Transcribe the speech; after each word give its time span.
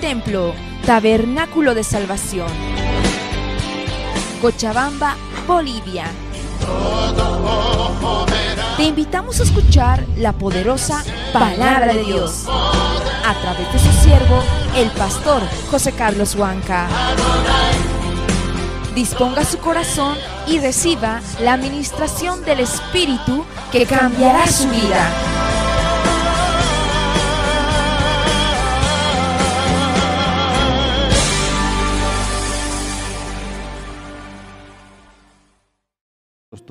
templo, 0.00 0.54
Tabernáculo 0.86 1.74
de 1.74 1.84
Salvación. 1.84 2.48
Cochabamba, 4.40 5.16
Bolivia. 5.46 6.06
Te 8.78 8.84
invitamos 8.84 9.40
a 9.40 9.42
escuchar 9.42 10.06
la 10.16 10.32
poderosa 10.32 11.04
palabra 11.32 11.92
de 11.92 12.04
Dios 12.04 12.46
a 12.48 13.34
través 13.42 13.72
de 13.72 13.78
su 13.78 13.92
siervo, 14.02 14.42
el 14.76 14.90
pastor 14.92 15.42
José 15.70 15.92
Carlos 15.92 16.34
Huanca. 16.34 16.88
Disponga 18.94 19.44
su 19.44 19.58
corazón 19.58 20.16
y 20.46 20.58
reciba 20.58 21.20
la 21.42 21.52
administración 21.52 22.42
del 22.44 22.60
Espíritu 22.60 23.44
que 23.70 23.84
cambiará 23.84 24.46
su 24.46 24.66
vida. 24.68 25.39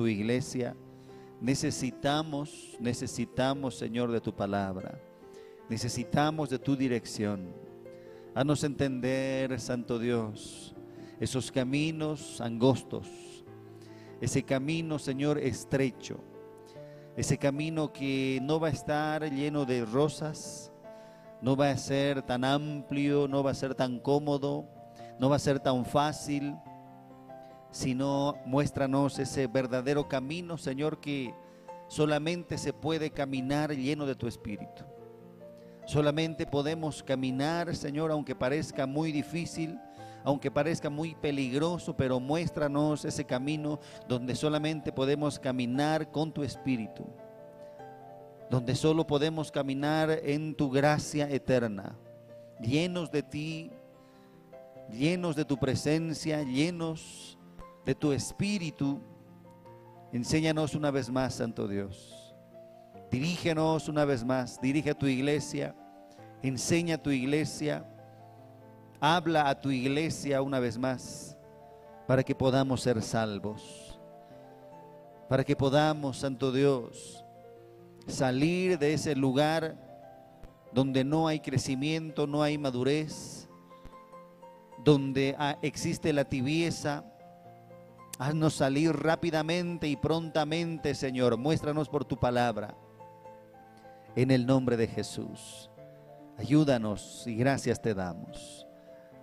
Tu 0.00 0.06
iglesia, 0.06 0.74
necesitamos, 1.42 2.74
necesitamos, 2.80 3.76
Señor, 3.76 4.10
de 4.10 4.22
tu 4.22 4.34
palabra. 4.34 4.98
Necesitamos 5.68 6.48
de 6.48 6.58
tu 6.58 6.74
dirección. 6.74 7.52
Haznos 8.34 8.64
entender, 8.64 9.60
Santo 9.60 9.98
Dios, 9.98 10.74
esos 11.20 11.52
caminos 11.52 12.40
angostos, 12.40 13.08
ese 14.22 14.42
camino, 14.42 14.98
Señor, 14.98 15.36
estrecho, 15.36 16.24
ese 17.14 17.36
camino 17.36 17.92
que 17.92 18.40
no 18.40 18.58
va 18.58 18.68
a 18.68 18.70
estar 18.70 19.30
lleno 19.30 19.66
de 19.66 19.84
rosas, 19.84 20.72
no 21.42 21.56
va 21.56 21.72
a 21.72 21.76
ser 21.76 22.22
tan 22.22 22.42
amplio, 22.46 23.28
no 23.28 23.42
va 23.42 23.50
a 23.50 23.54
ser 23.54 23.74
tan 23.74 23.98
cómodo, 23.98 24.66
no 25.18 25.28
va 25.28 25.36
a 25.36 25.40
ser 25.40 25.60
tan 25.60 25.84
fácil, 25.84 26.56
sino 27.70 28.36
muéstranos 28.44 29.18
ese 29.18 29.46
verdadero 29.46 30.08
camino, 30.08 30.58
Señor, 30.58 31.00
que 31.00 31.34
solamente 31.88 32.58
se 32.58 32.72
puede 32.72 33.10
caminar 33.10 33.74
lleno 33.74 34.06
de 34.06 34.14
tu 34.14 34.26
Espíritu. 34.26 34.84
Solamente 35.86 36.46
podemos 36.46 37.02
caminar, 37.02 37.74
Señor, 37.74 38.10
aunque 38.10 38.34
parezca 38.34 38.86
muy 38.86 39.12
difícil, 39.12 39.78
aunque 40.22 40.50
parezca 40.50 40.90
muy 40.90 41.14
peligroso, 41.14 41.96
pero 41.96 42.20
muéstranos 42.20 43.04
ese 43.04 43.24
camino 43.24 43.80
donde 44.08 44.34
solamente 44.34 44.92
podemos 44.92 45.38
caminar 45.38 46.10
con 46.10 46.32
tu 46.32 46.42
Espíritu, 46.42 47.06
donde 48.50 48.74
solo 48.74 49.06
podemos 49.06 49.50
caminar 49.50 50.10
en 50.22 50.54
tu 50.54 50.70
gracia 50.70 51.28
eterna, 51.30 51.96
llenos 52.60 53.10
de 53.10 53.22
ti, 53.22 53.70
llenos 54.90 55.34
de 55.36 55.44
tu 55.44 55.56
presencia, 55.56 56.42
llenos 56.42 57.38
de 57.84 57.94
tu 57.94 58.12
Espíritu. 58.12 59.00
Enséñanos 60.12 60.74
una 60.74 60.90
vez 60.90 61.10
más, 61.10 61.34
Santo 61.34 61.68
Dios. 61.68 62.34
Dirígenos 63.10 63.88
una 63.88 64.04
vez 64.04 64.24
más, 64.24 64.60
dirige 64.60 64.90
a 64.90 64.98
tu 64.98 65.06
iglesia, 65.06 65.74
enseña 66.42 66.94
a 66.94 67.02
tu 67.02 67.10
iglesia, 67.10 67.84
habla 69.00 69.48
a 69.48 69.60
tu 69.60 69.70
iglesia 69.70 70.40
una 70.42 70.60
vez 70.60 70.78
más, 70.78 71.36
para 72.06 72.22
que 72.22 72.36
podamos 72.36 72.82
ser 72.82 73.02
salvos, 73.02 73.98
para 75.28 75.42
que 75.42 75.56
podamos, 75.56 76.18
Santo 76.18 76.52
Dios, 76.52 77.24
salir 78.06 78.78
de 78.78 78.94
ese 78.94 79.16
lugar 79.16 79.76
donde 80.72 81.02
no 81.02 81.26
hay 81.26 81.40
crecimiento, 81.40 82.28
no 82.28 82.44
hay 82.44 82.58
madurez, 82.58 83.48
donde 84.84 85.36
existe 85.62 86.12
la 86.12 86.24
tibieza, 86.24 87.04
Haznos 88.20 88.52
salir 88.52 88.92
rápidamente 88.92 89.88
y 89.88 89.96
prontamente, 89.96 90.94
Señor. 90.94 91.38
Muéstranos 91.38 91.88
por 91.88 92.04
tu 92.04 92.18
palabra. 92.18 92.76
En 94.14 94.30
el 94.30 94.44
nombre 94.44 94.76
de 94.76 94.86
Jesús. 94.86 95.70
Ayúdanos 96.36 97.26
y 97.26 97.34
gracias 97.34 97.80
te 97.80 97.94
damos. 97.94 98.66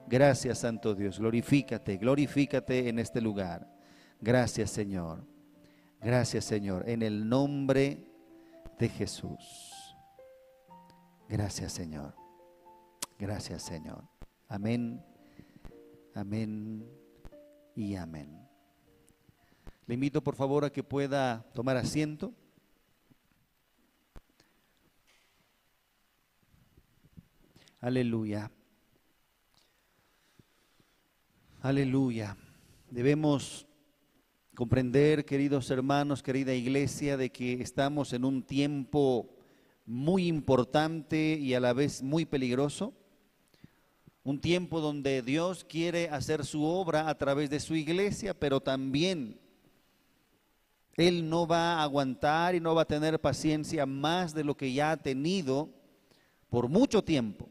Gracias, 0.07 0.57
Santo 0.57 0.95
Dios. 0.95 1.19
Glorifícate, 1.19 1.97
glorifícate 1.97 2.89
en 2.89 2.97
este 2.97 3.21
lugar. 3.21 3.71
Gracias, 4.19 4.71
Señor. 4.71 5.27
Gracias, 6.01 6.45
Señor. 6.45 6.89
En 6.89 7.03
el 7.03 7.29
nombre 7.29 8.03
de 8.79 8.89
Jesús. 8.89 9.95
Gracias, 11.29 11.71
Señor. 11.71 12.16
Gracias, 13.19 13.61
Señor. 13.61 14.05
Amén. 14.47 15.05
Amén 16.16 16.83
y 17.75 17.95
amén. 17.95 18.46
Le 19.87 19.93
invito 19.93 20.21
por 20.21 20.35
favor 20.35 20.65
a 20.65 20.69
que 20.69 20.83
pueda 20.83 21.45
tomar 21.53 21.77
asiento. 21.77 22.33
Aleluya. 27.79 28.51
Aleluya. 31.61 32.35
Debemos 32.91 33.65
comprender, 34.55 35.23
queridos 35.23 35.71
hermanos, 35.71 36.21
querida 36.21 36.53
iglesia, 36.53 37.15
de 37.15 37.31
que 37.31 37.53
estamos 37.53 38.11
en 38.11 38.25
un 38.25 38.43
tiempo 38.43 39.37
muy 39.85 40.27
importante 40.27 41.37
y 41.39 41.53
a 41.53 41.61
la 41.61 41.71
vez 41.71 42.03
muy 42.03 42.25
peligroso. 42.25 42.93
Un 44.25 44.41
tiempo 44.41 44.81
donde 44.81 45.21
Dios 45.21 45.63
quiere 45.63 46.09
hacer 46.09 46.45
su 46.45 46.65
obra 46.65 47.07
a 47.07 47.17
través 47.17 47.49
de 47.49 47.61
su 47.61 47.73
iglesia, 47.73 48.37
pero 48.37 48.59
también 48.59 49.39
él 50.97 51.29
no 51.29 51.45
va 51.45 51.75
a 51.75 51.83
aguantar 51.83 52.55
y 52.55 52.59
no 52.59 52.73
va 52.73 52.81
a 52.81 52.87
tener 52.87 53.21
paciencia 53.21 53.85
más 53.85 54.33
de 54.33 54.43
lo 54.43 54.57
que 54.57 54.73
ya 54.73 54.91
ha 54.91 54.97
tenido 54.97 55.69
por 56.49 56.67
mucho 56.67 57.03
tiempo, 57.03 57.49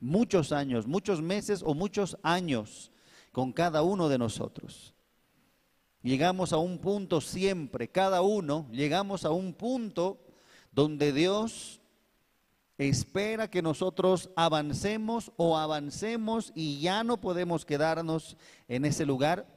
muchos 0.00 0.50
años, 0.50 0.86
muchos 0.86 1.22
meses 1.22 1.62
o 1.64 1.74
muchos 1.74 2.18
años 2.22 2.90
con 3.30 3.52
cada 3.52 3.82
uno 3.82 4.08
de 4.08 4.18
nosotros. 4.18 4.94
Llegamos 6.02 6.52
a 6.52 6.58
un 6.58 6.78
punto 6.78 7.20
siempre, 7.20 7.88
cada 7.88 8.20
uno, 8.22 8.66
llegamos 8.72 9.24
a 9.24 9.30
un 9.30 9.52
punto 9.52 10.18
donde 10.72 11.12
Dios 11.12 11.80
espera 12.78 13.48
que 13.48 13.62
nosotros 13.62 14.30
avancemos 14.36 15.32
o 15.36 15.56
avancemos 15.56 16.52
y 16.54 16.80
ya 16.80 17.04
no 17.04 17.20
podemos 17.20 17.64
quedarnos 17.64 18.36
en 18.68 18.84
ese 18.84 19.06
lugar 19.06 19.55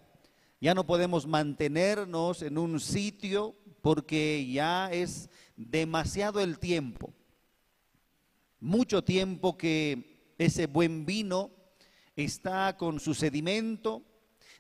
ya 0.62 0.74
no 0.74 0.86
podemos 0.86 1.26
mantenernos 1.26 2.42
en 2.42 2.58
un 2.58 2.80
sitio 2.80 3.56
porque 3.82 4.46
ya 4.52 4.92
es 4.92 5.30
demasiado 5.56 6.42
el 6.42 6.60
tiempo. 6.60 7.14
Mucho 8.60 9.04
tiempo 9.04 9.58
que 9.58 10.34
ese 10.38 10.68
buen 10.68 11.06
vino 11.06 11.52
está 12.16 12.76
con 12.76 13.00
su 13.00 13.14
sedimento, 13.14 14.04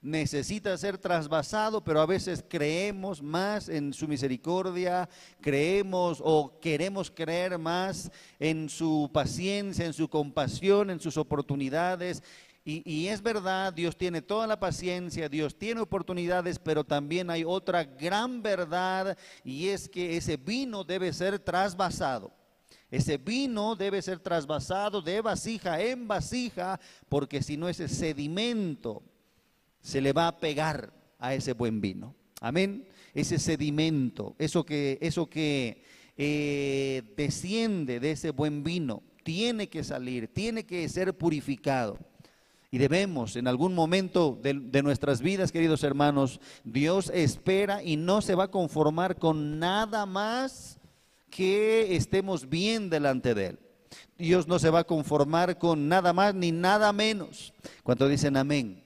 necesita 0.02 0.78
ser 0.78 0.98
trasvasado, 0.98 1.84
pero 1.84 2.00
a 2.00 2.06
veces 2.06 2.46
creemos 2.48 3.22
más 3.22 3.68
en 3.68 3.94
su 3.94 4.08
misericordia, 4.08 5.10
creemos 5.42 6.22
o 6.24 6.58
queremos 6.62 7.12
creer 7.12 7.58
más 7.58 8.10
en 8.40 8.70
su 8.70 9.10
paciencia, 9.14 9.86
en 9.86 9.94
su 9.94 10.08
compasión, 10.08 10.90
en 10.90 11.02
sus 11.02 11.18
oportunidades 11.18 12.24
y, 12.66 13.08
es 13.08 13.24
verdad, 13.24 13.74
Dios 13.74 13.98
tiene 13.98 14.22
toda 14.22 14.46
la 14.46 14.60
paciencia, 14.60 15.28
Dios 15.28 15.58
tiene 15.58 15.82
oportunidades, 15.82 16.60
pero 16.60 16.84
también 16.84 17.30
hay 17.32 17.44
otra 17.44 17.84
gran 17.84 18.44
verdad 18.44 19.18
y 19.44 19.70
es 19.70 19.90
que 19.90 20.18
ese 20.18 20.38
vino 20.38 20.84
debe 20.84 21.12
ser 21.14 21.40
trasvasado. 21.40 22.32
Ese 22.92 23.18
vino 23.18 23.76
debe 23.76 24.02
ser 24.02 24.20
trasvasado 24.20 25.02
de 25.02 25.22
vasija 25.22 25.82
en 25.82 26.08
vasija, 26.08 26.80
porque 27.08 27.42
si 27.42 27.56
no 27.56 27.70
ese 27.70 27.88
sedimento 27.88 29.04
se 29.82 30.02
le 30.02 30.12
va 30.12 30.28
a 30.28 30.40
pegar 30.40 30.94
a 31.18 31.34
ese 31.34 31.54
buen 31.54 31.82
vino. 31.82 32.16
Amén. 32.42 32.88
Ese 33.14 33.40
sedimento, 33.40 34.36
eso 34.38 34.66
que, 34.66 34.98
eso 35.02 35.28
que 35.28 35.84
eh, 36.18 37.14
desciende 37.16 38.00
de 38.00 38.12
ese 38.12 38.32
buen 38.32 38.64
vino, 38.64 39.04
tiene 39.24 39.70
que 39.70 39.84
salir, 39.84 40.28
tiene 40.28 40.66
que 40.66 40.88
ser 40.90 41.18
purificado. 41.18 41.98
Y 42.72 42.78
debemos, 42.78 43.36
en 43.36 43.48
algún 43.48 43.74
momento 43.74 44.38
de, 44.44 44.84
nuestras 44.84 45.22
vidas, 45.22 45.52
queridos 45.52 45.84
hermanos, 45.84 46.40
Dios 46.64 47.12
espera 47.14 47.84
y 47.84 47.98
no 47.98 48.22
se 48.22 48.36
va 48.36 48.46
a 48.46 48.52
conformar 48.52 49.18
con 49.18 49.58
nada 49.58 50.06
más 50.06 50.78
que 51.32 51.96
estemos 51.96 52.48
bien 52.48 52.90
delante 52.92 53.34
de 53.34 53.48
Él. 53.48 53.60
Dios 54.20 54.48
no 54.48 54.60
se 54.60 54.70
va 54.70 54.80
a 54.80 54.84
conformar 54.84 55.58
con 55.58 55.88
nada 55.88 56.14
más 56.14 56.36
ni 56.36 56.52
nada 56.52 56.94
menos. 56.94 57.54
Cuando 57.84 58.08
dicen 58.08 58.38
amén. 58.38 58.84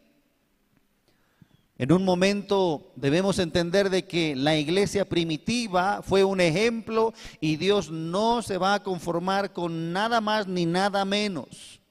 En 1.77 1.91
un 1.91 2.05
momento 2.05 2.93
debemos 2.95 3.39
entender 3.39 3.89
de 3.89 4.05
que 4.05 4.35
la 4.35 4.55
iglesia 4.55 5.03
primitiva 5.03 6.01
fue 6.03 6.23
un 6.23 6.39
ejemplo 6.39 7.13
y 7.41 7.57
Dios 7.57 7.91
no 7.91 8.41
se 8.41 8.57
va 8.57 8.75
a 8.75 8.83
conformar 8.83 9.51
con 9.51 9.91
nada 9.91 10.21
más 10.21 10.47
ni 10.47 10.65
nada 10.65 11.03
menos. 11.03 11.81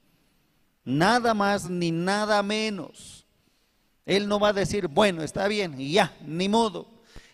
Nada 0.85 1.33
más 1.33 1.69
ni 1.69 1.91
nada 1.91 2.43
menos. 2.43 3.25
Él 4.05 4.27
no 4.27 4.39
va 4.39 4.49
a 4.49 4.53
decir, 4.53 4.87
bueno, 4.87 5.23
está 5.23 5.47
bien, 5.47 5.77
ya, 5.77 6.15
ni 6.25 6.49
modo. 6.49 6.87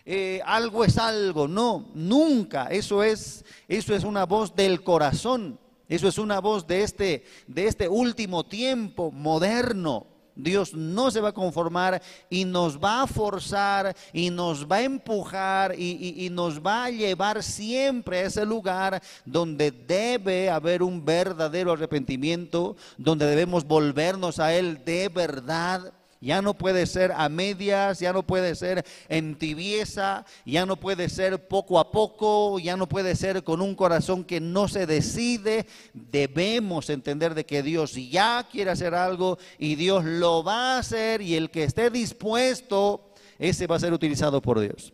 Eh, 0.06 0.42
algo 0.46 0.84
es 0.86 0.98
algo. 0.98 1.48
No, 1.48 1.90
nunca. 1.94 2.66
Eso 2.68 3.04
es, 3.04 3.46
eso 3.68 3.96
es 3.96 4.04
una 4.04 4.26
voz 4.26 4.56
del 4.56 4.84
corazón. 4.84 5.60
Eso 5.88 6.08
es 6.08 6.18
una 6.18 6.40
voz 6.40 6.68
de 6.68 6.84
este, 6.84 7.26
de 7.48 7.68
este 7.68 7.88
último 7.88 8.46
tiempo 8.46 9.12
moderno. 9.12 10.06
Dios 10.40 10.74
no 10.74 11.12
se 11.12 11.22
va 11.22 11.30
a 11.30 11.34
conformar 11.34 12.02
y 12.30 12.46
nos 12.46 12.80
va 12.80 13.04
a 13.04 13.08
forzar 13.08 13.96
y 14.14 14.30
nos 14.30 14.66
va 14.66 14.78
a 14.78 14.84
empujar 14.84 15.76
y, 15.78 16.30
nos 16.32 16.60
va 16.60 16.86
a 16.86 16.90
llevar 16.90 17.44
siempre 17.44 18.20
a 18.20 18.24
ese 18.24 18.46
lugar 18.46 19.02
donde 19.26 19.72
debe 19.72 20.50
haber 20.50 20.84
un 20.84 21.04
verdadero 21.04 21.74
arrepentimiento, 21.74 22.76
donde 22.98 23.26
debemos 23.26 23.66
volvernos 23.66 24.40
a 24.40 24.54
Él 24.54 24.84
de 24.86 25.10
verdad 25.10 25.94
ya 26.22 26.42
no 26.42 26.54
puede 26.54 26.86
ser 26.86 27.14
a 27.14 27.30
medias, 27.30 28.00
ya 28.00 28.12
no 28.12 28.24
puede 28.24 28.56
ser 28.56 28.86
en 29.08 29.36
tibieza, 29.36 30.26
ya 30.46 30.66
no 30.66 30.76
puede 30.76 31.08
ser 31.08 31.48
poco 31.48 31.80
a 31.80 31.92
poco, 31.92 32.60
ya 32.60 32.76
no 32.76 32.90
puede 32.90 33.16
ser 33.16 33.44
con 33.44 33.62
un 33.62 33.74
corazón 33.76 34.26
que 34.26 34.42
no 34.42 34.68
se 34.68 34.86
decide. 34.86 35.66
Debemos 35.94 36.90
entender 36.90 37.36
de 37.36 37.46
que 37.46 37.64
Dios 37.64 37.96
ya 37.96 38.46
quiere 38.52 38.72
hacer 38.72 38.96
algo 38.96 39.38
y 39.58 39.76
Dios 39.76 40.04
lo 40.04 40.44
va 40.44 40.76
a 40.76 40.80
hacer 40.80 41.22
y 41.22 41.36
el 41.36 41.50
que 41.50 41.64
esté 41.64 41.90
dispuesto, 41.90 43.14
ese 43.38 43.68
va 43.68 43.78
a 43.78 43.80
ser 43.80 43.94
utilizado 43.94 44.42
por 44.42 44.60
Dios. 44.60 44.94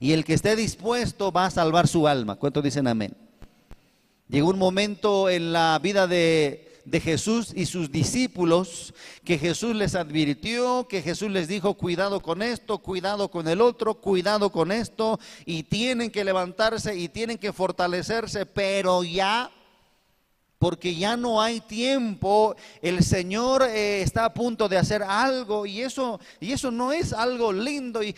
Y 0.00 0.12
el 0.12 0.24
que 0.24 0.34
esté 0.34 0.56
dispuesto 0.56 1.30
va 1.30 1.46
a 1.46 1.50
salvar 1.50 1.86
su 1.86 2.08
alma. 2.08 2.36
¿Cuántos 2.36 2.64
dicen 2.64 2.88
amén? 2.88 3.16
Llegó 4.28 4.48
un 4.48 4.58
momento 4.58 5.28
en 5.28 5.52
la 5.52 5.78
vida 5.80 6.06
de 6.06 6.73
de 6.84 7.00
Jesús 7.00 7.52
y 7.54 7.66
sus 7.66 7.90
discípulos, 7.90 8.94
que 9.24 9.38
Jesús 9.38 9.74
les 9.74 9.94
advirtió, 9.94 10.86
que 10.88 11.02
Jesús 11.02 11.30
les 11.30 11.48
dijo, 11.48 11.74
cuidado 11.74 12.20
con 12.20 12.42
esto, 12.42 12.78
cuidado 12.78 13.30
con 13.30 13.48
el 13.48 13.60
otro, 13.60 13.94
cuidado 13.94 14.50
con 14.50 14.72
esto, 14.72 15.18
y 15.46 15.64
tienen 15.64 16.10
que 16.10 16.24
levantarse 16.24 16.96
y 16.96 17.08
tienen 17.08 17.38
que 17.38 17.52
fortalecerse, 17.52 18.46
pero 18.46 19.02
ya 19.02 19.50
porque 20.58 20.94
ya 20.94 21.16
no 21.16 21.42
hay 21.42 21.60
tiempo, 21.60 22.56
el 22.80 23.04
Señor 23.04 23.64
eh, 23.64 24.02
está 24.02 24.24
a 24.24 24.32
punto 24.32 24.68
de 24.68 24.78
hacer 24.78 25.02
algo 25.02 25.66
y 25.66 25.82
eso, 25.82 26.20
y 26.40 26.52
eso 26.52 26.70
no 26.70 26.92
es 26.92 27.12
algo 27.12 27.52
lindo 27.52 28.02
y, 28.02 28.14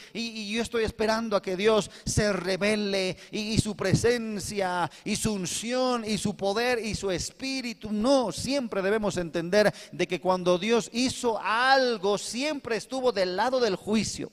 yo 0.46 0.62
estoy 0.62 0.84
esperando 0.84 1.36
a 1.36 1.42
que 1.42 1.56
Dios 1.56 1.90
se 2.04 2.32
revele 2.32 3.16
y, 3.30 3.58
su 3.58 3.76
presencia 3.76 4.90
y 5.04 5.16
su 5.16 5.32
unción 5.32 6.04
y 6.06 6.18
su 6.18 6.36
poder 6.36 6.78
y 6.78 6.94
su 6.94 7.10
espíritu. 7.10 7.90
No, 7.90 8.32
siempre 8.32 8.80
debemos 8.80 9.16
entender 9.16 9.74
de 9.92 10.06
que 10.06 10.20
cuando 10.20 10.58
Dios 10.58 10.88
hizo 10.92 11.38
algo, 11.42 12.16
siempre 12.16 12.76
estuvo 12.76 13.12
del 13.12 13.36
lado 13.36 13.60
del 13.60 13.76
juicio. 13.76 14.30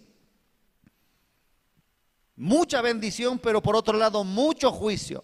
Mucha 2.35 2.81
bendición, 2.81 3.39
pero 3.39 3.61
por 3.61 3.75
otro 3.75 3.97
lado 3.97 4.23
mucho 4.23 4.71
juicio. 4.71 5.23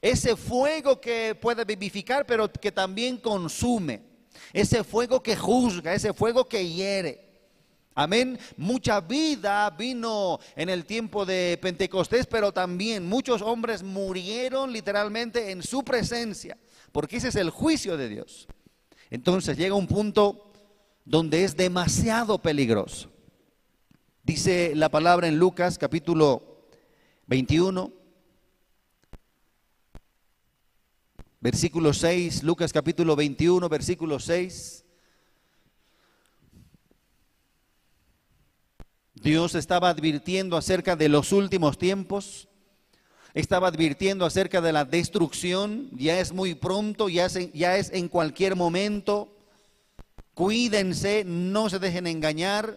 Ese 0.00 0.36
fuego 0.36 1.00
que 1.00 1.34
puede 1.34 1.64
vivificar, 1.64 2.26
pero 2.26 2.50
que 2.50 2.72
también 2.72 3.16
consume. 3.18 4.02
Ese 4.52 4.84
fuego 4.84 5.22
que 5.22 5.36
juzga, 5.36 5.94
ese 5.94 6.12
fuego 6.12 6.48
que 6.48 6.66
hiere. 6.66 7.28
Amén. 7.94 8.38
Mucha 8.56 9.00
vida 9.00 9.68
vino 9.70 10.38
en 10.54 10.68
el 10.68 10.84
tiempo 10.84 11.26
de 11.26 11.58
Pentecostés, 11.60 12.26
pero 12.26 12.52
también 12.52 13.04
muchos 13.04 13.42
hombres 13.42 13.82
murieron 13.82 14.72
literalmente 14.72 15.50
en 15.50 15.64
su 15.64 15.82
presencia, 15.82 16.56
porque 16.92 17.16
ese 17.16 17.28
es 17.28 17.34
el 17.34 17.50
juicio 17.50 17.96
de 17.96 18.08
Dios. 18.08 18.46
Entonces 19.10 19.56
llega 19.56 19.74
un 19.74 19.88
punto 19.88 20.52
donde 21.04 21.42
es 21.42 21.56
demasiado 21.56 22.38
peligroso. 22.38 23.10
Dice 24.22 24.74
la 24.76 24.90
palabra 24.90 25.26
en 25.26 25.38
Lucas 25.38 25.76
capítulo 25.76 26.68
21, 27.26 27.90
Versículo 31.50 31.94
6, 31.94 32.42
Lucas 32.42 32.74
capítulo 32.74 33.16
21, 33.16 33.70
versículo 33.70 34.20
6. 34.20 34.84
Dios 39.14 39.54
estaba 39.54 39.88
advirtiendo 39.88 40.58
acerca 40.58 40.94
de 40.94 41.08
los 41.08 41.32
últimos 41.32 41.78
tiempos, 41.78 42.48
estaba 43.32 43.68
advirtiendo 43.68 44.26
acerca 44.26 44.60
de 44.60 44.74
la 44.74 44.84
destrucción, 44.84 45.88
ya 45.96 46.20
es 46.20 46.32
muy 46.32 46.54
pronto, 46.54 47.08
ya 47.08 47.24
es, 47.24 47.50
ya 47.54 47.78
es 47.78 47.90
en 47.94 48.08
cualquier 48.08 48.54
momento. 48.54 49.34
Cuídense, 50.34 51.24
no 51.24 51.70
se 51.70 51.78
dejen 51.78 52.06
engañar, 52.06 52.76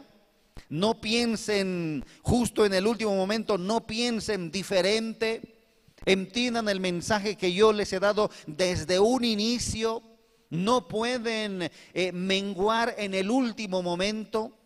no 0.69 1.01
piensen 1.01 2.06
justo 2.21 2.65
en 2.65 2.73
el 2.73 2.88
último 2.88 3.18
momento, 3.18 3.57
no 3.57 3.85
piensen 3.85 4.50
diferente. 4.50 5.61
Entiendan 6.06 6.68
el 6.68 6.80
mensaje 6.80 7.36
que 7.36 7.53
yo 7.53 7.71
les 7.71 7.94
he 7.94 8.00
dado 8.00 8.31
desde 8.48 9.00
un 9.00 9.24
inicio. 9.24 10.01
No 10.50 10.88
pueden 10.88 11.69
eh, 11.94 12.12
menguar 12.12 12.95
en 12.98 13.13
el 13.13 13.30
último 13.30 13.83
momento. 13.83 14.57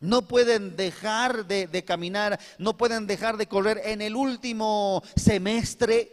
No 0.00 0.22
pueden 0.22 0.74
dejar 0.74 1.46
de, 1.46 1.84
caminar, 1.84 2.40
no 2.58 2.76
pueden 2.76 3.06
dejar 3.06 3.36
de 3.36 3.46
correr 3.46 3.82
en 3.84 4.00
el 4.00 4.16
último 4.16 5.02
semestre. 5.14 6.10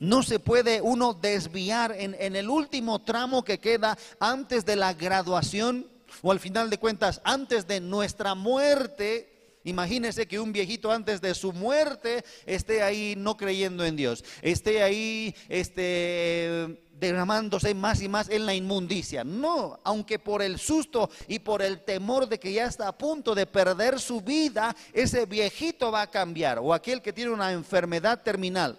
No 0.00 0.22
se 0.22 0.40
puede 0.40 0.82
uno 0.82 1.14
desviar 1.14 1.94
en, 1.96 2.16
en 2.18 2.36
el 2.36 2.50
último 2.50 3.00
tramo 3.00 3.44
que 3.44 3.60
queda 3.60 3.96
antes 4.18 4.66
de 4.66 4.76
la 4.76 4.92
graduación 4.92 5.86
o 6.20 6.32
al 6.32 6.40
final 6.40 6.68
de 6.68 6.78
cuentas 6.78 7.20
antes 7.24 7.66
de 7.66 7.80
nuestra 7.80 8.34
muerte 8.34 9.33
Imagínese 9.64 10.26
que 10.26 10.38
un 10.38 10.52
viejito 10.52 10.92
antes 10.92 11.20
de 11.20 11.34
su 11.34 11.52
muerte 11.52 12.24
esté 12.44 12.82
ahí 12.82 13.14
no 13.16 13.36
creyendo 13.36 13.84
en 13.84 13.96
Dios, 13.96 14.22
esté 14.42 14.82
ahí 14.82 15.34
este, 15.48 16.78
derramándose 17.00 17.74
más 17.74 18.02
y 18.02 18.08
más 18.08 18.28
en 18.28 18.46
la 18.46 18.54
inmundicia. 18.54 19.24
No, 19.24 19.80
aunque 19.84 20.18
por 20.18 20.42
el 20.42 20.58
susto 20.58 21.10
y 21.28 21.38
por 21.38 21.62
el 21.62 21.80
temor 21.80 22.28
de 22.28 22.38
que 22.38 22.52
ya 22.52 22.66
está 22.66 22.88
a 22.88 22.98
punto 22.98 23.34
de 23.34 23.46
perder 23.46 23.98
su 23.98 24.20
vida, 24.20 24.76
ese 24.92 25.26
viejito 25.26 25.90
va 25.90 26.02
a 26.02 26.10
cambiar. 26.10 26.58
O 26.58 26.74
aquel 26.74 27.00
que 27.00 27.12
tiene 27.12 27.30
una 27.30 27.52
enfermedad 27.52 28.22
terminal. 28.22 28.78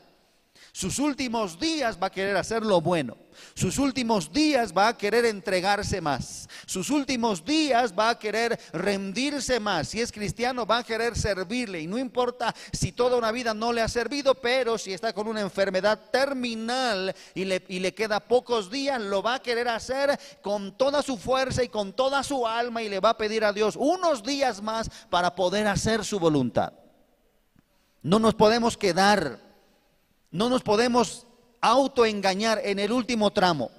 Sus 0.75 1.00
últimos 1.00 1.57
días 1.57 1.98
va 2.04 2.07
a 2.07 2.12
querer 2.12 2.36
hacer 2.36 2.62
lo 2.66 2.81
bueno. 2.81 3.16
Sus 3.54 3.77
últimos 3.77 4.33
días 4.33 4.74
va 4.77 4.89
a 4.89 4.98
querer 4.98 5.24
entregarse 5.24 6.01
más. 6.01 6.50
Sus 6.66 6.89
últimos 6.89 7.45
días 7.45 7.94
va 7.97 8.09
a 8.09 8.19
querer 8.19 8.59
rendirse 8.73 9.61
más. 9.61 9.88
Si 9.88 10.02
es 10.02 10.11
cristiano, 10.11 10.66
va 10.66 10.80
a 10.80 10.83
querer 10.83 11.18
servirle. 11.18 11.80
Y 11.80 11.88
no 11.88 11.97
importa 11.97 12.54
si 12.73 12.92
toda 12.92 13.16
una 13.16 13.31
vida 13.31 13.54
no 13.54 13.71
le 13.71 13.81
ha 13.81 13.88
servido, 13.88 14.35
pero 14.35 14.78
si 14.78 14.92
está 14.92 15.14
con 15.14 15.30
una 15.30 15.40
enfermedad 15.40 15.97
terminal 16.11 17.16
y 17.33 17.45
le, 17.45 17.64
y 17.69 17.80
le 17.80 17.94
queda 17.94 18.19
pocos 18.19 18.69
días, 18.69 18.99
lo 18.99 19.23
va 19.23 19.35
a 19.35 19.42
querer 19.42 19.69
hacer 19.69 20.19
con 20.42 20.78
toda 20.78 21.02
su 21.02 21.16
fuerza 21.16 21.64
y 21.64 21.69
con 21.69 21.94
toda 21.94 22.21
su 22.21 22.45
alma 22.45 22.83
y 22.83 22.90
le 22.90 22.99
va 22.99 23.11
a 23.11 23.18
pedir 23.18 23.45
a 23.45 23.54
Dios 23.54 23.78
unos 23.80 24.23
días 24.23 24.61
más 24.61 24.92
para 25.09 25.35
poder 25.35 25.68
hacer 25.68 26.04
su 26.04 26.19
voluntad. 26.19 26.73
No 28.02 28.19
nos 28.19 28.35
podemos 28.35 28.76
quedar 28.76 29.44
no 30.35 30.49
nos 30.49 30.63
podemos 30.63 31.25
autoengañar 31.61 32.59
en 32.65 32.77
el 32.80 32.92
último 32.92 33.31
tramo. 33.31 33.71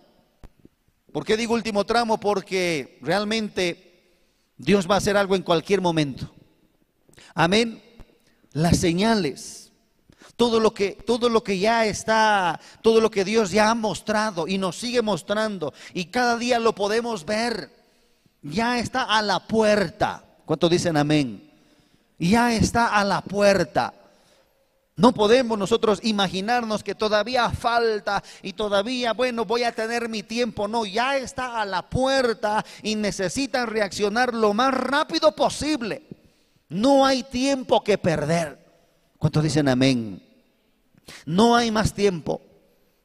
¿Por 1.13 1.23
qué 1.23 1.37
digo 1.37 1.53
último 1.53 1.85
tramo? 1.85 2.19
Porque 2.19 2.99
realmente 3.03 4.23
Dios 4.57 4.91
va 4.91 4.95
a 4.95 4.99
hacer 4.99 5.19
algo 5.19 5.37
en 5.37 5.43
cualquier 5.43 5.83
momento. 5.83 6.33
Amén. 7.35 7.83
Las 8.53 8.79
señales, 8.79 9.71
todo 10.37 10.59
lo 10.59 10.73
que 10.73 10.93
todo 10.93 11.29
lo 11.29 11.45
que 11.45 11.59
ya 11.59 11.85
está, 11.85 12.59
todo 12.81 13.03
lo 13.03 13.11
que 13.11 13.27
Dios 13.27 13.51
ya 13.51 13.71
ha 13.71 13.75
mostrado 13.75 14.49
y 14.49 14.57
nos 14.57 14.79
sigue 14.79 15.03
mostrando 15.03 15.75
y 15.93 16.07
cada 16.07 16.39
día 16.39 16.59
lo 16.59 16.75
podemos 16.75 17.27
ver. 17.27 17.71
Ya 18.41 18.79
está 18.79 19.03
a 19.03 19.21
la 19.21 19.47
puerta. 19.47 20.25
¿Cuántos 20.47 20.71
dicen 20.71 20.97
amén? 20.97 21.53
Ya 22.19 22.55
está 22.55 22.99
a 22.99 23.05
la 23.05 23.21
puerta. 23.21 23.93
No 24.99 25.13
podemos 25.13 25.59
nosotros 25.59 26.01
imaginarnos 26.03 26.83
que 26.83 26.95
todavía 26.95 27.51
falta 27.51 28.25
y 28.41 28.55
todavía, 28.55 29.13
bueno, 29.13 29.45
voy 29.45 29.63
a 29.63 29.73
tener 29.73 30.09
mi 30.09 30.23
tiempo. 30.23 30.69
No, 30.69 30.87
ya 30.87 31.19
está 31.19 31.61
a 31.61 31.67
la 31.67 31.83
puerta 31.83 32.65
y 32.83 32.95
necesitan 32.95 33.67
reaccionar 33.67 34.33
lo 34.33 34.55
más 34.55 34.73
rápido 34.73 35.37
posible. 35.37 36.03
No 36.71 37.05
hay 37.05 37.23
tiempo 37.25 37.85
que 37.85 37.99
perder. 37.99 38.59
¿Cuántos 39.19 39.43
dicen 39.43 39.69
amén? 39.69 40.23
No 41.27 41.55
hay 41.55 41.71
más 41.71 41.93
tiempo. 41.93 42.41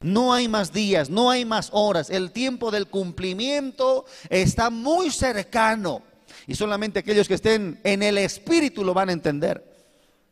No 0.00 0.32
hay 0.32 0.48
más 0.48 0.72
días, 0.72 1.10
no 1.10 1.30
hay 1.30 1.44
más 1.44 1.68
horas. 1.72 2.08
El 2.08 2.32
tiempo 2.32 2.70
del 2.70 2.88
cumplimiento 2.88 4.06
está 4.30 4.70
muy 4.70 5.10
cercano. 5.10 6.02
Y 6.46 6.54
solamente 6.54 7.00
aquellos 7.00 7.28
que 7.28 7.34
estén 7.34 7.80
en 7.84 8.02
el 8.02 8.16
Espíritu 8.16 8.82
lo 8.82 8.94
van 8.94 9.10
a 9.10 9.12
entender 9.12 9.71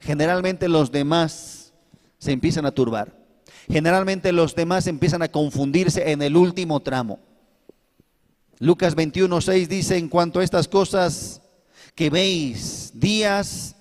generalmente 0.00 0.68
los 0.68 0.90
demás 0.90 1.72
se 2.18 2.32
empiezan 2.32 2.66
a 2.66 2.72
turbar. 2.72 3.14
Generalmente 3.70 4.32
los 4.32 4.54
demás 4.54 4.86
empiezan 4.86 5.22
a 5.22 5.28
confundirse 5.28 6.10
en 6.10 6.22
el 6.22 6.36
último 6.36 6.80
tramo. 6.80 7.20
Lucas 8.58 8.94
21, 8.94 9.40
6 9.40 9.68
dice, 9.68 9.96
en 9.96 10.08
cuanto 10.08 10.40
a 10.40 10.44
estas 10.44 10.68
cosas 10.68 11.40
que 11.94 12.10
veis, 12.10 12.92
días 12.94 13.76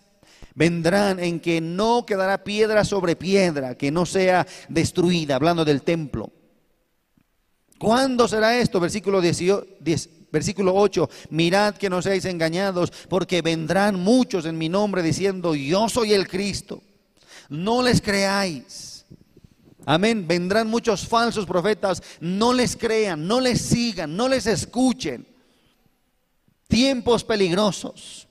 vendrán 0.55 1.19
en 1.19 1.39
que 1.39 1.59
no 1.61 2.05
quedará 2.05 2.43
piedra 2.43 2.85
sobre 2.85 3.15
piedra, 3.15 3.75
que 3.75 3.91
no 3.91 4.05
sea 4.05 4.45
destruida, 4.67 5.35
hablando 5.35 5.65
del 5.65 5.81
templo. 5.81 6.31
¿Cuándo 7.77 8.27
será 8.27 8.57
esto? 8.57 8.79
Versículo, 8.79 9.21
10, 9.21 10.09
versículo 10.31 10.75
8, 10.75 11.09
mirad 11.29 11.75
que 11.75 11.89
no 11.89 12.01
seáis 12.01 12.25
engañados, 12.25 12.91
porque 13.09 13.41
vendrán 13.41 13.99
muchos 13.99 14.45
en 14.45 14.57
mi 14.57 14.69
nombre 14.69 15.01
diciendo, 15.01 15.55
yo 15.55 15.89
soy 15.89 16.13
el 16.13 16.27
Cristo. 16.27 16.81
No 17.49 17.81
les 17.81 17.99
creáis. 17.99 19.05
Amén. 19.85 20.27
Vendrán 20.27 20.67
muchos 20.67 21.07
falsos 21.07 21.45
profetas. 21.45 22.03
No 22.19 22.53
les 22.53 22.77
crean, 22.77 23.27
no 23.27 23.39
les 23.39 23.59
sigan, 23.59 24.15
no 24.15 24.27
les 24.27 24.45
escuchen. 24.45 25.25
Tiempos 26.67 27.23
peligrosos. 27.23 28.28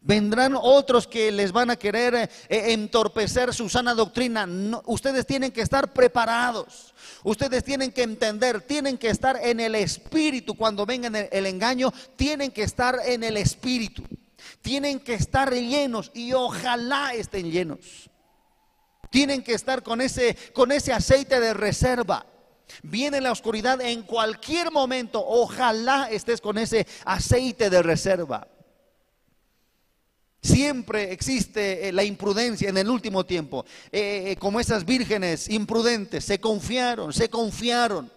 Vendrán 0.00 0.56
otros 0.60 1.06
que 1.06 1.32
les 1.32 1.50
van 1.50 1.70
a 1.70 1.76
querer 1.76 2.14
eh, 2.14 2.28
entorpecer 2.48 3.52
su 3.52 3.68
sana 3.68 3.94
doctrina. 3.94 4.46
ustedes 4.86 5.26
tienen 5.26 5.50
que 5.50 5.60
estar 5.60 5.92
preparados. 5.92 6.94
Ustedes 7.24 7.64
tienen 7.64 7.90
que 7.90 8.02
entender, 8.02 8.60
tienen 8.60 8.96
que 8.96 9.10
estar 9.10 9.38
en 9.42 9.58
el 9.60 9.74
espíritu. 9.74 10.54
Cuando 10.54 10.86
vengan 10.86 11.16
el, 11.16 11.28
el 11.32 11.46
engaño, 11.46 11.92
tienen 12.16 12.52
que 12.52 12.62
estar 12.62 13.00
en 13.04 13.24
el 13.24 13.36
espíritu. 13.36 14.04
Tienen 14.62 15.00
que 15.00 15.14
estar 15.14 15.52
llenos 15.52 16.10
y 16.14 16.32
ojalá 16.32 17.12
estén 17.14 17.50
llenos. 17.50 18.08
Tienen 19.10 19.42
que 19.42 19.54
estar 19.54 19.82
con 19.82 20.00
ese, 20.00 20.36
con 20.52 20.70
ese 20.70 20.92
aceite 20.92 21.40
de 21.40 21.54
reserva. 21.54 22.26
Viene 22.82 23.20
la 23.20 23.32
oscuridad 23.32 23.80
en 23.80 24.02
cualquier 24.02 24.70
momento. 24.70 25.24
Ojalá 25.26 26.08
estés 26.10 26.40
con 26.40 26.58
ese 26.58 26.86
aceite 27.04 27.70
de 27.70 27.82
reserva. 27.82 28.46
Siempre 30.40 31.12
existe 31.12 31.88
eh, 31.88 31.92
la 31.92 32.04
imprudencia 32.04 32.68
en 32.68 32.78
el 32.78 32.88
último 32.88 33.26
tiempo. 33.26 33.64
Eh, 33.90 34.24
eh, 34.26 34.36
como 34.36 34.60
esas 34.60 34.84
vírgenes 34.84 35.48
imprudentes, 35.48 36.24
se 36.24 36.38
confiaron, 36.38 37.12
se 37.12 37.28
confiaron. 37.28 38.10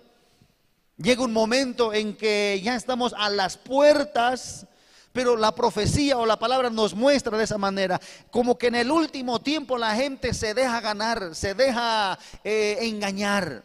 Llega 0.97 1.23
un 1.23 1.33
momento 1.33 1.93
en 1.93 2.15
que 2.15 2.61
ya 2.63 2.75
estamos 2.75 3.15
a 3.17 3.29
las 3.31 3.57
puertas, 3.57 4.67
pero 5.11 5.35
la 5.35 5.55
profecía 5.55 6.15
o 6.17 6.27
la 6.27 6.37
palabra 6.37 6.69
nos 6.69 6.93
muestra 6.93 7.37
de 7.39 7.43
esa 7.43 7.57
manera, 7.57 7.99
como 8.29 8.55
que 8.55 8.67
en 8.67 8.75
el 8.75 8.91
último 8.91 9.41
tiempo 9.41 9.79
la 9.79 9.95
gente 9.95 10.35
se 10.35 10.53
deja 10.53 10.79
ganar, 10.79 11.33
se 11.33 11.55
deja 11.55 12.19
engañar, 12.43 13.63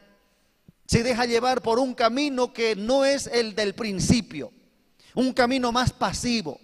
se 0.87 1.03
deja 1.03 1.27
llevar 1.27 1.61
por 1.61 1.79
un 1.79 1.95
camino 1.95 2.55
que 2.55 2.75
no 2.75 3.05
es 3.05 3.27
el 3.27 3.55
del 3.55 3.75
principio, 3.75 4.51
un 5.15 5.35
camino 5.35 5.73
más 5.73 5.93
pasivo. 5.93 6.59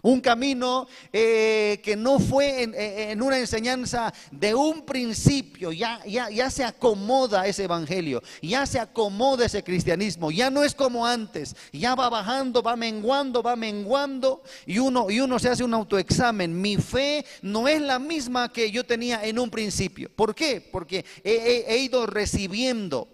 Un 0.00 0.20
camino 0.20 0.86
eh, 1.12 1.80
que 1.82 1.96
no 1.96 2.20
fue 2.20 2.62
en, 2.62 3.20
una 3.20 3.38
enseñanza 3.38 4.14
de 4.30 4.54
un 4.54 4.82
principio, 4.86 5.72
ya, 5.72 6.00
ya, 6.06 6.30
ya 6.30 6.50
se 6.50 6.62
acomoda 6.62 7.46
ese 7.48 7.64
evangelio, 7.64 8.22
ya 8.40 8.64
se 8.64 8.78
acomoda 8.78 9.46
ese 9.46 9.64
cristianismo, 9.64 10.30
ya 10.30 10.50
no 10.50 10.62
es 10.62 10.72
como 10.72 11.04
antes, 11.04 11.56
ya 11.72 11.96
va 11.96 12.08
bajando, 12.08 12.62
va 12.62 12.76
menguando, 12.76 13.42
va 13.42 13.56
menguando 13.56 14.42
y 14.66 14.78
uno, 14.78 15.10
y 15.10 15.18
uno 15.18 15.40
se 15.40 15.48
hace 15.48 15.64
un 15.64 15.74
autoexamen. 15.74 16.60
Mi 16.60 16.76
fe 16.76 17.24
no 17.42 17.66
es 17.66 17.80
la 17.80 17.98
misma 17.98 18.52
que 18.52 18.70
yo 18.70 18.86
tenía 18.86 19.24
en 19.24 19.38
un 19.38 19.50
principio. 19.50 20.10
¿Por 20.14 20.32
qué? 20.32 20.60
Porque 20.60 21.04
he 21.24 21.78
ido 21.78 22.06
recibiendo 22.06 23.08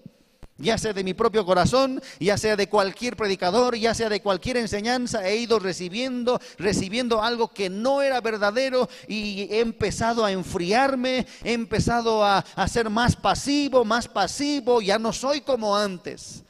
ya 0.57 0.79
sea 0.79 0.93
de 0.93 1.03
mi 1.03 1.15
propio 1.15 1.45
corazón, 1.45 2.01
ya 2.21 2.39
sea 2.39 2.57
de 2.57 2.69
cualquier 2.69 3.17
predicador, 3.17 3.77
ya 3.77 3.93
sea 3.95 4.09
de 4.09 4.21
cualquier 4.21 4.57
enseñanza, 4.57 5.29
he 5.29 5.37
ido 5.37 5.59
recibiendo, 5.59 6.41
recibiendo 6.59 7.23
algo 7.23 7.49
que 7.53 7.69
no 7.69 8.03
era 8.03 8.21
verdadero 8.21 8.89
y 9.09 9.49
he 9.51 9.61
empezado 9.61 10.25
a 10.25 10.33
enfriarme, 10.33 11.27
he 11.43 11.53
empezado 11.53 12.25
a, 12.25 12.45
ser 12.69 12.89
más 12.89 13.17
pasivo, 13.17 13.85
más 13.85 14.09
pasivo, 14.09 14.81
ya 14.81 14.99
no 14.99 15.13
soy 15.13 15.41
como 15.41 15.77
antes. 15.77 16.43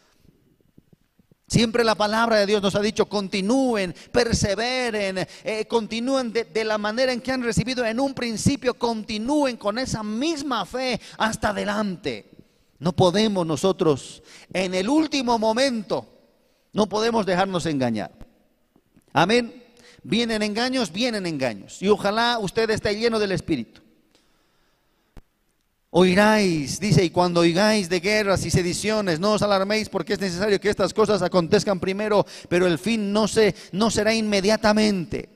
Siempre 1.46 1.84
la 1.84 1.94
palabra 1.94 2.38
de 2.38 2.46
Dios 2.46 2.62
nos 2.62 2.74
ha 2.74 2.80
dicho, 2.80 3.06
continúen, 3.06 3.94
perseveren, 4.10 5.26
eh, 5.44 5.66
continúen 5.66 6.32
de, 6.32 6.44
de, 6.44 6.64
la 6.64 6.78
manera 6.78 7.12
en 7.12 7.20
que 7.20 7.32
han 7.32 7.42
recibido 7.42 7.84
en 7.84 8.00
un 8.00 8.12
principio, 8.14 8.74
continúen 8.74 9.56
con 9.56 9.78
esa 9.78 10.02
misma 10.02 10.66
fe 10.66 11.00
hasta 11.16 11.50
adelante. 11.50 12.33
No 12.84 12.92
podemos 12.92 13.46
nosotros, 13.46 14.22
en 14.52 14.74
el 14.74 14.90
último 14.90 15.38
momento, 15.38 16.06
no 16.74 16.86
podemos 16.86 17.24
dejarnos 17.24 17.64
engañar. 17.64 18.12
Amén. 19.14 19.64
Vienen 20.02 20.42
engaños, 20.42 20.92
vienen 20.92 21.24
engaños. 21.24 21.80
Y 21.80 21.88
ojalá 21.88 22.38
usted 22.38 22.68
esté 22.68 22.94
lleno 22.94 23.18
del 23.18 23.32
Espíritu. 23.32 23.80
Oiráis, 25.88 26.78
dice, 26.78 27.02
y 27.02 27.08
cuando 27.08 27.40
oigáis 27.40 27.88
de 27.88 28.00
guerras 28.00 28.44
y 28.44 28.50
sediciones, 28.50 29.18
no 29.18 29.32
os 29.32 29.40
alarméis 29.40 29.88
porque 29.88 30.12
es 30.12 30.20
necesario 30.20 30.60
que 30.60 30.68
estas 30.68 30.92
cosas 30.92 31.22
acontezcan 31.22 31.80
primero, 31.80 32.26
pero 32.50 32.66
el 32.66 32.78
fin 32.78 33.14
no, 33.14 33.26
se, 33.26 33.54
no 33.72 33.90
será 33.90 34.12
inmediatamente. 34.12 35.30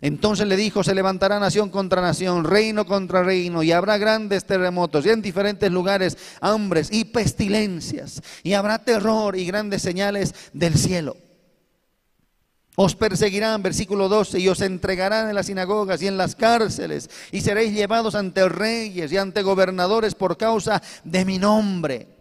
Entonces 0.00 0.46
le 0.46 0.56
dijo, 0.56 0.84
se 0.84 0.94
levantará 0.94 1.40
nación 1.40 1.70
contra 1.70 2.02
nación, 2.02 2.44
reino 2.44 2.84
contra 2.84 3.22
reino, 3.22 3.62
y 3.62 3.72
habrá 3.72 3.96
grandes 3.96 4.44
terremotos, 4.44 5.06
y 5.06 5.10
en 5.10 5.22
diferentes 5.22 5.70
lugares 5.72 6.18
hambres 6.40 6.88
y 6.92 7.06
pestilencias, 7.06 8.22
y 8.42 8.52
habrá 8.52 8.78
terror 8.78 9.36
y 9.36 9.46
grandes 9.46 9.80
señales 9.80 10.34
del 10.52 10.74
cielo. 10.74 11.16
Os 12.78 12.94
perseguirán, 12.94 13.62
versículo 13.62 14.10
12, 14.10 14.38
y 14.38 14.48
os 14.48 14.60
entregarán 14.60 15.30
en 15.30 15.34
las 15.34 15.46
sinagogas 15.46 16.02
y 16.02 16.08
en 16.08 16.18
las 16.18 16.36
cárceles, 16.36 17.08
y 17.32 17.40
seréis 17.40 17.72
llevados 17.72 18.14
ante 18.14 18.46
reyes 18.50 19.10
y 19.10 19.16
ante 19.16 19.40
gobernadores 19.40 20.14
por 20.14 20.36
causa 20.36 20.82
de 21.04 21.24
mi 21.24 21.38
nombre. 21.38 22.15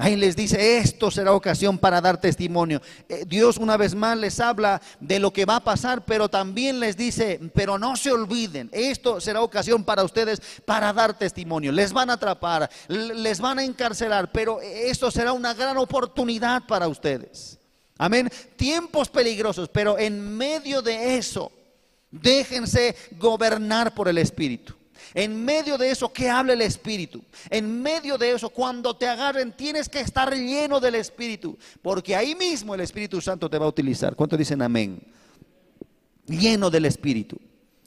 Ahí 0.00 0.14
les 0.14 0.36
dice, 0.36 0.78
esto 0.78 1.10
será 1.10 1.32
ocasión 1.32 1.76
para 1.76 2.00
dar 2.00 2.20
testimonio. 2.20 2.80
Eh, 3.08 3.24
Dios 3.26 3.56
una 3.58 3.76
vez 3.76 3.96
más 3.96 4.16
les 4.16 4.38
habla 4.38 4.80
de 5.00 5.18
lo 5.18 5.32
que 5.32 5.44
va 5.44 5.56
a 5.56 5.64
pasar, 5.64 6.04
pero 6.04 6.28
también 6.28 6.78
les 6.78 6.96
dice, 6.96 7.40
pero 7.52 7.80
no 7.80 7.96
se 7.96 8.12
olviden, 8.12 8.70
esto 8.70 9.20
será 9.20 9.42
ocasión 9.42 9.82
para 9.82 10.04
ustedes 10.04 10.40
para 10.64 10.92
dar 10.92 11.18
testimonio. 11.18 11.72
Les 11.72 11.92
van 11.92 12.10
a 12.10 12.12
atrapar, 12.12 12.70
les 12.86 13.40
van 13.40 13.58
a 13.58 13.64
encarcelar, 13.64 14.30
pero 14.30 14.60
esto 14.60 15.10
será 15.10 15.32
una 15.32 15.52
gran 15.52 15.76
oportunidad 15.76 16.62
para 16.68 16.86
ustedes. 16.86 17.58
Amén. 17.98 18.30
Tiempos 18.54 19.08
peligrosos, 19.08 19.68
pero 19.68 19.98
en 19.98 20.36
medio 20.36 20.80
de 20.80 21.16
eso, 21.16 21.50
déjense 22.12 22.94
gobernar 23.18 23.92
por 23.92 24.06
el 24.06 24.18
Espíritu. 24.18 24.77
En 25.14 25.44
medio 25.44 25.78
de 25.78 25.90
eso, 25.90 26.12
que 26.12 26.28
hable 26.28 26.52
el 26.52 26.62
Espíritu. 26.62 27.22
En 27.50 27.82
medio 27.82 28.18
de 28.18 28.32
eso, 28.32 28.50
cuando 28.50 28.96
te 28.96 29.06
agarren, 29.06 29.52
tienes 29.52 29.88
que 29.88 30.00
estar 30.00 30.34
lleno 30.34 30.80
del 30.80 30.94
Espíritu. 30.94 31.58
Porque 31.82 32.14
ahí 32.14 32.34
mismo 32.34 32.74
el 32.74 32.80
Espíritu 32.80 33.20
Santo 33.20 33.48
te 33.48 33.58
va 33.58 33.66
a 33.66 33.68
utilizar. 33.68 34.14
¿Cuántos 34.14 34.38
dicen 34.38 34.62
amén? 34.62 35.00
Lleno 36.26 36.70
del 36.70 36.84
Espíritu. 36.84 37.38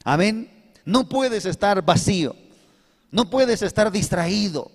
Amén. 0.04 0.50
No 0.84 1.08
puedes 1.08 1.46
estar 1.46 1.82
vacío. 1.82 2.34
No 3.10 3.30
puedes 3.30 3.62
estar 3.62 3.92
distraído. 3.92 4.70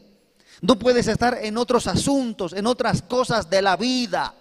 No 0.61 0.79
puedes 0.79 1.07
estar 1.07 1.37
en 1.41 1.57
otros 1.57 1.87
asuntos, 1.87 2.53
en 2.53 2.65
otras 2.65 3.01
cosas 3.01 3.49
de 3.49 3.61
la 3.61 3.77
vida. 3.77 4.33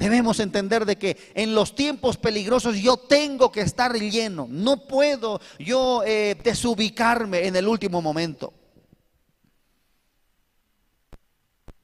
Debemos 0.00 0.40
entender 0.40 0.86
de 0.86 0.96
que 0.96 1.18
en 1.34 1.54
los 1.54 1.74
tiempos 1.74 2.16
peligrosos 2.16 2.78
yo 2.78 2.96
tengo 2.96 3.52
que 3.52 3.60
estar 3.60 3.94
lleno. 3.94 4.46
No 4.48 4.88
puedo 4.88 5.42
yo 5.58 6.02
eh, 6.06 6.38
desubicarme 6.42 7.46
en 7.46 7.54
el 7.54 7.68
último 7.68 8.00
momento. 8.00 8.54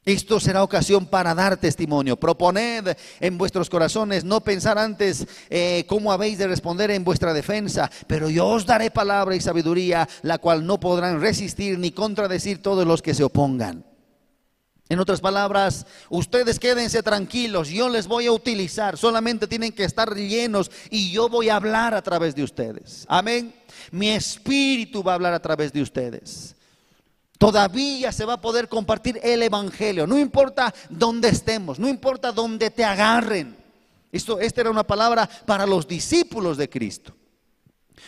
Esto 0.03 0.41
será 0.41 0.63
ocasión 0.63 1.05
para 1.05 1.35
dar 1.35 1.59
testimonio. 1.59 2.17
Proponed 2.17 2.97
en 3.21 3.37
vuestros 3.37 3.69
corazones, 3.69 4.25
no 4.25 4.41
pensar 4.41 4.79
antes 4.79 5.27
eh, 5.51 5.85
cómo 5.87 6.11
habéis 6.11 6.39
de 6.39 6.49
responder 6.49 6.91
en 6.93 7.05
vuestra 7.05 7.35
defensa, 7.35 7.91
pero 8.07 8.31
yo 8.31 8.47
os 8.47 8.65
daré 8.65 8.91
palabra 8.91 9.37
y 9.37 9.43
sabiduría, 9.43 10.09
la 10.23 10.39
cual 10.39 10.65
no 10.65 10.81
podrán 10.81 11.21
resistir 11.21 11.79
ni 11.79 11.91
contradecir 11.91 12.63
todos 12.63 12.87
los 12.87 13.03
que 13.03 13.13
se 13.13 13.25
opongan. 13.25 13.85
En 14.89 15.01
otras 15.01 15.21
palabras, 15.21 15.85
ustedes 16.09 16.61
quédense 16.61 17.03
tranquilos, 17.03 17.69
yo 17.69 17.89
les 17.89 18.07
voy 18.07 18.27
a 18.27 18.33
utilizar, 18.33 18.97
solamente 18.97 19.49
tienen 19.49 19.73
que 19.73 19.83
estar 19.83 20.15
llenos 20.15 20.71
y 20.91 21.11
yo 21.11 21.29
voy 21.29 21.49
a 21.49 21.57
hablar 21.57 21.93
a 21.93 22.03
través 22.03 22.37
de 22.37 22.45
ustedes. 22.45 23.05
Amén. 23.09 23.53
Mi 23.91 24.11
espíritu 24.11 25.03
va 25.03 25.13
a 25.13 25.15
hablar 25.17 25.35
a 25.35 25.43
través 25.43 25.73
de 25.73 25.83
ustedes. 25.83 26.55
Todavía 27.37 28.13
se 28.13 28.25
va 28.25 28.35
a 28.35 28.41
poder 28.41 28.69
compartir 28.69 29.19
el 29.25 29.43
Evangelio, 29.43 30.07
no 30.07 30.17
importa 30.19 30.73
dónde 30.89 31.29
estemos, 31.29 31.81
no 31.81 31.89
importa 31.89 32.31
dónde 32.31 32.71
te 32.71 32.85
agarren. 32.85 33.57
Esto, 34.13 34.39
esta 34.39 34.61
era 34.61 34.71
una 34.71 34.87
palabra 34.87 35.29
para 35.45 35.67
los 35.67 35.89
discípulos 35.89 36.57
de 36.57 36.71
Cristo. 36.71 37.15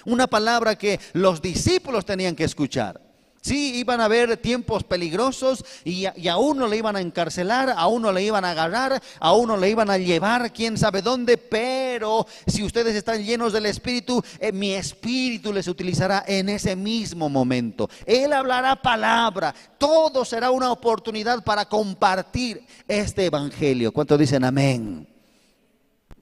Una 0.04 0.28
palabra 0.28 0.76
que 0.76 1.00
los 1.12 1.42
discípulos 1.42 2.06
tenían 2.06 2.36
que 2.36 2.44
escuchar. 2.44 3.07
Sí, 3.40 3.76
iban 3.76 4.00
a 4.00 4.06
haber 4.06 4.36
tiempos 4.36 4.82
peligrosos 4.84 5.64
y 5.84 6.06
a, 6.06 6.36
uno 6.36 6.66
le 6.66 6.76
iban 6.76 6.96
a 6.96 7.00
encarcelar, 7.00 7.70
a 7.70 7.86
uno 7.86 8.12
le 8.12 8.22
iban 8.22 8.44
a 8.44 8.50
agarrar, 8.50 9.00
a 9.20 9.32
uno 9.32 9.56
le 9.56 9.70
iban 9.70 9.90
a 9.90 9.98
llevar, 9.98 10.52
quién 10.52 10.76
sabe 10.76 11.02
dónde, 11.02 11.38
pero 11.38 12.26
si 12.46 12.64
ustedes 12.64 12.96
están 12.96 13.24
llenos 13.24 13.52
del 13.52 13.66
Espíritu, 13.66 14.22
eh, 14.40 14.52
mi 14.52 14.72
Espíritu 14.72 15.52
les 15.52 15.68
utilizará 15.68 16.24
en 16.26 16.48
ese 16.48 16.74
mismo 16.74 17.28
momento. 17.28 17.88
Él 18.06 18.32
hablará 18.32 18.76
palabra, 18.76 19.54
todo 19.78 20.24
será 20.24 20.50
una 20.50 20.72
oportunidad 20.72 21.44
para 21.44 21.66
compartir 21.66 22.66
este 22.88 23.26
Evangelio. 23.26 23.92
¿Cuántos 23.92 24.18
dicen 24.18 24.44
amén? 24.44 25.17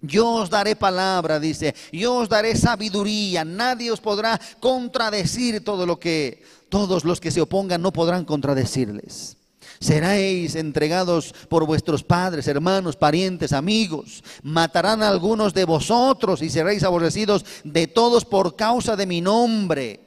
Yo 0.06 0.32
os 0.34 0.50
daré 0.50 0.76
palabra, 0.76 1.40
dice, 1.40 1.74
yo 1.92 2.16
os 2.16 2.28
daré 2.28 2.56
sabiduría, 2.56 3.44
nadie 3.44 3.90
os 3.90 4.00
podrá 4.00 4.40
contradecir 4.60 5.64
todo 5.64 5.86
lo 5.86 5.98
que 5.98 6.42
todos 6.68 7.04
los 7.04 7.20
que 7.20 7.30
se 7.30 7.40
opongan 7.40 7.82
no 7.82 7.92
podrán 7.92 8.24
contradecirles. 8.24 9.36
Seréis 9.78 10.54
entregados 10.54 11.34
por 11.48 11.66
vuestros 11.66 12.02
padres, 12.02 12.48
hermanos, 12.48 12.96
parientes, 12.96 13.52
amigos. 13.52 14.24
Matarán 14.42 15.02
a 15.02 15.08
algunos 15.08 15.52
de 15.52 15.64
vosotros 15.64 16.42
y 16.42 16.48
seréis 16.48 16.82
aborrecidos 16.82 17.44
de 17.62 17.86
todos 17.86 18.24
por 18.24 18.56
causa 18.56 18.96
de 18.96 19.06
mi 19.06 19.20
nombre. 19.20 20.00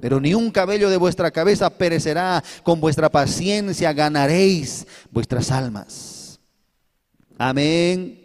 Pero 0.00 0.20
ni 0.20 0.34
un 0.34 0.50
cabello 0.50 0.90
de 0.90 0.96
vuestra 0.96 1.30
cabeza 1.30 1.70
perecerá. 1.70 2.42
Con 2.62 2.80
vuestra 2.80 3.10
paciencia 3.10 3.92
ganaréis 3.92 4.86
vuestras 5.10 5.50
almas. 5.50 6.40
Amén. 7.38 8.23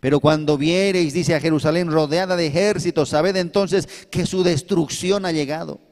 Pero 0.00 0.20
cuando 0.20 0.58
viereis, 0.58 1.12
dice 1.12 1.34
a 1.34 1.40
Jerusalén, 1.40 1.90
rodeada 1.90 2.36
de 2.36 2.46
ejércitos, 2.46 3.10
sabed 3.10 3.36
entonces 3.36 3.88
que 4.10 4.26
su 4.26 4.42
destrucción 4.42 5.26
ha 5.26 5.32
llegado. 5.32 5.87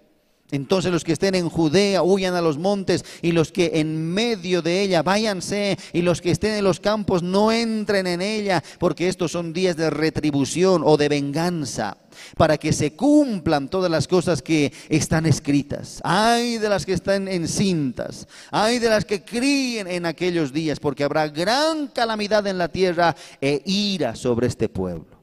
Entonces 0.51 0.93
los 0.93 1.03
que 1.03 1.13
estén 1.13 1.35
en 1.35 1.49
Judea 1.49 2.03
huyan 2.03 2.35
a 2.35 2.41
los 2.41 2.57
montes 2.57 3.05
y 3.21 3.33
los 3.33 3.51
que 3.51 3.73
en 3.75 4.13
medio 4.13 4.63
de 4.63 4.83
ella 4.83 5.03
váyanse 5.03 5.77
y 5.93 6.03
los 6.03 6.21
que 6.21 6.31
estén 6.31 6.55
en 6.55 6.65
los 6.65 6.79
campos 6.79 7.23
no 7.23 7.51
entren 7.51 8.07
en 8.07 8.23
ella 8.23 8.63
porque 8.79 9.09
estos 9.09 9.33
son 9.33 9.53
días 9.53 9.77
de 9.77 9.91
retribución 9.91 10.83
o 10.85 10.97
de 10.97 11.09
venganza 11.09 11.97
para 12.37 12.59
que 12.59 12.73
se 12.73 12.95
cumplan 12.95 13.69
todas 13.69 13.91
las 13.91 14.07
cosas 14.07 14.41
que 14.41 14.73
están 14.89 15.27
escritas. 15.27 16.01
Hay 16.05 16.59
de 16.59 16.69
las 16.69 16.87
que 16.87 16.93
están 16.93 17.27
encintas, 17.27 18.29
hay 18.53 18.79
de 18.79 18.89
las 18.89 19.05
que 19.05 19.23
críen 19.23 19.89
en 19.89 20.07
aquellos 20.07 20.53
días 20.53 20.79
porque 20.79 21.03
habrá 21.03 21.29
gran 21.29 21.89
calamidad 21.89 22.47
en 22.47 22.59
la 22.59 22.69
tierra 22.69 23.17
e 23.41 23.63
ira 23.65 24.15
sobre 24.15 24.47
este 24.47 24.69
pueblo. 24.69 25.17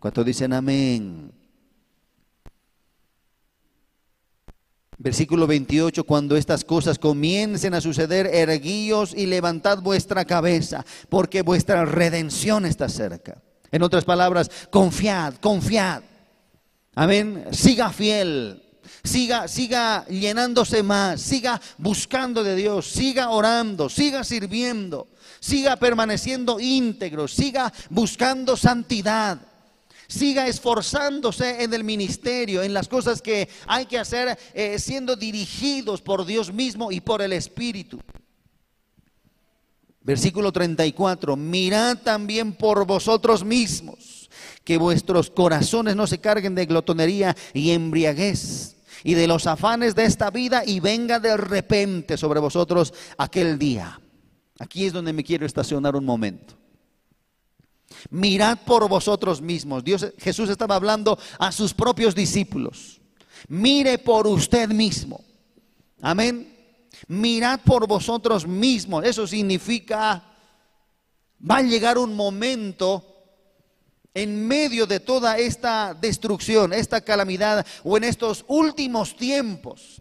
¿Cuántos 0.00 0.26
dicen 0.26 0.52
amén? 0.52 1.43
Versículo 4.96 5.46
28, 5.46 6.04
cuando 6.04 6.36
estas 6.36 6.64
cosas 6.64 6.98
comiencen 6.98 7.74
a 7.74 7.80
suceder, 7.80 8.26
erguíos 8.26 9.12
y 9.16 9.26
levantad 9.26 9.78
vuestra 9.78 10.24
cabeza, 10.24 10.84
porque 11.08 11.42
vuestra 11.42 11.84
redención 11.84 12.64
está 12.64 12.88
cerca. 12.88 13.42
En 13.72 13.82
otras 13.82 14.04
palabras, 14.04 14.50
confiad, 14.70 15.34
confiad. 15.36 16.02
Amén. 16.94 17.46
Siga 17.50 17.90
fiel. 17.90 18.60
Siga, 19.02 19.48
siga 19.48 20.06
llenándose 20.06 20.82
más, 20.82 21.20
siga 21.20 21.60
buscando 21.78 22.44
de 22.44 22.54
Dios, 22.54 22.86
siga 22.86 23.30
orando, 23.30 23.88
siga 23.88 24.24
sirviendo, 24.24 25.08
siga 25.40 25.76
permaneciendo 25.76 26.60
íntegro, 26.60 27.26
siga 27.26 27.72
buscando 27.90 28.56
santidad 28.56 29.38
siga 30.08 30.46
esforzándose 30.46 31.62
en 31.62 31.74
el 31.74 31.84
ministerio, 31.84 32.62
en 32.62 32.74
las 32.74 32.88
cosas 32.88 33.22
que 33.22 33.48
hay 33.66 33.86
que 33.86 33.98
hacer, 33.98 34.38
eh, 34.54 34.78
siendo 34.78 35.16
dirigidos 35.16 36.00
por 36.02 36.24
Dios 36.24 36.52
mismo 36.52 36.92
y 36.92 37.00
por 37.00 37.22
el 37.22 37.32
Espíritu. 37.32 38.00
Versículo 40.00 40.52
34, 40.52 41.34
mirad 41.34 41.96
también 41.98 42.52
por 42.52 42.86
vosotros 42.86 43.42
mismos, 43.42 44.28
que 44.62 44.76
vuestros 44.76 45.30
corazones 45.30 45.96
no 45.96 46.06
se 46.06 46.18
carguen 46.18 46.54
de 46.54 46.66
glotonería 46.66 47.34
y 47.54 47.70
embriaguez 47.70 48.76
y 49.02 49.14
de 49.14 49.26
los 49.26 49.46
afanes 49.46 49.94
de 49.94 50.04
esta 50.04 50.30
vida 50.30 50.62
y 50.66 50.80
venga 50.80 51.20
de 51.20 51.36
repente 51.36 52.16
sobre 52.16 52.40
vosotros 52.40 52.92
aquel 53.16 53.58
día. 53.58 54.00
Aquí 54.58 54.86
es 54.86 54.92
donde 54.92 55.12
me 55.12 55.24
quiero 55.24 55.46
estacionar 55.46 55.96
un 55.96 56.04
momento. 56.04 56.54
Mirad 58.10 58.58
por 58.64 58.88
vosotros 58.88 59.40
mismos. 59.40 59.84
Dios, 59.84 60.06
Jesús 60.18 60.50
estaba 60.50 60.76
hablando 60.76 61.18
a 61.38 61.52
sus 61.52 61.72
propios 61.72 62.14
discípulos. 62.14 63.00
Mire 63.48 63.98
por 63.98 64.26
usted 64.26 64.68
mismo. 64.68 65.24
Amén. 66.00 66.50
Mirad 67.08 67.60
por 67.60 67.86
vosotros 67.86 68.46
mismos. 68.46 69.04
Eso 69.04 69.26
significa, 69.26 70.22
va 71.50 71.56
a 71.56 71.62
llegar 71.62 71.98
un 71.98 72.14
momento 72.14 73.10
en 74.12 74.46
medio 74.46 74.86
de 74.86 75.00
toda 75.00 75.38
esta 75.38 75.92
destrucción, 75.94 76.72
esta 76.72 77.00
calamidad 77.00 77.66
o 77.82 77.96
en 77.96 78.04
estos 78.04 78.44
últimos 78.48 79.16
tiempos. 79.16 80.00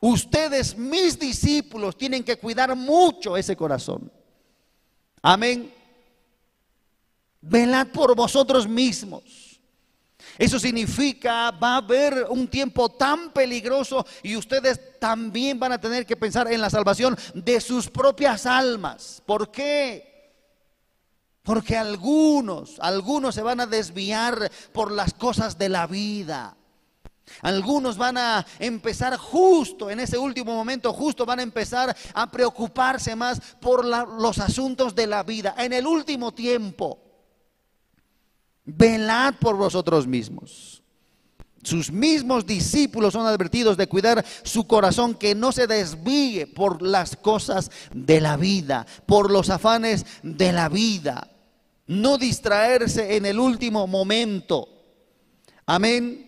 Ustedes, 0.00 0.76
mis 0.76 1.18
discípulos, 1.18 1.98
tienen 1.98 2.22
que 2.22 2.36
cuidar 2.36 2.76
mucho 2.76 3.36
ese 3.36 3.56
corazón. 3.56 4.12
Amén 5.20 5.77
velad 7.40 7.88
por 7.88 8.14
vosotros 8.14 8.68
mismos. 8.68 9.48
Eso 10.36 10.58
significa, 10.60 11.50
va 11.50 11.74
a 11.74 11.76
haber 11.78 12.26
un 12.28 12.46
tiempo 12.46 12.88
tan 12.88 13.32
peligroso 13.32 14.06
y 14.22 14.36
ustedes 14.36 14.98
también 15.00 15.58
van 15.58 15.72
a 15.72 15.80
tener 15.80 16.06
que 16.06 16.16
pensar 16.16 16.50
en 16.52 16.60
la 16.60 16.70
salvación 16.70 17.16
de 17.34 17.60
sus 17.60 17.88
propias 17.88 18.46
almas. 18.46 19.20
¿Por 19.26 19.50
qué? 19.50 20.32
Porque 21.42 21.76
algunos, 21.76 22.78
algunos 22.78 23.34
se 23.34 23.42
van 23.42 23.60
a 23.60 23.66
desviar 23.66 24.50
por 24.72 24.92
las 24.92 25.12
cosas 25.12 25.58
de 25.58 25.68
la 25.68 25.88
vida. 25.88 26.56
Algunos 27.42 27.96
van 27.96 28.16
a 28.16 28.46
empezar 28.58 29.16
justo 29.16 29.90
en 29.90 30.00
ese 30.00 30.18
último 30.18 30.54
momento, 30.54 30.92
justo 30.92 31.26
van 31.26 31.40
a 31.40 31.42
empezar 31.42 31.94
a 32.14 32.30
preocuparse 32.30 33.16
más 33.16 33.40
por 33.60 33.84
los 33.84 34.38
asuntos 34.38 34.94
de 34.94 35.06
la 35.06 35.24
vida. 35.24 35.54
En 35.58 35.72
el 35.72 35.86
último 35.86 36.32
tiempo 36.32 37.07
velad 38.68 39.34
por 39.40 39.56
vosotros 39.56 40.06
mismos. 40.06 40.82
Sus 41.62 41.90
mismos 41.90 42.46
discípulos 42.46 43.12
son 43.12 43.26
advertidos 43.26 43.76
de 43.76 43.88
cuidar 43.88 44.24
su 44.42 44.66
corazón, 44.66 45.14
que 45.14 45.34
no 45.34 45.52
se 45.52 45.66
desvíe 45.66 46.46
por 46.46 46.82
las 46.82 47.16
cosas 47.16 47.70
de 47.92 48.20
la 48.20 48.36
vida, 48.36 48.86
por 49.06 49.30
los 49.30 49.50
afanes 49.50 50.06
de 50.22 50.52
la 50.52 50.68
vida. 50.68 51.30
No 51.86 52.16
distraerse 52.16 53.16
en 53.16 53.26
el 53.26 53.40
último 53.40 53.86
momento. 53.86 54.68
Amén. 55.66 56.26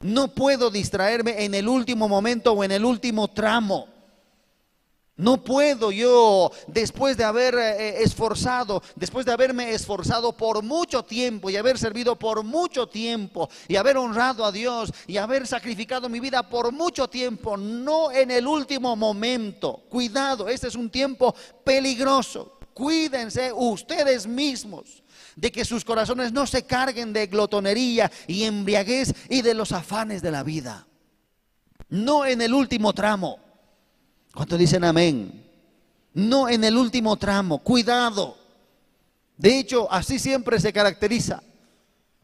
No 0.00 0.28
puedo 0.28 0.70
distraerme 0.70 1.44
en 1.44 1.54
el 1.54 1.68
último 1.68 2.08
momento 2.08 2.52
o 2.52 2.62
en 2.62 2.72
el 2.72 2.84
último 2.84 3.28
tramo. 3.28 3.88
No 5.18 5.42
puedo 5.42 5.90
yo, 5.92 6.52
después 6.66 7.16
de 7.16 7.24
haber 7.24 7.54
eh, 7.54 8.02
esforzado, 8.02 8.82
después 8.96 9.24
de 9.24 9.32
haberme 9.32 9.72
esforzado 9.72 10.36
por 10.36 10.62
mucho 10.62 11.04
tiempo 11.04 11.48
y 11.48 11.56
haber 11.56 11.78
servido 11.78 12.16
por 12.16 12.44
mucho 12.44 12.86
tiempo 12.86 13.48
y 13.66 13.76
haber 13.76 13.96
honrado 13.96 14.44
a 14.44 14.52
Dios 14.52 14.92
y 15.06 15.16
haber 15.16 15.46
sacrificado 15.46 16.10
mi 16.10 16.20
vida 16.20 16.46
por 16.46 16.70
mucho 16.70 17.08
tiempo, 17.08 17.56
no 17.56 18.12
en 18.12 18.30
el 18.30 18.46
último 18.46 18.94
momento. 18.94 19.84
Cuidado, 19.88 20.50
este 20.50 20.68
es 20.68 20.74
un 20.74 20.90
tiempo 20.90 21.34
peligroso. 21.64 22.58
Cuídense 22.74 23.54
ustedes 23.54 24.26
mismos 24.26 25.02
de 25.34 25.50
que 25.50 25.64
sus 25.64 25.82
corazones 25.82 26.30
no 26.30 26.46
se 26.46 26.66
carguen 26.66 27.14
de 27.14 27.26
glotonería 27.26 28.12
y 28.26 28.44
embriaguez 28.44 29.14
y 29.30 29.40
de 29.40 29.54
los 29.54 29.72
afanes 29.72 30.20
de 30.20 30.30
la 30.30 30.42
vida. 30.42 30.86
No 31.88 32.26
en 32.26 32.42
el 32.42 32.52
último 32.52 32.92
tramo. 32.92 33.45
¿Cuántos 34.36 34.58
dicen 34.58 34.84
amén? 34.84 35.42
No 36.12 36.46
en 36.46 36.62
el 36.62 36.76
último 36.76 37.16
tramo, 37.16 37.60
cuidado. 37.60 38.36
De 39.38 39.58
hecho, 39.58 39.90
así 39.90 40.18
siempre 40.18 40.60
se 40.60 40.74
caracteriza. 40.74 41.42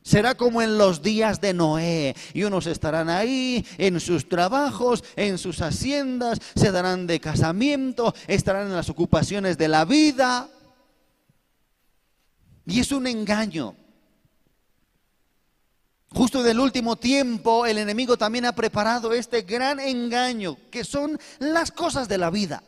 Será 0.03 0.35
como 0.35 0.61
en 0.61 0.77
los 0.77 1.01
días 1.01 1.40
de 1.40 1.55
Noé. 1.55 2.14
Y 2.35 2.42
unos 2.42 2.66
estarán 2.66 3.09
ahí 3.09 3.64
en 3.79 3.98
sus 3.98 4.29
trabajos, 4.29 5.03
en 5.16 5.38
sus 5.38 5.62
haciendas, 5.62 6.38
se 6.55 6.70
darán 6.70 7.07
de 7.07 7.18
casamiento, 7.18 8.14
estarán 8.27 8.66
en 8.66 8.77
las 8.77 8.90
ocupaciones 8.90 9.57
de 9.57 9.68
la 9.68 9.87
vida. 9.87 10.51
Y 12.66 12.81
es 12.81 12.92
un 12.92 13.07
engaño. 13.07 13.75
Justo 16.14 16.42
del 16.42 16.61
último 16.61 16.96
tiempo, 16.96 17.64
el 17.64 17.79
enemigo 17.79 18.18
también 18.18 18.44
ha 18.44 18.53
preparado 18.53 19.14
este 19.14 19.42
gran 19.42 19.81
engaño, 19.81 20.59
que 20.70 20.85
son 20.85 21.18
las 21.38 21.72
cosas 21.72 22.07
de 22.07 22.18
la 22.18 22.31
vida. 22.31 22.62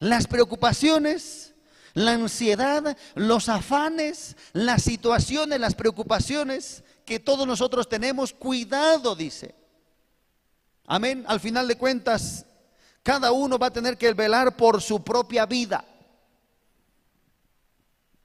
Las 0.00 0.26
preocupaciones, 0.26 1.54
la 1.94 2.12
ansiedad, 2.12 2.96
los 3.14 3.48
afanes, 3.48 4.36
las 4.52 4.82
situaciones, 4.82 5.60
las 5.60 5.76
preocupaciones 5.76 6.82
que 7.04 7.20
todos 7.20 7.46
nosotros 7.46 7.88
tenemos. 7.88 8.32
Cuidado, 8.32 9.14
dice. 9.14 9.54
Amén. 10.86 11.24
Al 11.28 11.38
final 11.38 11.68
de 11.68 11.78
cuentas, 11.78 12.46
cada 13.04 13.30
uno 13.30 13.58
va 13.58 13.68
a 13.68 13.72
tener 13.72 13.96
que 13.96 14.12
velar 14.12 14.56
por 14.56 14.82
su 14.82 15.04
propia 15.04 15.46
vida. 15.46 15.84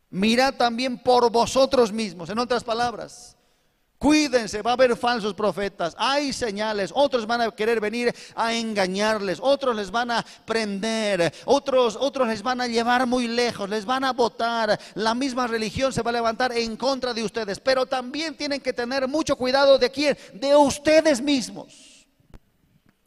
Mirad 0.09 0.55
también 0.55 0.97
por 0.97 1.31
vosotros 1.31 1.91
mismos. 1.91 2.31
En 2.31 2.39
otras 2.39 2.63
palabras, 2.63 3.37
Cuídense, 3.99 4.61
va 4.61 4.71
a 4.71 4.73
haber 4.75 4.95
falsos 4.95 5.33
profetas, 5.33 5.93
hay 5.97 6.31
señales, 6.31 6.89
otros 6.95 7.27
van 7.27 7.41
a 7.41 7.51
querer 7.51 7.81
venir 7.81 8.15
a 8.33 8.53
engañarles, 8.53 9.39
otros 9.41 9.75
les 9.75 9.91
van 9.91 10.09
a 10.09 10.25
prender, 10.45 11.33
otros, 11.43 11.97
otros 11.99 12.29
les 12.29 12.41
van 12.41 12.61
a 12.61 12.67
llevar 12.67 13.05
muy 13.05 13.27
lejos, 13.27 13.69
les 13.69 13.83
van 13.83 14.05
a 14.05 14.13
votar, 14.13 14.79
la 14.95 15.13
misma 15.13 15.47
religión 15.47 15.91
se 15.91 16.01
va 16.01 16.11
a 16.11 16.13
levantar 16.13 16.53
en 16.53 16.77
contra 16.77 17.13
de 17.13 17.25
ustedes, 17.25 17.59
pero 17.59 17.85
también 17.85 18.37
tienen 18.37 18.61
que 18.61 18.71
tener 18.71 19.05
mucho 19.05 19.35
cuidado 19.35 19.77
de 19.77 19.91
quién, 19.91 20.17
de 20.33 20.55
ustedes 20.55 21.19
mismos. 21.19 22.07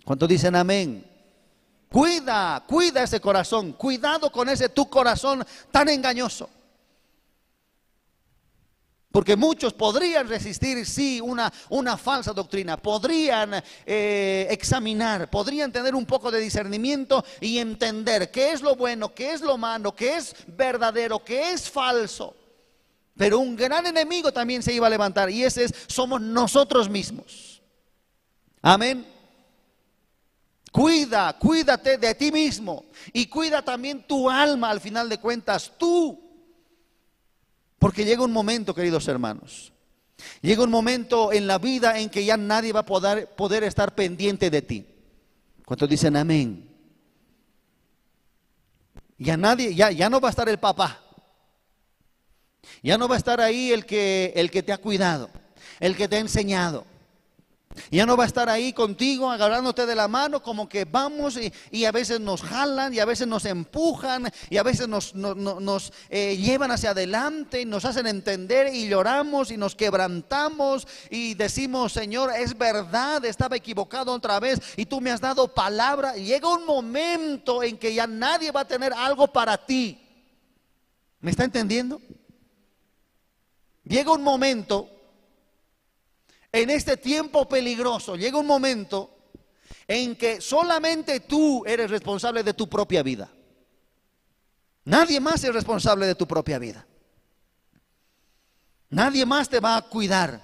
¿Cuántos 0.05 0.28
dicen 0.28 0.55
amén? 0.55 1.11
Cuida, 1.90 2.62
cuida 2.66 3.02
ese 3.02 3.18
corazón, 3.18 3.72
cuidado 3.72 4.31
con 4.31 4.46
ese 4.50 4.68
tu 4.68 4.90
corazón 4.90 5.42
tan 5.70 5.88
engañoso. 5.88 6.50
Porque 9.12 9.37
muchos 9.37 9.75
podrían 9.75 10.27
resistir, 10.27 10.87
sí, 10.87 11.20
una, 11.20 11.53
una 11.68 11.98
falsa 11.98 12.33
doctrina, 12.33 12.79
podrían 12.79 13.62
eh, 13.85 14.46
examinar, 14.51 15.29
podrían 15.29 15.70
tener 15.70 15.94
un 15.94 16.07
poco 16.07 16.31
de 16.31 16.40
discernimiento 16.40 17.22
y 17.38 17.59
entender 17.59 18.31
qué 18.31 18.53
es 18.53 18.62
lo 18.62 18.75
bueno, 18.75 19.14
qué 19.14 19.33
es 19.33 19.42
lo 19.42 19.59
malo, 19.59 19.94
qué 19.94 20.16
es 20.16 20.35
verdadero, 20.46 21.22
qué 21.22 21.53
es 21.53 21.68
falso. 21.68 22.35
Pero 23.14 23.38
un 23.38 23.55
gran 23.55 23.87
enemigo 23.87 24.33
también 24.33 24.62
se 24.62 24.72
iba 24.72 24.87
a 24.87 24.90
levantar 24.90 25.29
y 25.29 25.44
ese 25.44 25.64
es, 25.64 25.75
somos 25.88 26.18
nosotros 26.22 26.88
mismos. 26.88 27.61
Amén. 28.62 29.07
Cuida, 30.72 31.38
cuídate 31.38 31.98
de 31.98 32.14
ti 32.14 32.33
mismo 32.33 32.87
y 33.12 33.27
cuida 33.27 33.61
también 33.61 34.07
tu 34.07 34.31
alma 34.31 34.70
al 34.70 34.81
final 34.81 35.11
de 35.11 35.18
cuentas, 35.18 35.70
tú. 35.77 36.21
Porque 37.83 38.05
llega 38.05 38.23
un 38.23 38.31
momento, 38.31 38.77
queridos 38.77 39.09
hermanos, 39.09 39.73
llega 40.40 40.62
un 40.62 40.71
momento 40.71 41.33
en 41.33 41.49
la 41.49 41.59
vida 41.59 41.99
en 41.99 42.11
que 42.11 42.25
ya 42.25 42.37
nadie 42.37 42.73
va 42.73 42.81
a 42.81 42.87
poder, 42.87 43.35
poder 43.35 43.64
estar 43.64 43.97
pendiente 43.97 44.51
de 44.51 44.62
ti. 44.62 44.87
¿Cuántos 45.66 45.88
dicen 45.88 46.16
amén? 46.16 46.71
Ya 49.18 49.37
nadie, 49.37 49.75
ya, 49.75 49.90
ya 49.90 50.09
no 50.09 50.21
va 50.21 50.29
a 50.29 50.31
estar 50.31 50.49
el 50.49 50.61
papá. 50.61 51.03
Ya 52.85 52.97
no 52.97 53.09
va 53.09 53.16
a 53.16 53.18
estar 53.18 53.40
ahí 53.40 53.73
el 53.73 53.85
que, 53.85 54.33
el 54.37 54.53
que 54.53 54.62
te 54.62 54.73
ha 54.73 54.79
cuidado, 54.79 55.29
el 55.81 55.97
que 55.97 56.07
te 56.07 56.14
ha 56.14 56.21
enseñado. 56.21 56.87
Ya 57.90 58.06
no 58.06 58.16
va 58.16 58.24
a 58.24 58.26
estar 58.26 58.48
ahí 58.48 58.72
contigo 58.72 59.30
agarrándote 59.30 59.87
de 59.87 59.94
la 59.94 60.08
mano 60.08 60.42
como 60.42 60.68
que 60.68 60.85
vamos 60.85 61.38
y, 61.70 61.85
a 61.85 61.92
veces 61.92 62.20
nos 62.20 62.42
jalan 62.42 62.92
y 62.94 63.00
a 63.00 63.04
veces 63.04 63.26
nos 63.26 63.44
empujan 63.44 64.30
y 64.50 64.56
a 64.56 64.62
veces 64.62 64.88
nos, 64.88 65.14
nos 65.14 65.92
eh, 66.08 66.37
llevan 66.37 66.70
hacia 66.70 66.90
adelante 66.90 67.62
y 67.62 67.64
nos 67.64 67.85
hacen 67.85 68.06
entender 68.06 68.74
y 68.74 68.88
lloramos 68.88 69.50
y 69.50 69.56
nos 69.56 69.74
quebrantamos 69.74 70.87
y 71.11 71.35
decimos, 71.35 71.92
Señor, 71.92 72.30
es 72.37 72.56
verdad, 72.56 73.24
estaba 73.24 73.56
equivocado 73.56 74.12
otra 74.12 74.38
vez 74.40 74.61
y 74.76 74.87
tú 74.87 75.00
me 75.00 75.11
has 75.11 75.20
dado 75.20 75.48
palabra. 75.48 76.14
llega 76.14 76.48
un 76.48 76.66
momento 76.66 77.62
en 77.62 77.78
que 77.78 77.94
ya 77.94 78.06
nadie 78.06 78.52
va 78.52 78.61
a 78.61 78.68
tener 78.68 78.92
algo 78.92 79.26
para 79.26 79.56
ti. 79.56 79.98
¿Me 81.20 81.30
está 81.30 81.44
entendiendo? 81.44 82.00
Llega 83.85 84.12
un 84.12 84.22
momento 84.22 84.88
en 86.52 86.70
este 86.70 86.98
tiempo 86.98 87.48
peligroso, 87.48 88.14
llega 88.14 88.38
un 88.38 88.46
momento 88.46 89.16
en 89.88 90.14
que 90.16 90.40
solamente 90.40 91.20
tú 91.20 91.64
eres 91.66 91.90
responsable 91.90 92.42
de 92.42 92.54
tu 92.54 92.68
propia 92.68 93.02
vida. 93.02 93.30
Nadie 94.84 95.20
más 95.20 95.42
es 95.44 95.54
responsable 95.54 96.06
de 96.06 96.14
tu 96.14 96.26
propia 96.26 96.58
vida. 96.58 96.86
Nadie 98.90 99.24
más 99.24 99.48
te 99.48 99.60
va 99.60 99.76
a 99.76 99.82
cuidar 99.82 100.42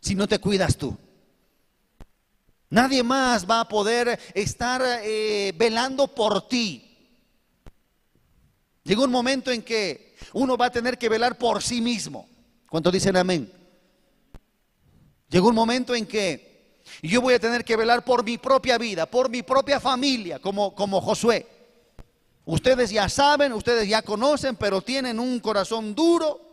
si 0.00 0.14
no 0.14 0.26
te 0.26 0.38
cuidas 0.38 0.76
tú. 0.76 0.96
Nadie 2.70 3.02
más 3.02 3.48
va 3.48 3.60
a 3.60 3.68
poder 3.68 4.18
estar 4.34 4.82
eh, 5.02 5.52
velando 5.56 6.08
por 6.08 6.48
ti. 6.48 6.82
Llega 8.82 9.04
un 9.04 9.10
momento 9.10 9.50
en 9.50 9.62
que 9.62 10.16
uno 10.32 10.56
va 10.56 10.66
a 10.66 10.72
tener 10.72 10.96
que 10.96 11.08
velar 11.08 11.36
por 11.36 11.62
sí 11.62 11.80
mismo. 11.80 12.28
¿Cuántos 12.68 12.92
dicen 12.92 13.16
amén? 13.16 13.52
Llegó 15.28 15.48
un 15.48 15.54
momento 15.54 15.94
en 15.94 16.06
que 16.06 16.82
yo 17.02 17.20
voy 17.20 17.34
a 17.34 17.40
tener 17.40 17.64
que 17.64 17.76
velar 17.76 18.04
por 18.04 18.24
mi 18.24 18.38
propia 18.38 18.78
vida, 18.78 19.06
por 19.06 19.28
mi 19.28 19.42
propia 19.42 19.80
familia, 19.80 20.38
como, 20.38 20.74
como 20.74 21.00
Josué. 21.00 21.46
Ustedes 22.44 22.90
ya 22.90 23.08
saben, 23.08 23.52
ustedes 23.52 23.88
ya 23.88 24.02
conocen, 24.02 24.54
pero 24.54 24.80
tienen 24.80 25.18
un 25.18 25.40
corazón 25.40 25.94
duro 25.94 26.45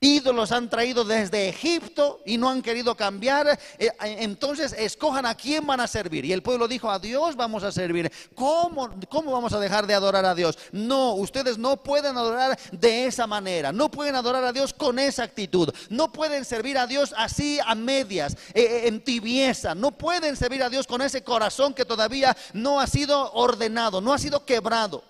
ídolos 0.00 0.52
han 0.52 0.70
traído 0.70 1.04
desde 1.04 1.48
Egipto 1.48 2.20
y 2.24 2.38
no 2.38 2.48
han 2.48 2.62
querido 2.62 2.94
cambiar, 2.94 3.48
eh, 3.48 3.58
eh, 3.78 3.90
entonces 4.20 4.72
escojan 4.72 5.26
a 5.26 5.34
quién 5.34 5.66
van 5.66 5.80
a 5.80 5.88
servir. 5.88 6.24
Y 6.24 6.32
el 6.32 6.42
pueblo 6.42 6.68
dijo, 6.68 6.90
a 6.90 6.98
Dios 6.98 7.36
vamos 7.36 7.64
a 7.64 7.72
servir. 7.72 8.10
¿Cómo, 8.34 8.90
¿Cómo 9.08 9.32
vamos 9.32 9.52
a 9.52 9.60
dejar 9.60 9.86
de 9.86 9.94
adorar 9.94 10.24
a 10.24 10.34
Dios? 10.34 10.58
No, 10.72 11.14
ustedes 11.14 11.58
no 11.58 11.82
pueden 11.82 12.16
adorar 12.16 12.58
de 12.70 13.06
esa 13.06 13.26
manera, 13.26 13.72
no 13.72 13.90
pueden 13.90 14.14
adorar 14.14 14.44
a 14.44 14.52
Dios 14.52 14.72
con 14.72 14.98
esa 14.98 15.24
actitud, 15.24 15.72
no 15.90 16.12
pueden 16.12 16.44
servir 16.44 16.78
a 16.78 16.86
Dios 16.86 17.14
así 17.16 17.58
a 17.64 17.74
medias, 17.74 18.36
eh, 18.54 18.82
en 18.84 19.02
tibieza, 19.02 19.74
no 19.74 19.90
pueden 19.90 20.36
servir 20.36 20.62
a 20.62 20.70
Dios 20.70 20.86
con 20.86 21.02
ese 21.02 21.22
corazón 21.22 21.74
que 21.74 21.84
todavía 21.84 22.36
no 22.52 22.80
ha 22.80 22.86
sido 22.86 23.32
ordenado, 23.32 24.00
no 24.00 24.12
ha 24.12 24.18
sido 24.18 24.44
quebrado. 24.44 25.02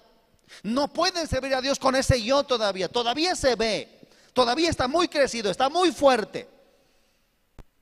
No 0.62 0.88
pueden 0.88 1.26
servir 1.26 1.54
a 1.54 1.60
Dios 1.60 1.78
con 1.78 1.94
ese 1.94 2.22
yo 2.22 2.42
todavía, 2.42 2.88
todavía 2.88 3.36
se 3.36 3.54
ve. 3.54 3.97
Todavía 4.32 4.70
está 4.70 4.88
muy 4.88 5.08
crecido, 5.08 5.50
está 5.50 5.68
muy 5.68 5.92
fuerte. 5.92 6.48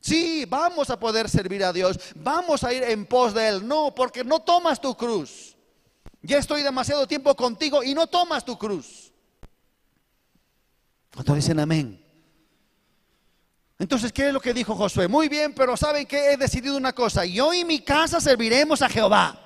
Sí, 0.00 0.44
vamos 0.48 0.88
a 0.90 1.00
poder 1.00 1.28
servir 1.28 1.64
a 1.64 1.72
Dios, 1.72 1.98
vamos 2.14 2.62
a 2.62 2.72
ir 2.72 2.84
en 2.84 3.06
pos 3.06 3.34
de 3.34 3.48
Él. 3.48 3.66
No, 3.66 3.94
porque 3.94 4.22
no 4.22 4.40
tomas 4.40 4.80
tu 4.80 4.96
cruz. 4.96 5.56
Ya 6.22 6.38
estoy 6.38 6.62
demasiado 6.62 7.06
tiempo 7.06 7.34
contigo 7.34 7.82
y 7.82 7.94
no 7.94 8.06
tomas 8.06 8.44
tu 8.44 8.56
cruz. 8.56 9.12
Cuando 11.12 11.34
dicen 11.34 11.58
amén. 11.58 12.02
Entonces, 13.78 14.12
¿qué 14.12 14.28
es 14.28 14.32
lo 14.32 14.40
que 14.40 14.54
dijo 14.54 14.74
Josué? 14.74 15.08
Muy 15.08 15.28
bien, 15.28 15.52
pero 15.54 15.76
¿saben 15.76 16.06
que 16.06 16.32
He 16.32 16.36
decidido 16.36 16.76
una 16.76 16.92
cosa. 16.92 17.24
Yo 17.24 17.52
y 17.52 17.64
mi 17.64 17.80
casa 17.80 18.20
serviremos 18.20 18.82
a 18.82 18.88
Jehová. 18.88 19.42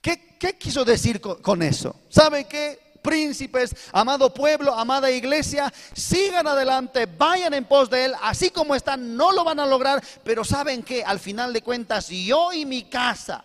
¿Qué, 0.00 0.58
quiso 0.58 0.84
decir 0.84 1.20
con, 1.20 1.40
con 1.40 1.62
eso? 1.62 1.94
¿Saben 2.08 2.46
qué? 2.46 2.81
Príncipes, 3.02 3.74
amado 3.92 4.32
pueblo, 4.32 4.72
amada 4.72 5.10
iglesia, 5.10 5.72
sigan 5.92 6.46
adelante, 6.46 7.06
vayan 7.06 7.52
en 7.54 7.64
pos 7.64 7.90
de 7.90 8.06
Él, 8.06 8.14
así 8.22 8.50
como 8.50 8.74
están, 8.74 9.16
no 9.16 9.32
lo 9.32 9.44
van 9.44 9.60
a 9.60 9.66
lograr, 9.66 10.02
pero 10.24 10.44
saben 10.44 10.82
que 10.82 11.04
al 11.04 11.20
final 11.20 11.52
de 11.52 11.62
cuentas 11.62 12.08
yo 12.08 12.52
y 12.52 12.64
mi 12.64 12.84
casa 12.84 13.44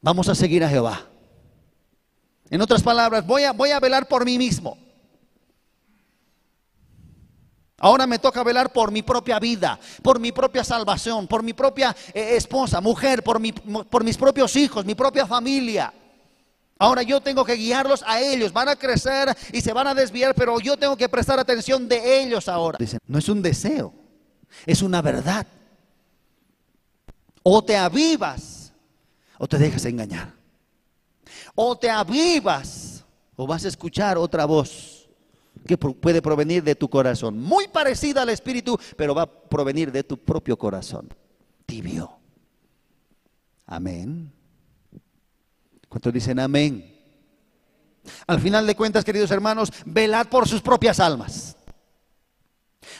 vamos 0.00 0.28
a 0.28 0.34
seguir 0.34 0.64
a 0.64 0.68
Jehová. 0.68 1.02
En 2.50 2.62
otras 2.62 2.82
palabras, 2.82 3.26
voy 3.26 3.42
a, 3.42 3.52
voy 3.52 3.72
a 3.72 3.80
velar 3.80 4.08
por 4.08 4.24
mí 4.24 4.38
mismo. 4.38 4.78
Ahora 7.80 8.06
me 8.08 8.18
toca 8.18 8.42
velar 8.42 8.72
por 8.72 8.90
mi 8.90 9.02
propia 9.02 9.38
vida, 9.38 9.78
por 10.02 10.18
mi 10.18 10.32
propia 10.32 10.64
salvación, 10.64 11.28
por 11.28 11.44
mi 11.44 11.52
propia 11.52 11.94
eh, 12.12 12.34
esposa, 12.34 12.80
mujer, 12.80 13.22
por, 13.22 13.38
mi, 13.38 13.52
por 13.52 14.02
mis 14.02 14.16
propios 14.16 14.56
hijos, 14.56 14.84
mi 14.84 14.96
propia 14.96 15.26
familia. 15.26 15.92
Ahora 16.78 17.02
yo 17.02 17.20
tengo 17.20 17.44
que 17.44 17.54
guiarlos 17.54 18.04
a 18.06 18.20
ellos. 18.20 18.52
Van 18.52 18.68
a 18.68 18.76
crecer 18.76 19.36
y 19.52 19.60
se 19.60 19.72
van 19.72 19.88
a 19.88 19.94
desviar, 19.94 20.34
pero 20.34 20.60
yo 20.60 20.76
tengo 20.76 20.96
que 20.96 21.08
prestar 21.08 21.38
atención 21.38 21.88
de 21.88 22.22
ellos 22.22 22.48
ahora. 22.48 22.78
No 23.06 23.18
es 23.18 23.28
un 23.28 23.42
deseo, 23.42 23.92
es 24.64 24.82
una 24.82 25.02
verdad. 25.02 25.46
O 27.42 27.64
te 27.64 27.76
avivas 27.76 28.72
o 29.38 29.48
te 29.48 29.58
dejas 29.58 29.84
engañar. 29.86 30.32
O 31.54 31.76
te 31.76 31.90
avivas 31.90 33.04
o 33.34 33.46
vas 33.46 33.64
a 33.64 33.68
escuchar 33.68 34.16
otra 34.16 34.44
voz 34.44 35.08
que 35.66 35.76
puede 35.76 36.22
provenir 36.22 36.62
de 36.62 36.76
tu 36.76 36.88
corazón. 36.88 37.38
Muy 37.38 37.66
parecida 37.68 38.22
al 38.22 38.28
Espíritu, 38.28 38.78
pero 38.96 39.14
va 39.14 39.22
a 39.22 39.26
provenir 39.26 39.90
de 39.90 40.04
tu 40.04 40.16
propio 40.16 40.56
corazón. 40.56 41.08
Tibio. 41.66 42.18
Amén. 43.66 44.32
¿Cuántos 45.88 46.12
dicen 46.12 46.38
amén? 46.38 46.94
Al 48.26 48.40
final 48.40 48.66
de 48.66 48.76
cuentas, 48.76 49.04
queridos 49.04 49.30
hermanos, 49.30 49.70
velad 49.84 50.26
por 50.28 50.48
sus 50.48 50.60
propias 50.60 51.00
almas. 51.00 51.56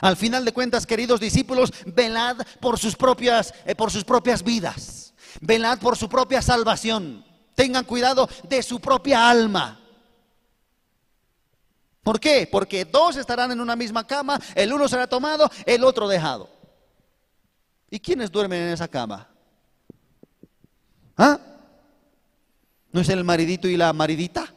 Al 0.01 0.16
final 0.16 0.44
de 0.44 0.53
cuentas, 0.53 0.87
queridos 0.87 1.20
discípulos, 1.20 1.72
velad 1.87 2.37
por 2.61 2.79
sus 2.79 2.94
propias, 2.94 3.55
eh, 3.64 3.74
por 3.74 3.90
sus 3.90 4.05
propias 4.05 4.42
vidas. 4.42 5.14
Velad 5.40 5.79
por 5.79 5.96
su 5.96 6.09
propia 6.09 6.42
salvación. 6.42 7.24
Tengan 7.55 7.85
cuidado 7.85 8.29
de 8.48 8.62
su 8.62 8.81
propia 8.81 9.29
alma. 9.29 9.81
¿Por 12.03 12.20
qué? 12.20 12.48
Porque 12.51 12.85
dos 12.85 13.16
estarán 13.16 13.53
en 13.53 13.61
una 13.61 13.77
misma 13.77 14.07
cama, 14.07 14.40
el 14.55 14.72
uno 14.72 14.88
será 14.88 15.07
tomado, 15.07 15.51
el 15.66 15.85
otro 15.85 16.09
dejado. 16.09 16.48
¿Y 17.90 18.01
quiénes 18.01 18.31
duermen 18.31 18.62
en 18.62 18.68
esa 18.68 18.88
cama? 18.88 19.29
¿Ah? 21.16 21.38
¿No 22.92 23.01
es 23.01 23.09
el 23.09 23.24
maridito 23.24 23.68
y 23.68 23.77
la 23.77 23.92
maridita? 23.92 24.55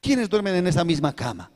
¿Quiénes 0.00 0.28
duermen 0.28 0.54
en 0.54 0.66
esa 0.66 0.84
misma 0.84 1.14
cama? 1.14 1.50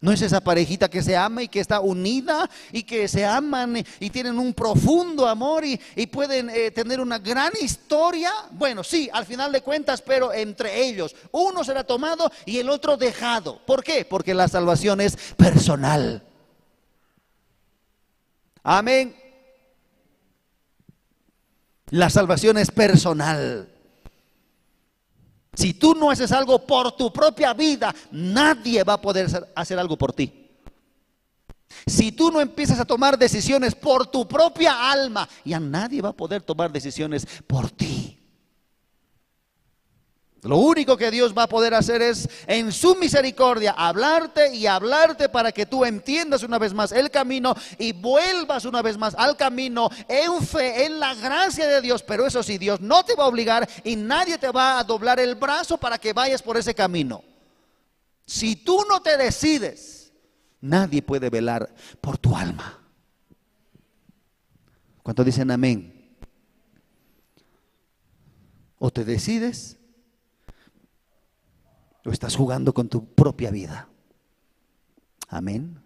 ¿No 0.00 0.12
es 0.12 0.22
esa 0.22 0.40
parejita 0.40 0.88
que 0.88 1.02
se 1.02 1.16
ama 1.16 1.42
y 1.42 1.48
que 1.48 1.58
está 1.58 1.80
unida 1.80 2.48
y 2.70 2.84
que 2.84 3.08
se 3.08 3.26
aman 3.26 3.84
y 3.98 4.10
tienen 4.10 4.38
un 4.38 4.54
profundo 4.54 5.26
amor 5.26 5.64
y, 5.64 6.06
pueden 6.06 6.50
eh, 6.50 6.70
tener 6.70 7.00
una 7.00 7.18
gran 7.18 7.52
historia? 7.60 8.30
Bueno, 8.52 8.84
sí, 8.84 9.10
al 9.12 9.26
final 9.26 9.50
de 9.50 9.60
cuentas, 9.60 10.00
pero 10.00 10.32
entre 10.32 10.84
ellos, 10.84 11.16
uno 11.32 11.64
será 11.64 11.82
tomado 11.82 12.30
y 12.46 12.58
el 12.58 12.70
otro 12.70 12.96
dejado. 12.96 13.60
¿Por 13.66 13.82
qué? 13.82 14.04
Porque 14.04 14.34
la 14.34 14.46
salvación 14.46 15.00
es 15.00 15.16
personal. 15.36 16.22
Amén. 18.62 19.27
La 21.90 22.10
salvación 22.10 22.58
es 22.58 22.70
personal. 22.70 23.68
Si 25.54 25.74
tú 25.74 25.94
no 25.94 26.10
haces 26.10 26.30
algo 26.30 26.64
por 26.66 26.92
tu 26.92 27.12
propia 27.12 27.52
vida, 27.52 27.94
nadie 28.12 28.84
va 28.84 28.94
a 28.94 29.00
poder 29.00 29.28
hacer 29.54 29.78
algo 29.78 29.96
por 29.96 30.12
ti. 30.12 30.48
Si 31.86 32.12
tú 32.12 32.30
no 32.30 32.40
empiezas 32.40 32.80
a 32.80 32.84
tomar 32.84 33.18
decisiones 33.18 33.74
por 33.74 34.06
tu 34.06 34.26
propia 34.26 34.90
alma, 34.90 35.28
ya 35.44 35.58
nadie 35.58 36.00
va 36.00 36.10
a 36.10 36.16
poder 36.16 36.42
tomar 36.42 36.70
decisiones 36.70 37.26
por 37.46 37.70
ti. 37.70 38.17
Lo 40.42 40.58
único 40.58 40.96
que 40.96 41.10
Dios 41.10 41.36
va 41.36 41.44
a 41.44 41.48
poder 41.48 41.74
hacer 41.74 42.00
es 42.00 42.28
en 42.46 42.70
su 42.70 42.94
misericordia 42.94 43.72
hablarte 43.72 44.54
y 44.54 44.66
hablarte 44.66 45.28
para 45.28 45.50
que 45.50 45.66
tú 45.66 45.84
entiendas 45.84 46.44
una 46.44 46.58
vez 46.58 46.72
más 46.72 46.92
el 46.92 47.10
camino 47.10 47.56
y 47.76 47.92
vuelvas 47.92 48.64
una 48.64 48.80
vez 48.80 48.96
más 48.96 49.16
al 49.16 49.36
camino 49.36 49.90
en 50.06 50.40
fe, 50.46 50.86
en 50.86 51.00
la 51.00 51.14
gracia 51.14 51.66
de 51.66 51.80
Dios. 51.80 52.04
Pero 52.04 52.24
eso 52.24 52.44
sí, 52.44 52.56
Dios 52.56 52.80
no 52.80 53.04
te 53.04 53.16
va 53.16 53.24
a 53.24 53.28
obligar 53.28 53.68
y 53.82 53.96
nadie 53.96 54.38
te 54.38 54.52
va 54.52 54.78
a 54.78 54.84
doblar 54.84 55.18
el 55.18 55.34
brazo 55.34 55.76
para 55.76 55.98
que 55.98 56.12
vayas 56.12 56.40
por 56.40 56.56
ese 56.56 56.72
camino. 56.72 57.24
Si 58.24 58.54
tú 58.54 58.84
no 58.88 59.02
te 59.02 59.16
decides, 59.16 60.12
nadie 60.60 61.02
puede 61.02 61.30
velar 61.30 61.74
por 62.00 62.16
tu 62.16 62.36
alma. 62.36 62.78
¿Cuántos 65.02 65.26
dicen 65.26 65.50
amén? 65.50 66.16
O 68.78 68.90
te 68.90 69.04
decides 69.04 69.77
estás 72.12 72.36
jugando 72.36 72.72
con 72.72 72.88
tu 72.88 73.06
propia 73.06 73.50
vida. 73.50 73.88
Amén. 75.28 75.82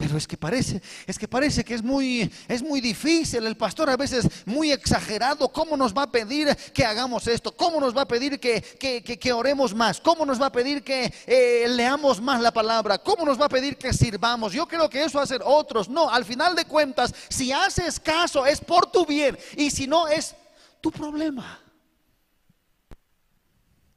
Pero 0.00 0.16
es 0.16 0.26
que 0.26 0.38
parece, 0.38 0.80
es 1.06 1.18
que 1.18 1.28
parece 1.28 1.62
que 1.62 1.74
es 1.74 1.82
muy, 1.82 2.32
es 2.48 2.62
muy 2.62 2.80
difícil. 2.80 3.44
El 3.44 3.58
pastor 3.58 3.90
a 3.90 3.98
veces 3.98 4.26
muy 4.46 4.72
exagerado. 4.72 5.50
¿Cómo 5.50 5.76
nos 5.76 5.94
va 5.94 6.04
a 6.04 6.10
pedir 6.10 6.56
que 6.72 6.86
hagamos 6.86 7.26
esto? 7.26 7.54
¿Cómo 7.54 7.78
nos 7.78 7.94
va 7.94 8.02
a 8.02 8.08
pedir 8.08 8.40
que, 8.40 8.62
que, 8.62 9.32
oremos 9.34 9.74
más? 9.74 10.00
¿Cómo 10.00 10.24
nos 10.24 10.40
va 10.40 10.46
a 10.46 10.52
pedir 10.52 10.82
que 10.82 11.12
eh, 11.26 11.66
leamos 11.68 12.18
más 12.18 12.40
la 12.40 12.50
palabra? 12.50 12.96
¿Cómo 12.96 13.26
nos 13.26 13.38
va 13.38 13.44
a 13.44 13.50
pedir 13.50 13.76
que 13.76 13.92
sirvamos? 13.92 14.54
Yo 14.54 14.66
creo 14.66 14.88
que 14.88 15.04
eso 15.04 15.20
hacer 15.20 15.42
otros. 15.44 15.90
No, 15.90 16.08
al 16.08 16.24
final 16.24 16.56
de 16.56 16.64
cuentas, 16.64 17.14
si 17.28 17.52
haces 17.52 18.00
caso 18.00 18.46
es 18.46 18.58
por 18.58 18.90
tu 18.90 19.04
bien 19.04 19.38
y 19.54 19.70
si 19.70 19.86
no 19.86 20.08
es 20.08 20.34
tu 20.80 20.90
problema 20.90 21.60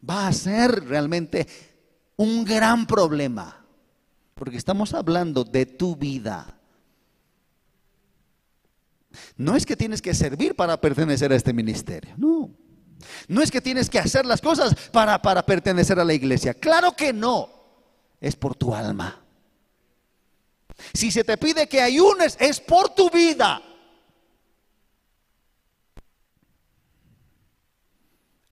va 0.07 0.27
a 0.27 0.33
ser 0.33 0.85
realmente 0.85 1.47
un 2.15 2.43
gran 2.43 2.85
problema, 2.85 3.65
porque 4.35 4.57
estamos 4.57 4.93
hablando 4.93 5.43
de 5.43 5.65
tu 5.65 5.95
vida. 5.95 6.59
No 9.37 9.55
es 9.55 9.65
que 9.65 9.75
tienes 9.75 10.01
que 10.01 10.13
servir 10.13 10.55
para 10.55 10.79
pertenecer 10.79 11.31
a 11.31 11.35
este 11.35 11.53
ministerio, 11.53 12.13
no. 12.17 12.49
No 13.27 13.41
es 13.41 13.51
que 13.51 13.61
tienes 13.61 13.89
que 13.89 13.99
hacer 13.99 14.25
las 14.25 14.41
cosas 14.41 14.75
para, 14.91 15.21
para 15.21 15.45
pertenecer 15.45 15.99
a 15.99 16.05
la 16.05 16.13
iglesia. 16.13 16.53
Claro 16.53 16.93
que 16.95 17.11
no. 17.11 17.49
Es 18.21 18.37
por 18.37 18.55
tu 18.55 18.73
alma. 18.73 19.21
Si 20.93 21.11
se 21.11 21.23
te 21.23 21.37
pide 21.37 21.67
que 21.67 21.81
ayunes, 21.81 22.37
es 22.39 22.61
por 22.61 22.95
tu 22.95 23.09
vida. 23.09 23.61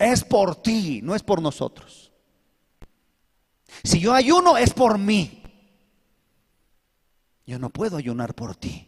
Es 0.02 0.24
por 0.24 0.56
ti, 0.56 1.00
no 1.04 1.14
es 1.14 1.22
por 1.22 1.42
nosotros. 1.42 2.12
Si 3.84 4.00
yo 4.00 4.14
ayuno, 4.14 4.58
es 4.58 4.74
por 4.74 4.98
mí. 4.98 5.44
Yo 7.46 7.60
no 7.60 7.70
puedo 7.70 7.98
ayunar 7.98 8.34
por 8.34 8.56
ti. 8.56 8.88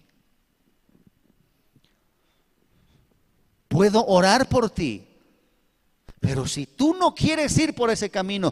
Puedo 3.67 4.06
orar 4.08 4.49
por 4.49 4.71
ti. 4.71 5.08
Pero 6.19 6.47
si 6.47 6.65
tú 6.65 6.95
no 6.95 7.13
quieres 7.13 7.56
ir 7.60 7.76
por 7.76 7.91
ese 7.91 8.10
camino, 8.10 8.52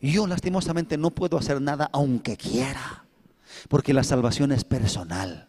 yo 0.00 0.26
lastimosamente 0.26 0.96
no 0.96 1.10
puedo 1.10 1.38
hacer 1.38 1.60
nada 1.60 1.90
aunque 1.92 2.36
quiera. 2.36 3.04
Porque 3.68 3.94
la 3.94 4.02
salvación 4.02 4.50
es 4.50 4.64
personal. 4.64 5.48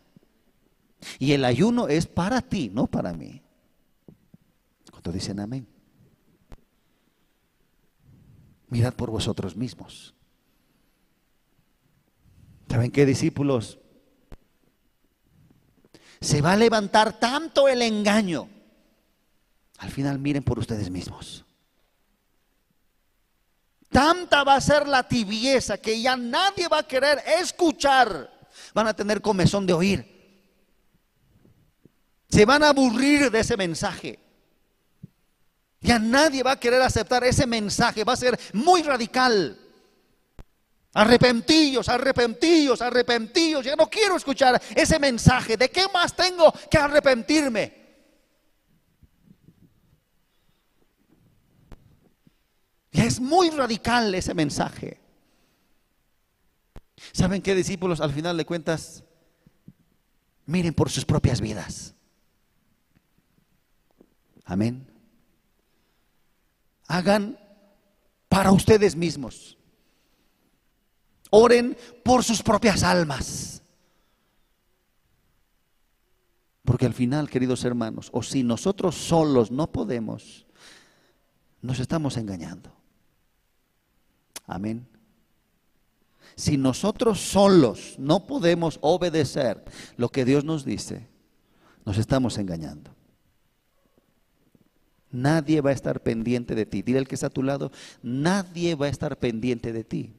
Y 1.17 1.32
el 1.32 1.43
ayuno 1.43 1.88
es 1.88 2.06
para 2.06 2.41
ti, 2.41 2.69
no 2.71 2.86
para 2.86 3.13
mí. 3.13 3.41
Cuando 4.91 5.12
dicen 5.12 5.39
amén? 5.39 5.70
Mirad 8.71 8.93
por 8.93 9.12
vosotros 9.12 9.55
mismos. 9.55 10.15
¿Saben 12.67 12.89
qué 12.89 13.05
discípulos? 13.05 13.77
Se 16.21 16.41
va 16.41 16.53
a 16.53 16.57
levantar 16.57 17.19
tanto 17.19 17.67
el 17.67 17.81
engaño. 17.81 18.47
Al 19.79 19.91
final 19.91 20.19
miren 20.19 20.43
por 20.43 20.57
ustedes 20.57 20.89
mismos. 20.89 21.43
Tanta 23.89 24.45
va 24.45 24.55
a 24.55 24.62
ser 24.62 24.88
la 24.88 25.05
tibieza 25.05 25.77
que 25.77 26.01
ya 26.01 26.15
nadie 26.15 26.69
va 26.69 26.79
a 26.79 26.88
querer 26.88 27.19
escuchar. 27.41 28.31
Van 28.73 28.88
a 28.88 28.93
tener 28.93 29.21
comezón 29.21 29.65
de 29.65 29.73
oír. 29.73 30.21
Se 32.29 32.45
van 32.45 32.63
a 32.63 32.69
aburrir 32.69 33.29
de 33.29 33.39
ese 33.41 33.57
mensaje. 33.57 34.17
Ya 35.82 35.98
nadie 35.98 36.44
va 36.44 36.52
a 36.52 36.60
querer 36.60 36.82
aceptar 36.82 37.24
ese 37.24 37.48
mensaje, 37.48 38.04
va 38.04 38.13
a 38.13 38.17
ser 38.17 38.39
muy 38.54 38.84
radical. 38.84 39.58
Arrepentillos, 40.94 41.89
arrepentillos, 41.89 42.82
arrepentillos. 42.82 43.65
Ya 43.65 43.76
no 43.76 43.89
quiero 43.89 44.15
escuchar 44.15 44.62
ese 44.76 45.00
mensaje. 45.00 45.58
¿De 45.58 45.72
qué 45.72 45.88
más 45.91 46.15
tengo 46.15 46.54
que 46.70 46.78
arrepentirme? 46.78 47.82
Y 52.91 53.02
es 53.02 53.20
muy 53.20 53.50
radical 53.50 54.13
ese 54.13 54.36
mensaje. 54.36 55.00
¿Saben 57.12 57.41
qué 57.41 57.56
discípulos 57.56 58.02
al 58.02 58.13
final 58.13 58.38
de 58.38 58.46
cuentas? 58.46 59.04
Miren 60.46 60.74
por 60.74 60.91
sus 60.91 61.06
propias 61.06 61.41
vidas. 61.41 61.96
Amén 64.44 64.90
hagan 66.91 67.39
para 68.27 68.51
ustedes 68.51 68.95
mismos. 68.95 69.58
Oren 71.30 71.77
por 72.04 72.23
sus 72.23 72.43
propias 72.43 72.84
almas. 72.84 73.63
Porque 76.65 76.86
al 76.86 76.93
final, 76.93 77.30
queridos 77.30 77.63
hermanos, 77.63 78.10
o 78.12 78.21
si 78.21 78.43
nosotros 78.43 78.95
solos 78.95 79.51
no 79.51 79.71
podemos, 79.71 80.45
nos 81.62 81.80
estamos 81.80 82.17
engañando. 82.17 82.71
Amén. 84.45 84.88
Si 86.36 86.58
nosotros 86.58 87.19
solos 87.19 87.95
no 87.97 88.27
podemos 88.27 88.80
obedecer 88.82 89.63
lo 89.95 90.10
que 90.10 90.25
Dios 90.25 90.43
nos 90.43 90.65
dice, 90.65 91.08
nos 91.86 91.97
estamos 91.97 92.38
engañando. 92.38 92.93
Nadie 95.12 95.62
va 95.62 95.71
a 95.71 95.74
estar 95.74 96.02
pendiente 96.02 96.56
de 96.56 96.65
ti. 96.65 96.82
Dile 96.82 97.00
al 97.00 97.08
que 97.08 97.15
está 97.15 97.28
a 97.28 97.32
tu 97.32 97.43
lado, 97.43 97.71
nadie 98.02 98.76
va 98.76 98.86
a 98.86 98.89
estar 98.89 99.17
pendiente 99.17 99.74
de 99.74 99.84
ti. 99.84 100.13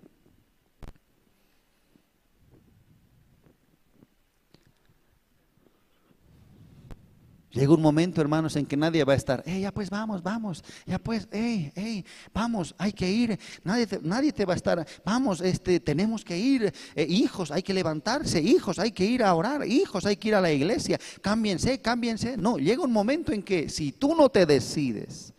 Llega 7.53 7.75
un 7.75 7.83
momento, 7.83 8.23
hermanos, 8.23 8.57
en 8.57 8.65
que 8.65 8.79
nadie 8.79 9.05
va 9.05 9.13
a 9.13 9.17
estar, 9.17 9.43
hey, 9.45 9.61
ya 9.61 9.73
pues 9.73 9.91
vamos, 9.91 10.23
vamos, 10.23 10.65
ya 10.87 10.99
pues, 10.99 11.29
hey, 11.31 11.71
hey, 11.75 12.05
vamos, 12.33 12.75
hay 12.79 12.95
que 12.95 13.11
ir, 13.11 13.39
nadie 13.63 13.87
te, 13.87 14.01
nadie 14.01 14.33
te 14.33 14.47
va 14.47 14.55
a 14.55 14.57
estar, 14.57 14.87
vamos, 15.05 15.43
este, 15.43 15.79
tenemos 15.79 16.25
que 16.25 16.39
ir, 16.39 16.73
eh, 16.95 17.07
hijos, 17.07 17.51
hay 17.51 17.63
que 17.63 17.75
levantarse, 17.75 18.41
hijos, 18.41 18.79
hay 18.79 18.91
que 18.91 19.05
ir 19.05 19.23
a 19.23 19.35
orar, 19.35 19.67
hijos, 19.67 20.07
hay 20.07 20.17
que 20.17 20.29
ir 20.29 20.35
a 20.35 20.41
la 20.41 20.51
iglesia, 20.51 20.99
cámbiense, 21.21 21.79
cámbiense. 21.79 22.39
No, 22.39 22.57
llega 22.57 22.83
un 22.83 22.93
momento 22.93 23.33
en 23.33 23.43
que 23.43 23.69
si 23.69 23.93
tú 23.93 24.15
no 24.15 24.31
te 24.31 24.47
decides, 24.47 25.35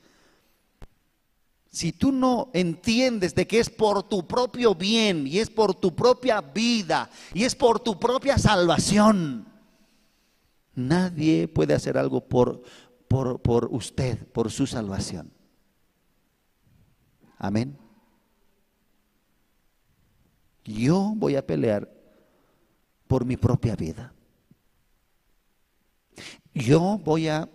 si 1.71 1.93
tú 1.93 2.11
no 2.11 2.51
entiendes 2.53 3.33
de 3.33 3.47
que 3.47 3.59
es 3.59 3.71
por 3.71 4.03
tu 4.03 4.27
propio 4.27 4.75
bien 4.75 5.25
y 5.25 5.39
es 5.39 5.49
por 5.49 5.73
tu 5.73 5.95
propia 5.95 6.41
vida 6.41 7.09
y 7.33 7.43
es 7.43 7.55
por 7.55 7.79
tu 7.79 7.99
propia 7.99 8.37
salvación, 8.37 9.51
Nadie 10.75 11.47
puede 11.47 11.73
hacer 11.73 11.97
algo 11.97 12.27
por, 12.27 12.63
por, 13.07 13.69
usted, 13.71 14.27
por 14.31 14.51
su 14.51 14.65
salvación. 14.65 15.31
Amén. 17.37 17.77
Yo 20.63 21.13
voy 21.15 21.35
a 21.35 21.45
pelear 21.45 21.91
por 23.07 23.25
mi 23.25 23.37
propia 23.37 23.75
vida. 23.75 24.13
Yo 26.53 26.99
voy 27.03 27.27
a 27.27 27.49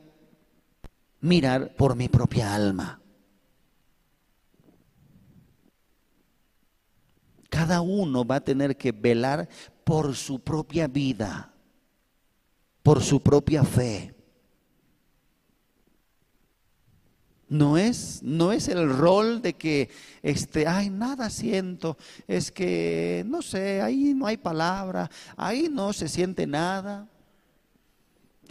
mirar 1.20 1.74
por 1.74 1.96
mi 1.96 2.08
propia 2.08 2.54
alma. 2.54 3.00
Cada 7.48 7.80
uno 7.80 8.24
va 8.24 8.36
a 8.36 8.44
tener 8.44 8.76
que 8.76 8.92
velar 8.92 9.48
por 9.82 10.14
su 10.14 10.38
propia 10.38 10.86
vida 10.86 11.52
por 12.88 13.02
su 13.02 13.20
propia 13.20 13.64
fe. 13.64 14.14
No 17.46 17.76
es, 17.76 18.22
no 18.22 18.50
es 18.50 18.66
el 18.66 18.88
rol 18.88 19.42
de 19.42 19.52
que, 19.52 19.90
este, 20.22 20.66
ay, 20.66 20.88
nada 20.88 21.28
siento, 21.28 21.98
es 22.26 22.50
que, 22.50 23.24
no 23.26 23.42
sé, 23.42 23.82
ahí 23.82 24.14
no 24.14 24.26
hay 24.26 24.38
palabra, 24.38 25.10
ahí 25.36 25.68
no 25.70 25.92
se 25.92 26.08
siente 26.08 26.46
nada. 26.46 27.06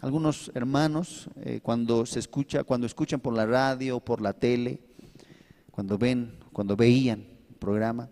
Algunos 0.02 0.52
hermanos, 0.54 1.32
eh, 1.38 1.60
cuando 1.64 2.06
se 2.06 2.20
escucha, 2.20 2.64
cuando 2.64 2.86
escuchan 2.86 3.20
por 3.20 3.34
la 3.34 3.48
radio, 3.48 4.00
por 4.00 4.22
la 4.22 4.34
tele, 4.34 4.80
cuando 5.72 5.98
ven, 5.98 6.38
cuando 6.54 6.76
veían 6.76 7.26
el 7.50 7.56
programa, 7.56 8.08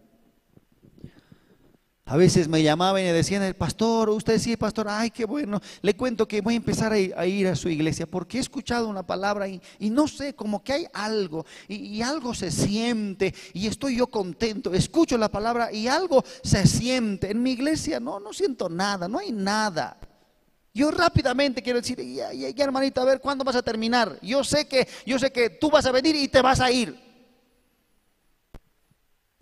a 2.07 2.17
veces 2.17 2.47
me 2.47 2.61
llamaban 2.61 3.01
y 3.01 3.07
decían, 3.07 3.41
el 3.41 3.55
pastor, 3.55 4.11
usted 4.11 4.37
sí, 4.37 4.55
pastor, 4.55 4.85
ay, 4.87 5.09
qué 5.09 5.25
bueno. 5.25 5.59
Le 5.81 5.95
cuento 5.95 6.27
que 6.27 6.39
voy 6.39 6.53
a 6.53 6.57
empezar 6.57 6.93
a 6.93 7.25
ir 7.25 7.47
a, 7.47 7.55
su 7.55 7.67
iglesia 7.67 8.05
porque 8.05 8.37
he 8.37 8.41
escuchado 8.41 8.87
una 8.87 9.07
palabra 9.07 9.47
y, 9.47 9.59
no 9.79 10.07
sé, 10.07 10.35
como 10.35 10.63
que 10.63 10.73
hay 10.73 10.87
algo 10.93 11.47
y, 11.67 12.03
algo 12.03 12.35
se 12.35 12.51
siente 12.51 13.33
y 13.53 13.65
estoy 13.65 13.97
yo 13.97 14.05
contento. 14.05 14.71
Escucho 14.71 15.17
la 15.17 15.29
palabra 15.29 15.73
y 15.73 15.87
algo 15.87 16.23
se 16.43 16.67
siente. 16.67 17.31
En 17.31 17.41
mi 17.41 17.53
iglesia 17.53 17.99
no, 17.99 18.19
no 18.19 18.33
siento 18.33 18.69
nada, 18.69 19.07
no 19.07 19.17
hay 19.17 19.31
nada. 19.31 19.97
Yo 20.75 20.91
rápidamente 20.91 21.63
quiero 21.63 21.81
decir, 21.81 21.99
ya, 22.13 22.31
ya, 22.33 22.63
hermanita, 22.63 23.01
a 23.01 23.05
ver, 23.05 23.19
¿cuándo 23.19 23.43
vas 23.43 23.55
a 23.55 23.63
terminar? 23.63 24.19
Yo 24.21 24.43
sé 24.43 24.67
que, 24.67 24.87
yo 25.07 25.17
sé 25.17 25.31
que 25.31 25.49
tú 25.49 25.71
vas 25.71 25.87
a 25.87 25.91
venir 25.91 26.15
y 26.15 26.27
te 26.27 26.41
vas 26.41 26.59
a 26.59 26.69
ir. 26.69 27.04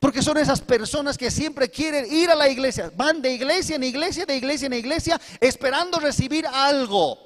Porque 0.03 0.21
son 0.21 0.37
esas 0.37 0.59
personas 0.59 1.17
que 1.17 1.31
siempre 1.31 1.71
quieren 1.71 2.13
ir 2.13 2.29
a 2.29 2.35
la 2.35 2.49
iglesia. 2.49 2.91
Van 2.93 3.21
de 3.21 3.31
iglesia 3.31 3.77
en 3.77 3.85
iglesia, 3.85 4.25
de 4.25 4.35
iglesia 4.35 4.65
en 4.65 4.73
iglesia, 4.73 5.21
esperando 5.39 5.97
recibir 5.97 6.45
algo. 6.45 7.17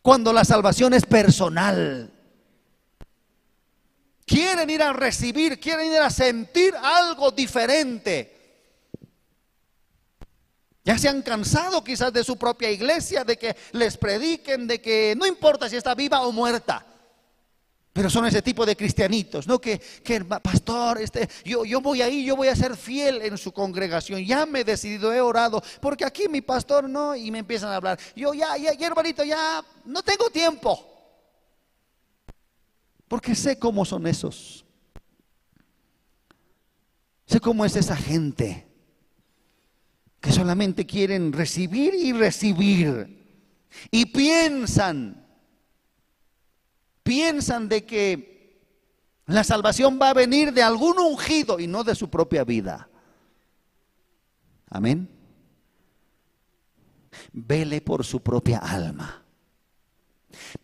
Cuando 0.00 0.32
la 0.32 0.46
salvación 0.46 0.94
es 0.94 1.04
personal. 1.04 2.10
Quieren 4.24 4.70
ir 4.70 4.82
a 4.82 4.94
recibir, 4.94 5.60
quieren 5.60 5.92
ir 5.92 6.00
a 6.00 6.08
sentir 6.08 6.74
algo 6.82 7.30
diferente. 7.30 8.64
Ya 10.82 10.96
se 10.96 11.10
han 11.10 11.20
cansado 11.20 11.84
quizás 11.84 12.10
de 12.10 12.24
su 12.24 12.38
propia 12.38 12.70
iglesia, 12.70 13.22
de 13.22 13.36
que 13.36 13.54
les 13.72 13.98
prediquen, 13.98 14.66
de 14.66 14.80
que 14.80 15.14
no 15.14 15.26
importa 15.26 15.68
si 15.68 15.76
está 15.76 15.94
viva 15.94 16.22
o 16.22 16.32
muerta. 16.32 16.86
Pero 17.96 18.10
son 18.10 18.26
ese 18.26 18.42
tipo 18.42 18.66
de 18.66 18.76
cristianitos, 18.76 19.46
¿no? 19.46 19.58
Que, 19.58 19.78
que 19.78 20.22
pastor, 20.22 21.00
este, 21.00 21.26
yo, 21.46 21.64
yo 21.64 21.80
voy 21.80 22.02
ahí, 22.02 22.26
yo 22.26 22.36
voy 22.36 22.48
a 22.48 22.54
ser 22.54 22.76
fiel 22.76 23.22
en 23.22 23.38
su 23.38 23.52
congregación. 23.52 24.22
Ya 24.22 24.44
me 24.44 24.60
he 24.60 24.64
decidido, 24.64 25.14
he 25.14 25.20
orado, 25.22 25.62
porque 25.80 26.04
aquí 26.04 26.28
mi 26.28 26.42
pastor 26.42 26.90
no, 26.90 27.16
y 27.16 27.30
me 27.30 27.38
empiezan 27.38 27.70
a 27.70 27.76
hablar. 27.76 27.98
Yo 28.14 28.34
ya, 28.34 28.54
ya, 28.58 28.74
ya 28.74 28.86
hermanito, 28.86 29.24
ya 29.24 29.64
no 29.86 30.02
tengo 30.02 30.28
tiempo. 30.28 30.78
Porque 33.08 33.34
sé 33.34 33.58
cómo 33.58 33.82
son 33.86 34.06
esos. 34.06 34.66
Sé 37.24 37.40
cómo 37.40 37.64
es 37.64 37.76
esa 37.76 37.96
gente 37.96 38.66
que 40.20 40.32
solamente 40.32 40.84
quieren 40.84 41.32
recibir 41.32 41.94
y 41.94 42.12
recibir. 42.12 43.66
Y 43.90 44.04
piensan 44.04 45.25
piensan 47.06 47.68
de 47.68 47.86
que 47.86 48.58
la 49.26 49.44
salvación 49.44 49.96
va 50.02 50.10
a 50.10 50.14
venir 50.14 50.52
de 50.52 50.62
algún 50.62 50.98
ungido 50.98 51.60
y 51.60 51.68
no 51.68 51.84
de 51.84 51.94
su 51.94 52.10
propia 52.10 52.42
vida. 52.42 52.88
Amén. 54.68 55.08
Vele 57.32 57.80
por 57.80 58.04
su 58.04 58.20
propia 58.20 58.58
alma. 58.58 59.22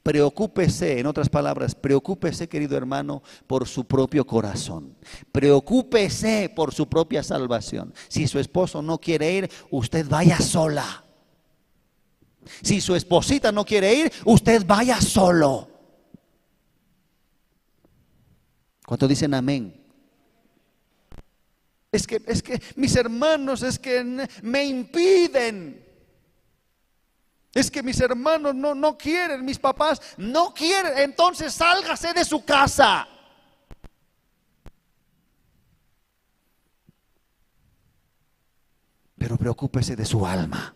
Preocúpese, 0.02 0.98
en 0.98 1.06
otras 1.06 1.28
palabras, 1.28 1.76
preocúpese, 1.76 2.48
querido 2.48 2.76
hermano, 2.76 3.22
por 3.46 3.68
su 3.68 3.84
propio 3.84 4.26
corazón. 4.26 4.96
Preocúpese 5.30 6.52
por 6.54 6.74
su 6.74 6.88
propia 6.88 7.22
salvación. 7.22 7.94
Si 8.08 8.26
su 8.26 8.40
esposo 8.40 8.82
no 8.82 8.98
quiere 8.98 9.32
ir, 9.32 9.50
usted 9.70 10.08
vaya 10.08 10.38
sola. 10.40 11.04
Si 12.62 12.80
su 12.80 12.96
esposita 12.96 13.52
no 13.52 13.64
quiere 13.64 13.94
ir, 13.94 14.12
usted 14.24 14.66
vaya 14.66 15.00
solo. 15.00 15.71
¿Cuántos 18.92 19.08
dicen 19.08 19.32
amén? 19.32 19.74
Es 21.90 22.06
que, 22.06 22.20
es 22.26 22.42
que 22.42 22.60
mis 22.76 22.94
hermanos, 22.94 23.62
es 23.62 23.78
que 23.78 24.28
me 24.42 24.66
impiden. 24.66 25.82
Es 27.54 27.70
que 27.70 27.82
mis 27.82 27.98
hermanos 28.02 28.54
no, 28.54 28.74
no 28.74 28.98
quieren, 28.98 29.46
mis 29.46 29.58
papás 29.58 29.98
no 30.18 30.52
quieren. 30.52 30.92
Entonces 30.98 31.54
sálgase 31.54 32.12
de 32.12 32.22
su 32.22 32.44
casa. 32.44 33.08
Pero 39.16 39.38
preocúpese 39.38 39.96
de 39.96 40.04
su 40.04 40.26
alma. 40.26 40.74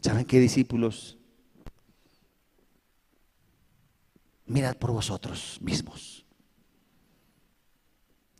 ¿Saben 0.00 0.24
qué 0.24 0.40
discípulos? 0.40 1.18
Mirad 4.46 4.76
por 4.76 4.92
vosotros 4.92 5.58
mismos. 5.60 6.24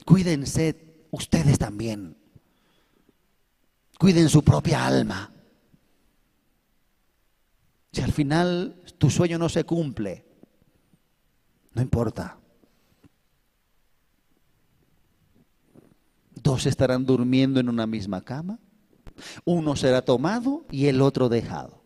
Cuídense 0.05 1.07
ustedes 1.11 1.59
también. 1.59 2.17
Cuiden 3.99 4.29
su 4.29 4.43
propia 4.43 4.87
alma. 4.87 5.31
Si 7.93 8.03
al 8.03 8.13
final 8.13 8.83
tu 8.99 9.09
sueño 9.09 9.39
no 9.39 9.49
se 9.49 9.65
cumple, 9.65 10.27
no 11.73 11.81
importa. 11.81 12.39
Dos 16.35 16.67
estarán 16.67 17.07
durmiendo 17.07 17.61
en 17.61 17.69
una 17.69 17.87
misma 17.87 18.23
cama. 18.23 18.59
Uno 19.45 19.77
será 19.77 20.05
tomado 20.05 20.67
y 20.71 20.87
el 20.87 21.01
otro 21.01 21.29
dejado. 21.29 21.85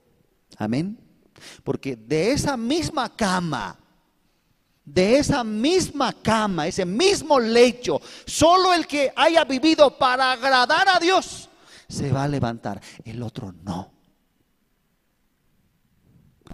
Amén. 0.57 0.99
Porque 1.63 1.95
de 1.95 2.33
esa 2.33 2.57
misma 2.57 3.15
cama 3.15 3.79
de 4.93 5.19
esa 5.19 5.45
misma 5.45 6.13
cama, 6.13 6.67
ese 6.67 6.85
mismo 6.85 7.39
lecho, 7.39 8.01
solo 8.27 8.73
el 8.75 8.87
que 8.87 9.13
haya 9.15 9.45
vivido 9.45 9.97
para 9.97 10.33
agradar 10.33 10.89
a 10.89 10.99
Dios 10.99 11.49
se 11.89 12.13
va 12.13 12.25
a 12.25 12.29
levantar, 12.29 12.81
el 13.05 13.23
otro 13.23 13.53
no. 13.65 13.91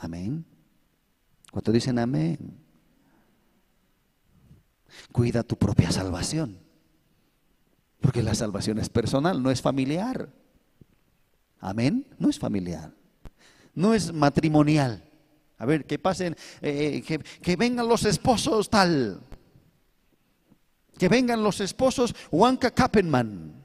Amén. 0.00 0.44
¿Cuánto 1.50 1.72
dicen 1.72 1.98
amén? 1.98 2.60
Cuida 5.12 5.42
tu 5.42 5.56
propia 5.56 5.90
salvación, 5.90 6.58
porque 8.00 8.22
la 8.22 8.34
salvación 8.34 8.78
es 8.78 8.88
personal, 8.88 9.42
no 9.42 9.50
es 9.50 9.60
familiar. 9.60 10.28
Amén, 11.60 12.06
no 12.18 12.28
es 12.28 12.38
familiar, 12.38 12.92
no 13.74 13.94
es 13.94 14.12
matrimonial. 14.12 15.03
A 15.58 15.66
ver, 15.66 15.84
que 15.84 15.98
pasen, 15.98 16.36
eh, 16.60 17.02
que, 17.06 17.18
que 17.18 17.56
vengan 17.56 17.88
los 17.88 18.04
esposos 18.04 18.68
tal. 18.68 19.20
Que 20.98 21.08
vengan 21.08 21.42
los 21.42 21.60
esposos 21.60 22.14
Wanka 22.30 22.70
Kappenman. 22.70 23.64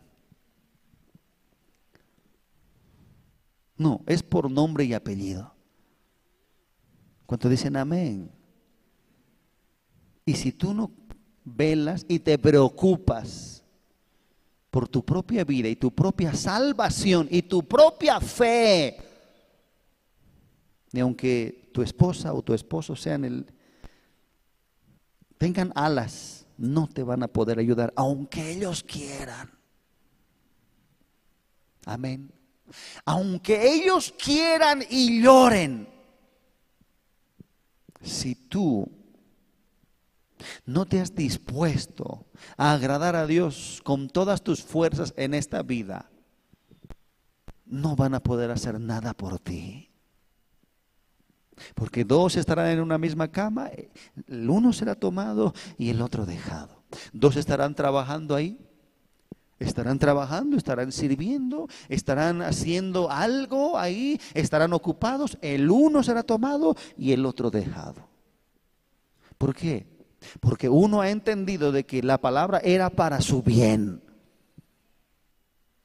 No, 3.77 4.03
es 4.07 4.23
por 4.23 4.51
nombre 4.51 4.83
y 4.83 4.93
apellido. 4.93 5.53
¿Cuánto 7.25 7.47
dicen 7.47 7.75
amén? 7.75 8.31
Y 10.25 10.33
si 10.33 10.51
tú 10.51 10.73
no 10.73 10.91
velas 11.43 12.05
y 12.07 12.19
te 12.19 12.37
preocupas 12.37 13.63
por 14.69 14.87
tu 14.87 15.03
propia 15.03 15.43
vida 15.43 15.67
y 15.67 15.75
tu 15.75 15.91
propia 15.91 16.33
salvación 16.33 17.27
y 17.31 17.41
tu 17.41 17.63
propia 17.63 18.19
fe, 18.19 18.97
ni 20.91 20.99
aunque 20.99 21.58
tu 21.79 21.83
esposa 21.83 22.33
o 22.33 22.41
tu 22.41 22.53
esposo 22.53 22.93
sean 22.93 23.23
el 23.23 23.45
tengan 25.37 25.71
alas, 25.75 26.45
no 26.57 26.87
te 26.87 27.03
van 27.03 27.23
a 27.23 27.29
poder 27.29 27.57
ayudar, 27.57 27.93
aunque 27.95 28.51
ellos 28.51 28.83
quieran. 28.83 29.49
Amén. 31.85 32.33
Aunque 33.05 33.73
ellos 33.73 34.13
quieran 34.21 34.83
y 34.89 35.21
lloren, 35.21 35.87
si 38.01 38.35
tú 38.35 38.91
no 40.65 40.85
te 40.85 40.99
has 40.99 41.15
dispuesto 41.15 42.25
a 42.57 42.73
agradar 42.73 43.15
a 43.15 43.25
Dios 43.25 43.79
con 43.85 44.09
todas 44.09 44.43
tus 44.43 44.61
fuerzas 44.61 45.13
en 45.15 45.33
esta 45.33 45.63
vida, 45.63 46.11
no 47.65 47.95
van 47.95 48.15
a 48.15 48.19
poder 48.19 48.51
hacer 48.51 48.81
nada 48.81 49.13
por 49.13 49.39
ti. 49.39 49.88
Porque 51.75 52.03
dos 52.03 52.35
estarán 52.35 52.67
en 52.67 52.79
una 52.79 52.97
misma 52.97 53.29
cama, 53.29 53.69
el 54.27 54.49
uno 54.49 54.73
será 54.73 54.95
tomado 54.95 55.53
y 55.77 55.89
el 55.89 56.01
otro 56.01 56.25
dejado. 56.25 56.83
Dos 57.13 57.35
estarán 57.35 57.75
trabajando 57.75 58.35
ahí, 58.35 58.59
estarán 59.59 59.99
trabajando, 59.99 60.57
estarán 60.57 60.91
sirviendo, 60.91 61.67
estarán 61.89 62.41
haciendo 62.41 63.11
algo 63.11 63.77
ahí, 63.77 64.19
estarán 64.33 64.73
ocupados, 64.73 65.37
el 65.41 65.69
uno 65.69 66.03
será 66.03 66.23
tomado 66.23 66.75
y 66.97 67.11
el 67.11 67.25
otro 67.25 67.51
dejado. 67.51 68.07
¿Por 69.37 69.55
qué? 69.55 69.87
Porque 70.39 70.67
uno 70.67 71.01
ha 71.01 71.09
entendido 71.09 71.71
de 71.71 71.85
que 71.85 72.03
la 72.03 72.19
palabra 72.19 72.59
era 72.63 72.89
para 72.89 73.21
su 73.21 73.41
bien 73.41 74.01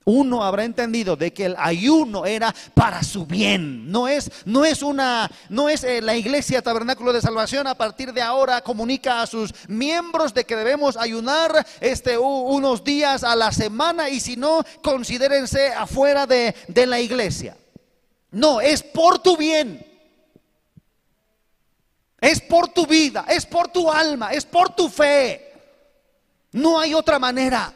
uno 0.05 0.45
habrá 0.45 0.65
entendido 0.65 1.17
de 1.17 1.33
que 1.33 1.47
el 1.47 1.57
ayuno 1.59 2.27
era 2.27 2.55
para 2.75 3.03
su 3.03 3.27
bien. 3.27 3.91
No 3.91 4.07
es, 4.07 4.31
no 4.45 4.65
es 4.65 4.83
una, 4.83 5.31
no 5.49 5.69
es 5.69 5.83
eh, 5.85 6.03
la 6.03 6.15
iglesia 6.15 6.63
tabernáculo 6.63 7.13
de 7.13 7.21
salvación 7.21 7.67
a 7.67 7.75
partir 7.75 8.13
de 8.13 8.23
ahora 8.23 8.61
comunica 8.61 9.23
a 9.23 9.27
sus 9.27 9.53
miembros 9.69 10.35
de 10.35 10.45
que 10.45 10.57
debemos 10.57 10.97
ayunar 10.97 11.67
este, 11.81 12.19
unos 12.19 12.85
días 12.85 13.25
a 13.25 13.35
la 13.35 13.51
semana 13.53 14.11
y 14.11 14.21
si 14.21 14.37
no, 14.37 14.65
considérense 14.83 15.69
afuera 15.69 16.27
de, 16.27 16.55
de 16.69 16.87
la 16.87 17.01
iglesia. 17.01 17.57
No, 18.31 18.61
es 18.61 18.83
por 18.83 19.19
tu 19.21 19.37
bien. 19.37 19.87
Es 22.21 22.41
por 22.41 22.69
tu 22.69 22.87
vida, 22.87 23.27
es 23.29 23.45
por 23.45 23.69
tu 23.69 23.91
alma, 23.91 24.33
es 24.33 24.47
por 24.47 24.75
tu 24.75 24.89
fe. 24.89 25.53
No 26.53 26.81
hay 26.81 26.95
otra 26.95 27.19
manera. 27.19 27.73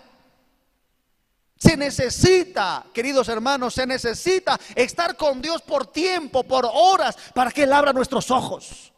Se 1.59 1.77
necesita, 1.77 2.87
queridos 2.95 3.29
hermanos, 3.29 3.75
se 3.75 3.85
necesita 3.85 4.59
estar 4.77 5.17
con 5.17 5.43
Dios 5.43 5.61
por 5.63 5.89
tiempo, 5.89 6.45
por 6.45 6.69
horas, 6.73 7.17
para 7.35 7.51
que 7.51 7.65
Él 7.65 7.73
abra 7.73 7.93
nuestros 7.93 8.31
ojos. 8.31 8.93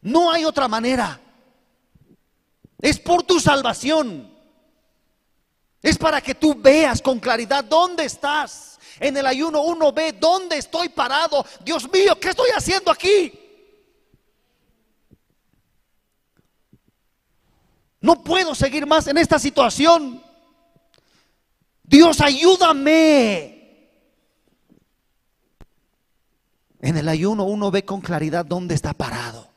No 0.00 0.30
hay 0.30 0.46
otra 0.46 0.66
manera. 0.66 1.20
Es 2.80 2.98
por 2.98 3.22
tu 3.22 3.38
salvación. 3.38 4.34
Es 5.82 5.98
para 5.98 6.22
que 6.22 6.34
tú 6.34 6.54
veas 6.54 7.02
con 7.02 7.20
claridad 7.20 7.62
dónde 7.62 8.06
estás. 8.06 8.78
En 8.98 9.16
el 9.18 9.26
ayuno 9.26 9.62
uno 9.62 9.92
ve 9.92 10.12
dónde 10.12 10.56
estoy 10.56 10.88
parado. 10.88 11.44
Dios 11.62 11.90
mío, 11.92 12.18
¿qué 12.18 12.30
estoy 12.30 12.48
haciendo 12.56 12.90
aquí? 12.90 13.40
No 18.00 18.22
puedo 18.22 18.54
seguir 18.54 18.86
más 18.86 19.06
en 19.06 19.18
esta 19.18 19.38
situación. 19.38 20.22
Dios, 21.84 22.20
ayúdame. 22.20 23.54
En 26.80 26.96
el 26.96 27.08
ayuno 27.08 27.44
uno 27.44 27.70
ve 27.70 27.84
con 27.84 28.00
claridad 28.00 28.44
dónde 28.44 28.74
está 28.74 28.92
parado. 28.92 29.48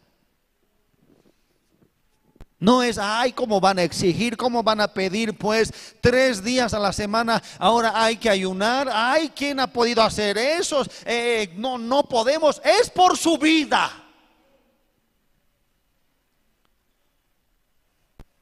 No 2.59 2.81
es, 2.81 2.97
ay, 2.97 3.33
cómo 3.33 3.59
van 3.59 3.77
a 3.77 3.83
exigir, 3.83 4.35
cómo 4.35 4.63
van 4.63 4.81
a 4.81 4.87
pedir, 4.87 5.37
pues, 5.37 5.71
tres 6.01 6.43
días 6.43 6.73
a 6.73 6.79
la 6.79 6.91
semana, 6.91 7.41
ahora 7.59 7.91
hay 7.93 8.17
que 8.17 8.29
ayunar. 8.29 8.89
Ay, 8.91 9.31
¿quién 9.35 9.59
ha 9.59 9.67
podido 9.67 10.01
hacer 10.01 10.37
eso? 10.37 10.83
Eh, 11.05 11.53
no, 11.57 11.77
no 11.77 12.03
podemos, 12.03 12.59
es 12.63 12.89
por 12.89 13.15
su 13.15 13.37
vida. 13.37 13.91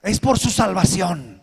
Es 0.01 0.19
por 0.19 0.39
su 0.39 0.49
salvación. 0.49 1.34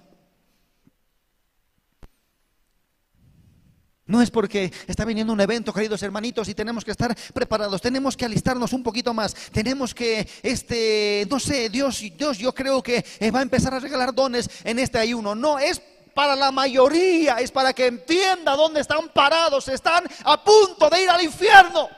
No 4.06 4.20
es 4.20 4.30
porque 4.30 4.72
está 4.88 5.04
viniendo 5.04 5.32
un 5.32 5.40
evento, 5.40 5.72
queridos 5.72 6.02
hermanitos, 6.02 6.48
y 6.48 6.54
tenemos 6.54 6.84
que 6.84 6.90
estar 6.90 7.16
preparados, 7.32 7.80
tenemos 7.80 8.16
que 8.16 8.24
alistarnos 8.24 8.72
un 8.72 8.82
poquito 8.82 9.14
más, 9.14 9.34
tenemos 9.52 9.94
que, 9.94 10.28
este, 10.42 11.26
no 11.30 11.38
sé, 11.38 11.68
Dios, 11.68 12.02
Dios 12.16 12.38
yo 12.38 12.52
creo 12.52 12.82
que 12.82 13.04
eh, 13.20 13.30
va 13.30 13.38
a 13.38 13.42
empezar 13.42 13.74
a 13.74 13.78
regalar 13.78 14.12
dones 14.12 14.50
en 14.64 14.80
este 14.80 14.98
ayuno. 14.98 15.36
No, 15.36 15.58
es 15.58 15.80
para 16.14 16.34
la 16.34 16.50
mayoría, 16.50 17.36
es 17.36 17.52
para 17.52 17.72
que 17.72 17.86
entienda 17.86 18.56
dónde 18.56 18.80
están 18.80 19.08
parados, 19.10 19.68
están 19.68 20.04
a 20.24 20.42
punto 20.42 20.90
de 20.90 21.02
ir 21.02 21.08
al 21.08 21.22
infierno. 21.22 21.88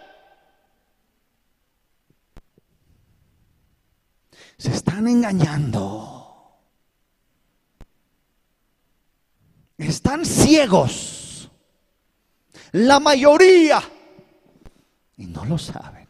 Se 4.59 4.71
están 4.71 5.09
engañando. 5.09 6.21
Están 9.79 10.25
ciegos 10.25 11.24
la 12.75 12.99
mayoría. 12.99 13.81
Y 15.17 15.27
no 15.27 15.45
lo 15.45 15.59
saben. 15.59 16.09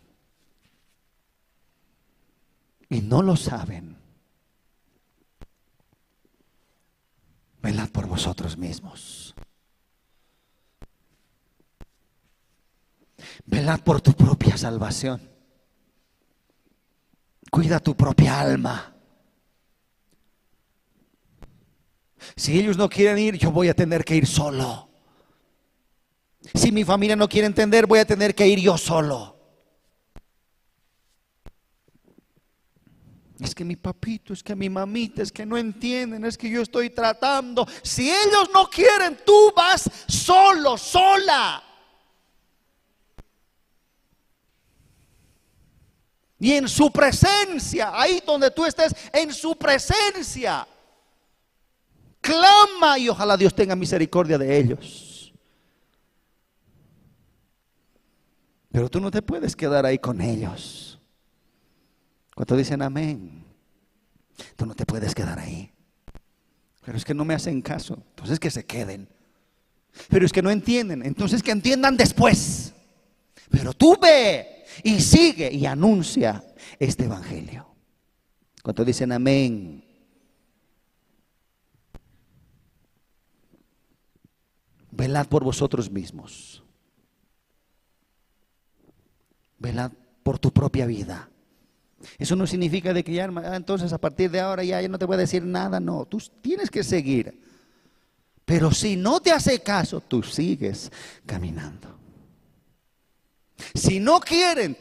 Y 2.88 3.02
no 3.02 3.22
lo 3.22 3.36
saben. 3.36 3.96
Velad 7.60 7.90
por 7.90 8.06
vosotros 8.06 8.56
mismos. 8.56 9.34
Velad 13.44 13.80
por 13.80 14.00
tu 14.00 14.14
propia 14.14 14.56
salvación. 14.56 15.20
Cuida 17.50 17.78
tu 17.78 17.94
propia 17.94 18.40
alma. 18.40 18.94
Si 22.36 22.58
ellos 22.58 22.78
no 22.78 22.88
quieren 22.88 23.18
ir, 23.18 23.36
yo 23.36 23.50
voy 23.52 23.68
a 23.68 23.74
tener 23.74 24.02
que 24.02 24.16
ir 24.16 24.26
solo. 24.26 24.93
Si 26.52 26.70
mi 26.70 26.84
familia 26.84 27.16
no 27.16 27.28
quiere 27.28 27.46
entender, 27.46 27.86
voy 27.86 28.00
a 28.00 28.04
tener 28.04 28.34
que 28.34 28.46
ir 28.46 28.60
yo 28.60 28.76
solo. 28.76 29.34
Es 33.40 33.54
que 33.54 33.64
mi 33.64 33.76
papito, 33.76 34.32
es 34.32 34.42
que 34.42 34.54
mi 34.54 34.70
mamita, 34.70 35.22
es 35.22 35.32
que 35.32 35.44
no 35.44 35.56
entienden, 35.56 36.24
es 36.24 36.38
que 36.38 36.48
yo 36.48 36.62
estoy 36.62 36.90
tratando. 36.90 37.66
Si 37.82 38.10
ellos 38.10 38.48
no 38.52 38.68
quieren, 38.70 39.18
tú 39.24 39.52
vas 39.56 39.90
solo, 40.06 40.78
sola. 40.78 41.62
Y 46.38 46.52
en 46.52 46.68
su 46.68 46.90
presencia, 46.92 47.90
ahí 47.92 48.22
donde 48.24 48.50
tú 48.50 48.64
estés, 48.64 48.94
en 49.12 49.32
su 49.32 49.56
presencia, 49.56 50.66
clama 52.20 52.98
y 52.98 53.08
ojalá 53.08 53.36
Dios 53.36 53.54
tenga 53.54 53.74
misericordia 53.74 54.38
de 54.38 54.58
ellos. 54.58 55.13
Pero 58.74 58.90
tú 58.90 58.98
no 58.98 59.08
te 59.08 59.22
puedes 59.22 59.54
quedar 59.54 59.86
ahí 59.86 60.00
con 60.00 60.20
ellos. 60.20 60.98
Cuando 62.34 62.56
dicen 62.56 62.82
amén, 62.82 63.44
tú 64.56 64.66
no 64.66 64.74
te 64.74 64.84
puedes 64.84 65.14
quedar 65.14 65.38
ahí. 65.38 65.70
Pero 66.84 66.98
es 66.98 67.04
que 67.04 67.14
no 67.14 67.24
me 67.24 67.34
hacen 67.34 67.62
caso, 67.62 68.02
entonces 68.08 68.40
que 68.40 68.50
se 68.50 68.66
queden. 68.66 69.08
Pero 70.08 70.26
es 70.26 70.32
que 70.32 70.42
no 70.42 70.50
entienden, 70.50 71.06
entonces 71.06 71.40
que 71.40 71.52
entiendan 71.52 71.96
después. 71.96 72.74
Pero 73.48 73.74
tú 73.74 73.96
ve 74.02 74.64
y 74.82 74.98
sigue 74.98 75.52
y 75.52 75.66
anuncia 75.66 76.44
este 76.80 77.04
evangelio. 77.04 77.68
Cuando 78.60 78.84
dicen 78.84 79.12
amén, 79.12 79.84
velad 84.90 85.28
por 85.28 85.44
vosotros 85.44 85.88
mismos 85.88 86.63
velad 89.64 89.92
por 90.22 90.38
tu 90.38 90.52
propia 90.52 90.86
vida. 90.86 91.30
Eso 92.18 92.36
no 92.36 92.46
significa 92.46 92.92
de 92.92 93.02
que 93.02 93.12
ya, 93.12 93.24
ah, 93.24 93.56
entonces 93.56 93.92
a 93.92 93.98
partir 93.98 94.30
de 94.30 94.40
ahora 94.40 94.62
ya, 94.62 94.80
ya 94.80 94.88
no 94.88 94.98
te 94.98 95.06
voy 95.06 95.14
a 95.14 95.24
decir 95.24 95.42
nada, 95.42 95.80
no, 95.80 96.04
tú 96.04 96.22
tienes 96.42 96.70
que 96.70 96.84
seguir. 96.84 97.40
Pero 98.44 98.70
si 98.72 98.96
no 98.96 99.20
te 99.20 99.32
hace 99.32 99.60
caso, 99.60 100.02
tú 100.02 100.22
sigues 100.22 100.92
caminando. 101.24 101.98
Si 103.74 104.00
no 104.00 104.20
quieren, 104.20 104.76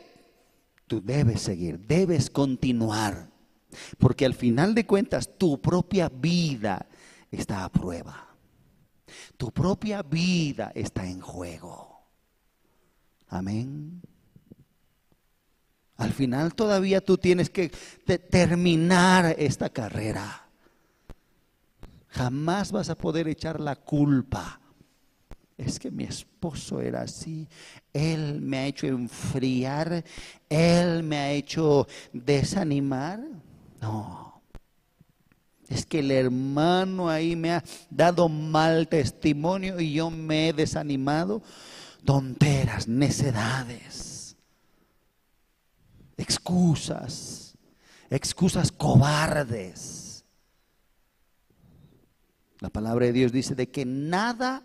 tú 0.85 1.01
debes 1.01 1.41
seguir, 1.41 1.79
debes 1.79 2.29
continuar. 2.29 3.29
Porque 3.97 4.25
al 4.25 4.33
final 4.33 4.75
de 4.75 4.85
cuentas 4.85 5.29
tu 5.37 5.61
propia 5.61 6.09
vida 6.09 6.85
está 7.31 7.63
a 7.63 7.71
prueba. 7.71 8.35
Tu 9.37 9.49
propia 9.51 10.03
vida 10.03 10.71
está 10.75 11.07
en 11.07 11.21
juego. 11.21 12.01
Amén. 13.29 14.01
Al 16.03 16.11
final 16.11 16.53
todavía 16.53 16.99
tú 16.99 17.17
tienes 17.17 17.49
que 17.49 17.69
terminar 18.29 19.37
esta 19.39 19.69
carrera. 19.69 20.49
Jamás 22.09 22.73
vas 22.73 22.89
a 22.89 22.95
poder 22.95 23.29
echar 23.29 23.61
la 23.61 23.77
culpa. 23.77 24.59
Es 25.57 25.79
que 25.79 25.91
mi 25.91 26.03
esposo 26.03 26.81
era 26.81 27.03
así. 27.03 27.47
Él 27.93 28.41
me 28.41 28.57
ha 28.57 28.65
hecho 28.65 28.85
enfriar. 28.85 30.03
Él 30.49 31.03
me 31.03 31.19
ha 31.19 31.31
hecho 31.31 31.87
desanimar. 32.11 33.21
No. 33.79 34.41
Es 35.69 35.85
que 35.85 35.99
el 35.99 36.11
hermano 36.11 37.09
ahí 37.09 37.37
me 37.37 37.53
ha 37.53 37.63
dado 37.89 38.27
mal 38.27 38.89
testimonio 38.89 39.79
y 39.79 39.93
yo 39.93 40.09
me 40.09 40.49
he 40.49 40.53
desanimado. 40.53 41.41
Tonteras, 42.03 42.89
necedades, 42.89 44.12
excusas, 46.17 47.57
excusas 48.09 48.71
cobardes. 48.71 50.25
La 52.59 52.69
palabra 52.69 53.07
de 53.07 53.13
Dios 53.13 53.31
dice 53.31 53.55
de 53.55 53.69
que 53.69 53.85
nada 53.85 54.63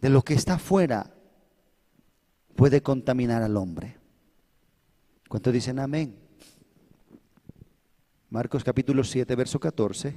de 0.00 0.08
lo 0.08 0.22
que 0.22 0.34
está 0.34 0.54
afuera 0.54 1.14
puede 2.56 2.82
contaminar 2.82 3.42
al 3.42 3.56
hombre. 3.56 3.96
¿Cuántos 5.28 5.52
dicen 5.52 5.78
amén? 5.78 6.18
Marcos 8.30 8.64
capítulo 8.64 9.04
7, 9.04 9.34
verso 9.36 9.60
14. 9.60 10.16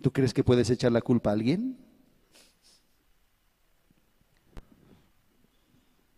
¿Tú 0.00 0.12
crees 0.12 0.32
que 0.34 0.44
puedes 0.44 0.68
echar 0.70 0.92
la 0.92 1.00
culpa 1.00 1.30
a 1.30 1.32
alguien? 1.32 1.87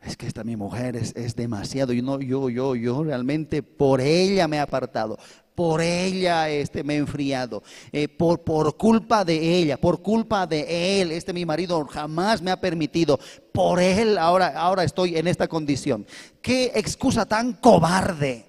Es 0.02 0.16
que 0.16 0.26
esta 0.26 0.44
mi 0.44 0.56
mujer 0.56 0.96
es, 0.96 1.14
es 1.14 1.36
demasiado. 1.36 1.92
Yo, 1.92 2.02
no, 2.02 2.20
yo, 2.20 2.48
yo, 2.48 2.74
yo 2.74 3.04
realmente 3.04 3.62
por 3.62 4.00
ella 4.00 4.48
me 4.48 4.56
he 4.56 4.60
apartado 4.60 5.18
por 5.60 5.82
ella 5.82 6.48
este, 6.48 6.82
me 6.82 6.94
he 6.94 6.96
enfriado, 6.96 7.62
eh, 7.92 8.08
por, 8.08 8.40
por 8.40 8.78
culpa 8.78 9.26
de 9.26 9.58
ella, 9.58 9.76
por 9.76 10.00
culpa 10.00 10.46
de 10.46 11.02
él, 11.02 11.12
este 11.12 11.34
mi 11.34 11.44
marido 11.44 11.84
jamás 11.84 12.40
me 12.40 12.50
ha 12.50 12.58
permitido, 12.58 13.20
por 13.52 13.78
él 13.78 14.16
ahora, 14.16 14.58
ahora 14.58 14.84
estoy 14.84 15.18
en 15.18 15.28
esta 15.28 15.48
condición. 15.48 16.06
Qué 16.40 16.72
excusa 16.74 17.26
tan 17.26 17.52
cobarde. 17.52 18.46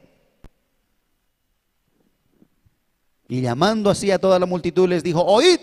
Y 3.28 3.42
llamando 3.42 3.90
así 3.90 4.10
a 4.10 4.18
toda 4.18 4.40
la 4.40 4.46
multitud 4.46 4.88
les 4.88 5.04
dijo, 5.04 5.22
oíd, 5.22 5.60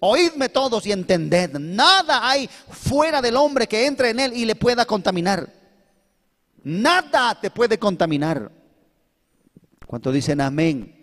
oídme 0.00 0.48
todos 0.48 0.86
y 0.86 0.92
entended, 0.92 1.58
nada 1.58 2.28
hay 2.28 2.48
fuera 2.70 3.22
del 3.22 3.36
hombre 3.36 3.66
que 3.66 3.86
entre 3.86 4.10
en 4.10 4.20
él 4.20 4.32
y 4.34 4.44
le 4.44 4.54
pueda 4.54 4.84
contaminar. 4.84 5.52
Nada 6.62 7.38
te 7.40 7.50
puede 7.50 7.78
contaminar. 7.78 8.50
¿Cuánto 9.86 10.10
dicen 10.10 10.40
amén? 10.40 11.02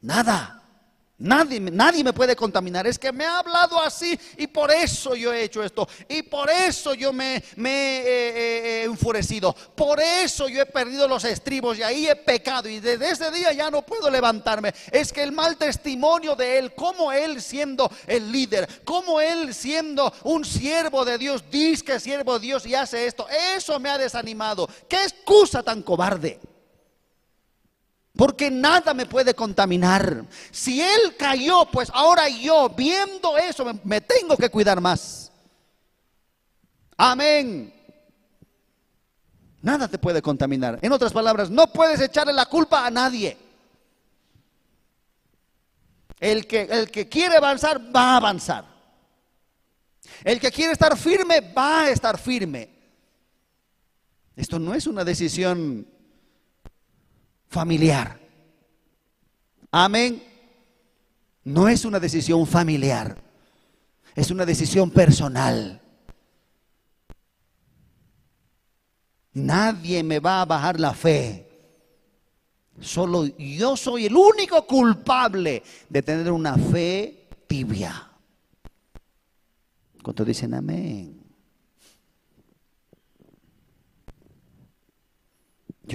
Nada. 0.00 0.59
Nadie, 1.20 1.60
nadie 1.60 2.02
me 2.02 2.14
puede 2.14 2.34
contaminar. 2.34 2.86
Es 2.86 2.98
que 2.98 3.12
me 3.12 3.26
ha 3.26 3.40
hablado 3.40 3.80
así 3.80 4.18
y 4.38 4.46
por 4.46 4.70
eso 4.70 5.14
yo 5.14 5.32
he 5.32 5.44
hecho 5.44 5.62
esto. 5.62 5.86
Y 6.08 6.22
por 6.22 6.48
eso 6.48 6.94
yo 6.94 7.12
me, 7.12 7.42
me 7.56 8.00
he 8.00 8.84
enfurecido. 8.84 9.52
Por 9.52 10.00
eso 10.00 10.48
yo 10.48 10.62
he 10.62 10.66
perdido 10.66 11.06
los 11.06 11.24
estribos 11.24 11.76
y 11.76 11.82
ahí 11.82 12.08
he 12.08 12.16
pecado. 12.16 12.70
Y 12.70 12.80
desde 12.80 13.10
ese 13.10 13.30
día 13.30 13.52
ya 13.52 13.70
no 13.70 13.82
puedo 13.82 14.10
levantarme. 14.10 14.72
Es 14.90 15.12
que 15.12 15.22
el 15.22 15.32
mal 15.32 15.58
testimonio 15.58 16.34
de 16.34 16.58
él, 16.58 16.74
como 16.74 17.12
él 17.12 17.42
siendo 17.42 17.90
el 18.06 18.32
líder, 18.32 18.66
como 18.84 19.20
él 19.20 19.54
siendo 19.54 20.10
un 20.24 20.42
siervo 20.42 21.04
de 21.04 21.18
Dios, 21.18 21.44
dice 21.50 21.84
que 21.84 21.94
es 21.96 22.02
siervo 22.02 22.38
de 22.38 22.46
Dios 22.46 22.64
y 22.64 22.74
hace 22.74 23.06
esto, 23.06 23.26
eso 23.54 23.78
me 23.78 23.90
ha 23.90 23.98
desanimado. 23.98 24.68
¿Qué 24.88 25.02
excusa 25.02 25.62
tan 25.62 25.82
cobarde? 25.82 26.40
Porque 28.20 28.50
nada 28.50 28.92
me 28.92 29.06
puede 29.06 29.32
contaminar. 29.32 30.26
Si 30.50 30.78
Él 30.78 31.16
cayó, 31.18 31.64
pues 31.72 31.90
ahora 31.94 32.28
yo, 32.28 32.68
viendo 32.68 33.38
eso, 33.38 33.64
me, 33.82 34.02
tengo 34.02 34.36
que 34.36 34.50
cuidar 34.50 34.78
más. 34.78 35.32
Amén. 36.98 37.72
Nada 39.62 39.88
te 39.88 39.96
puede 39.96 40.20
contaminar. 40.20 40.78
En 40.82 40.92
otras 40.92 41.14
palabras, 41.14 41.48
no 41.48 41.68
puedes 41.68 41.98
echarle 41.98 42.34
la 42.34 42.44
culpa 42.44 42.84
a 42.84 42.90
nadie. 42.90 43.38
El 46.20 46.46
que, 46.46 46.60
el 46.64 46.90
que 46.90 47.08
quiere 47.08 47.38
avanzar, 47.38 47.80
va 47.80 48.12
a 48.12 48.16
avanzar. 48.18 48.66
El 50.22 50.38
que 50.38 50.52
quiere 50.52 50.74
estar 50.74 50.94
firme, 50.98 51.40
va 51.40 51.84
a 51.84 51.88
estar 51.88 52.18
firme. 52.18 52.68
Esto 54.36 54.58
no 54.58 54.74
es 54.74 54.86
una 54.86 55.04
decisión 55.04 55.86
familiar. 57.50 58.18
Amén. 59.70 60.22
No 61.44 61.68
es 61.68 61.84
una 61.84 61.98
decisión 61.98 62.46
familiar, 62.46 63.16
es 64.14 64.30
una 64.30 64.46
decisión 64.46 64.90
personal. 64.90 65.80
Nadie 69.32 70.02
me 70.02 70.18
va 70.18 70.42
a 70.42 70.44
bajar 70.44 70.78
la 70.78 70.92
fe. 70.92 71.46
Solo 72.80 73.26
yo 73.26 73.76
soy 73.76 74.06
el 74.06 74.16
único 74.16 74.66
culpable 74.66 75.62
de 75.88 76.02
tener 76.02 76.30
una 76.32 76.56
fe 76.56 77.28
tibia. 77.46 78.10
¿Cuántos 80.02 80.26
dicen 80.26 80.54
amén? 80.54 81.19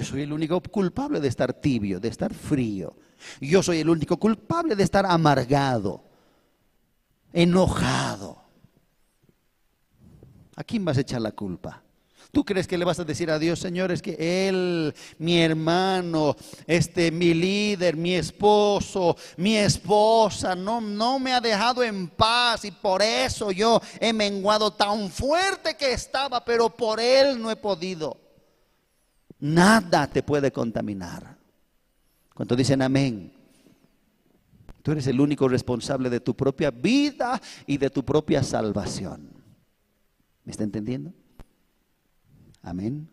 Soy 0.06 0.22
el 0.22 0.32
único 0.32 0.60
culpable 0.62 1.20
de 1.20 1.28
estar 1.28 1.52
tibio, 1.52 2.00
de 2.00 2.08
estar 2.08 2.32
frío. 2.32 2.96
Yo 3.40 3.62
soy 3.62 3.80
el 3.80 3.90
único 3.90 4.16
culpable 4.16 4.74
de 4.74 4.82
estar 4.82 5.04
amargado, 5.06 6.02
enojado. 7.32 8.42
¿A 10.56 10.64
quién 10.64 10.84
vas 10.84 10.96
a 10.96 11.02
echar 11.02 11.20
la 11.20 11.32
culpa? 11.32 11.82
¿Tú 12.32 12.44
crees 12.44 12.66
que 12.66 12.76
le 12.76 12.84
vas 12.84 12.98
a 12.98 13.04
decir 13.04 13.30
a 13.30 13.38
Dios, 13.38 13.60
Señor, 13.60 13.90
es 13.90 14.02
que 14.02 14.48
Él, 14.48 14.94
mi 15.18 15.40
hermano, 15.40 16.36
este, 16.66 17.10
mi 17.10 17.32
líder, 17.32 17.96
mi 17.96 18.14
esposo, 18.14 19.16
mi 19.36 19.56
esposa, 19.56 20.54
no, 20.54 20.80
no 20.80 21.18
me 21.18 21.32
ha 21.32 21.40
dejado 21.40 21.82
en 21.82 22.08
paz 22.08 22.64
y 22.64 22.70
por 22.70 23.00
eso 23.00 23.52
yo 23.52 23.80
he 24.00 24.12
menguado 24.12 24.72
tan 24.72 25.10
fuerte 25.10 25.76
que 25.76 25.92
estaba, 25.92 26.44
pero 26.44 26.68
por 26.68 27.00
Él 27.00 27.40
no 27.40 27.50
he 27.50 27.56
podido? 27.56 28.25
Nada 29.38 30.06
te 30.06 30.22
puede 30.22 30.50
contaminar. 30.50 31.36
Cuando 32.34 32.56
dicen 32.56 32.82
amén? 32.82 33.32
Tú 34.82 34.92
eres 34.92 35.06
el 35.08 35.20
único 35.20 35.48
responsable 35.48 36.08
de 36.08 36.20
tu 36.20 36.34
propia 36.34 36.70
vida 36.70 37.40
y 37.66 37.76
de 37.76 37.90
tu 37.90 38.04
propia 38.04 38.42
salvación. 38.42 39.30
¿Me 40.44 40.52
está 40.52 40.62
entendiendo? 40.62 41.12
Amén. 42.62 43.08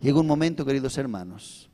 Llega 0.00 0.20
un 0.20 0.26
momento, 0.26 0.64
queridos 0.64 0.96
hermanos, 0.98 1.67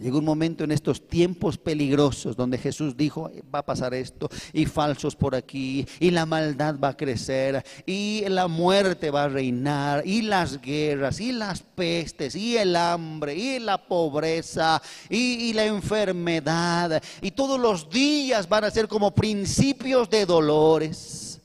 Llegó 0.00 0.18
un 0.18 0.24
momento 0.24 0.64
en 0.64 0.72
estos 0.72 1.06
tiempos 1.06 1.58
peligrosos 1.58 2.34
donde 2.34 2.56
Jesús 2.56 2.96
dijo, 2.96 3.30
va 3.54 3.58
a 3.58 3.66
pasar 3.66 3.92
esto, 3.92 4.30
y 4.52 4.64
falsos 4.64 5.14
por 5.14 5.34
aquí, 5.34 5.86
y 5.98 6.10
la 6.10 6.24
maldad 6.24 6.76
va 6.82 6.88
a 6.88 6.96
crecer, 6.96 7.62
y 7.84 8.24
la 8.28 8.48
muerte 8.48 9.10
va 9.10 9.24
a 9.24 9.28
reinar, 9.28 10.06
y 10.06 10.22
las 10.22 10.60
guerras, 10.60 11.20
y 11.20 11.32
las 11.32 11.60
pestes, 11.62 12.34
y 12.34 12.56
el 12.56 12.74
hambre, 12.76 13.34
y 13.34 13.58
la 13.58 13.76
pobreza, 13.86 14.80
y, 15.10 15.52
la 15.52 15.66
enfermedad, 15.66 17.02
y 17.20 17.30
todos 17.32 17.60
los 17.60 17.90
días 17.90 18.48
van 18.48 18.64
a 18.64 18.70
ser 18.70 18.88
como 18.88 19.14
principios 19.14 20.08
de 20.08 20.24
dolores. 20.24 21.40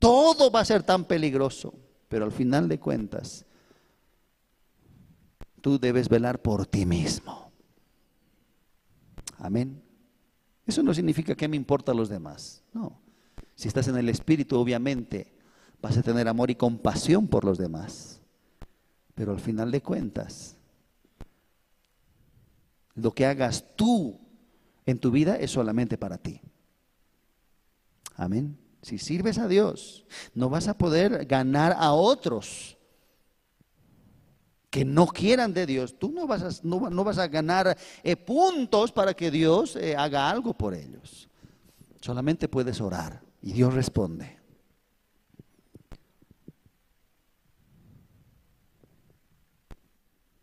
Todo 0.00 0.50
va 0.50 0.60
a 0.60 0.64
ser 0.64 0.82
tan 0.82 1.04
peligroso, 1.04 1.72
pero 2.08 2.24
al 2.24 2.32
final 2.32 2.68
de 2.68 2.80
cuentas, 2.80 3.45
tú 5.66 5.80
debes 5.80 6.08
velar 6.08 6.40
por 6.40 6.64
ti 6.64 6.86
mismo. 6.86 7.50
Amén. 9.36 9.82
Eso 10.64 10.80
no 10.84 10.94
significa 10.94 11.34
que 11.34 11.48
me 11.48 11.56
importa 11.56 11.90
a 11.90 11.94
los 11.96 12.08
demás. 12.08 12.62
No. 12.72 13.00
Si 13.56 13.66
estás 13.66 13.88
en 13.88 13.96
el 13.96 14.08
Espíritu, 14.08 14.56
obviamente, 14.60 15.32
vas 15.82 15.96
a 15.96 16.04
tener 16.04 16.28
amor 16.28 16.52
y 16.52 16.54
compasión 16.54 17.26
por 17.26 17.44
los 17.44 17.58
demás. 17.58 18.20
Pero 19.16 19.32
al 19.32 19.40
final 19.40 19.72
de 19.72 19.82
cuentas, 19.82 20.56
Lo 22.94 23.12
que 23.12 23.26
hagas 23.26 23.64
tú 23.74 24.20
en 24.86 25.00
tu 25.00 25.10
vida 25.10 25.34
es 25.34 25.50
solamente 25.50 25.98
para 25.98 26.16
ti. 26.16 26.40
Amén. 28.14 28.56
Si 28.82 28.98
sirves 28.98 29.36
a 29.38 29.48
Dios, 29.48 30.06
no 30.32 30.48
vas 30.48 30.68
a 30.68 30.78
poder 30.78 31.26
ganar 31.26 31.74
a 31.76 31.92
otros 31.92 32.75
que 34.70 34.84
no 34.84 35.06
quieran 35.06 35.54
de 35.54 35.66
Dios. 35.66 35.98
Tú 35.98 36.12
no 36.12 36.26
vas 36.26 37.18
a, 37.18 37.28
ganar 37.28 37.76
eh, 38.02 38.16
puntos 38.16 38.92
para 38.92 39.14
que 39.14 39.30
Dios 39.30 39.76
eh, 39.76 39.96
haga 39.96 40.28
algo 40.28 40.54
por 40.54 40.74
ellos. 40.74 41.28
Solamente 42.00 42.48
puedes 42.48 42.80
orar 42.80 43.22
y 43.42 43.52
Dios 43.52 43.74
responde. 43.74 44.38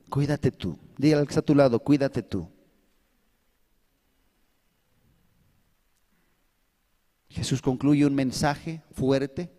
Cuídate 0.09 0.51
tú. 0.51 0.77
Dígale 0.97 1.21
al 1.21 1.27
que 1.27 1.31
está 1.31 1.39
a 1.39 1.45
tu 1.45 1.55
lado, 1.55 1.79
cuídate 1.79 2.21
tú. 2.21 2.47
Jesús 7.29 7.63
concluye 7.63 8.05
un 8.05 8.13
mensaje 8.13 8.83
fuerte 8.91 9.51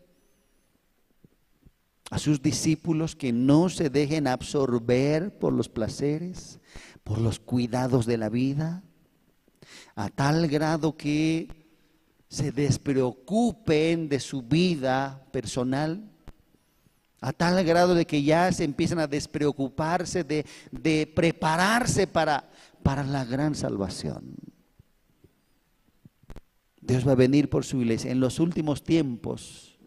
a 2.11 2.19
sus 2.19 2.43
discípulos 2.43 3.17
que 3.17 3.33
no 3.33 3.69
se 3.69 3.91
dejen 3.91 4.27
absorber 4.27 5.39
por 5.39 5.53
los 5.53 5.69
placeres, 5.69 6.61
por 7.03 7.19
los 7.19 7.41
cuidados 7.41 8.07
de 8.07 8.19
la 8.19 8.29
vida, 8.29 8.83
a 9.95 10.09
tal 10.11 10.49
grado 10.49 10.97
que 10.97 11.49
se 12.29 12.53
despreocupen 12.53 14.09
de 14.09 14.21
su 14.21 14.43
vida 14.43 15.25
personal, 15.33 16.11
a 17.21 17.33
tal 17.33 17.65
grado 17.65 17.95
de 17.95 18.07
que 18.07 18.23
ya 18.23 18.53
se 18.53 18.65
empiezan 18.65 18.99
a 18.99 19.07
despreocuparse 19.07 20.25
de, 20.25 20.45
de 20.71 21.07
prepararse 21.07 22.07
para, 22.07 22.51
para 22.83 23.03
la 23.03 23.25
gran 23.25 23.55
salvación. 23.55 24.35
Dios 26.81 27.07
va 27.09 27.13
a 27.13 27.17
venir 27.17 27.49
por 27.49 27.65
su 27.65 27.81
iglesia 27.81 28.11
en 28.11 28.21
los 28.21 28.41
últimos 28.41 28.83
tiempos, 28.83 29.79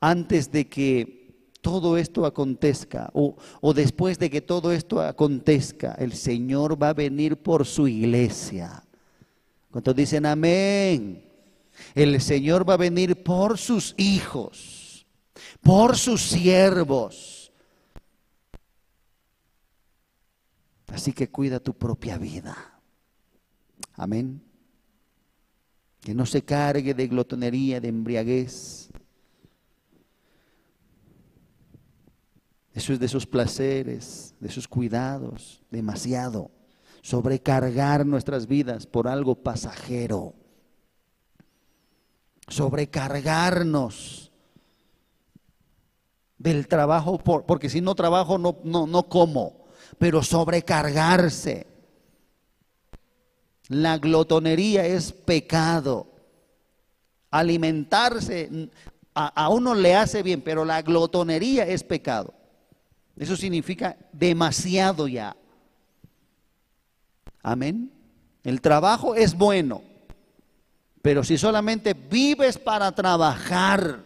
antes 0.00 0.52
de 0.52 0.68
que 0.68 1.19
todo 1.60 1.96
esto 1.96 2.24
acontezca 2.26 3.10
o, 3.12 3.36
después 3.74 4.18
de 4.18 4.30
que 4.30 4.40
todo 4.40 4.72
esto 4.72 5.00
acontezca, 5.00 5.94
el 5.94 6.12
Señor 6.12 6.80
va 6.80 6.90
a 6.90 6.94
venir 6.94 7.36
por 7.36 7.66
su 7.66 7.88
iglesia. 7.88 8.82
¿Cuántos 9.70 9.94
dicen 9.94 10.26
amén? 10.26 11.24
El 11.94 12.20
Señor 12.20 12.68
va 12.68 12.74
a 12.74 12.78
venir 12.78 13.22
por 13.22 13.58
sus 13.58 13.94
hijos, 13.96 15.06
por 15.62 15.96
sus 15.96 16.22
siervos. 16.22 17.52
Así 20.88 21.12
que 21.12 21.30
cuida 21.30 21.60
tu 21.60 21.74
propia 21.74 22.18
vida. 22.18 22.80
Amén 23.94 24.42
que 26.00 26.14
no 26.14 26.26
se 26.26 26.42
cargue 26.42 26.94
de 26.94 27.08
glotonería, 27.08 27.80
de 27.80 27.88
embriaguez. 27.88 28.88
De 32.86 33.08
sus 33.08 33.26
placeres, 33.26 34.34
de 34.40 34.50
sus 34.50 34.66
cuidados, 34.66 35.62
demasiado. 35.70 36.50
Sobrecargar 37.02 38.06
nuestras 38.06 38.46
vidas 38.46 38.86
por 38.86 39.06
algo 39.06 39.34
pasajero. 39.34 40.34
Sobrecargarnos 42.48 44.32
del 46.38 46.68
trabajo, 46.68 47.18
porque 47.18 47.68
si 47.68 47.80
no 47.80 47.94
trabajo 47.94 48.38
no, 48.38 48.58
no, 48.64 48.86
no 48.86 49.08
como, 49.08 49.66
pero 49.98 50.22
sobrecargarse 50.22 51.66
la 53.70 53.98
glotonería 53.98 54.84
es 54.84 55.12
pecado. 55.12 56.08
Alimentarse 57.30 58.68
a, 59.14 59.48
uno 59.48 59.76
le 59.76 59.94
hace 59.94 60.24
bien, 60.24 60.42
pero 60.42 60.64
la 60.64 60.82
glotonería 60.82 61.64
es 61.66 61.84
pecado. 61.84 62.34
Eso 63.20 63.36
significa 63.36 63.98
demasiado 64.14 65.06
ya. 65.06 65.36
Amén. 67.42 67.92
El 68.42 68.62
trabajo 68.62 69.14
es 69.14 69.34
bueno, 69.34 69.82
pero 71.02 71.22
si 71.22 71.36
solamente 71.36 71.92
vives 71.92 72.56
para 72.56 72.90
trabajar, 72.92 74.02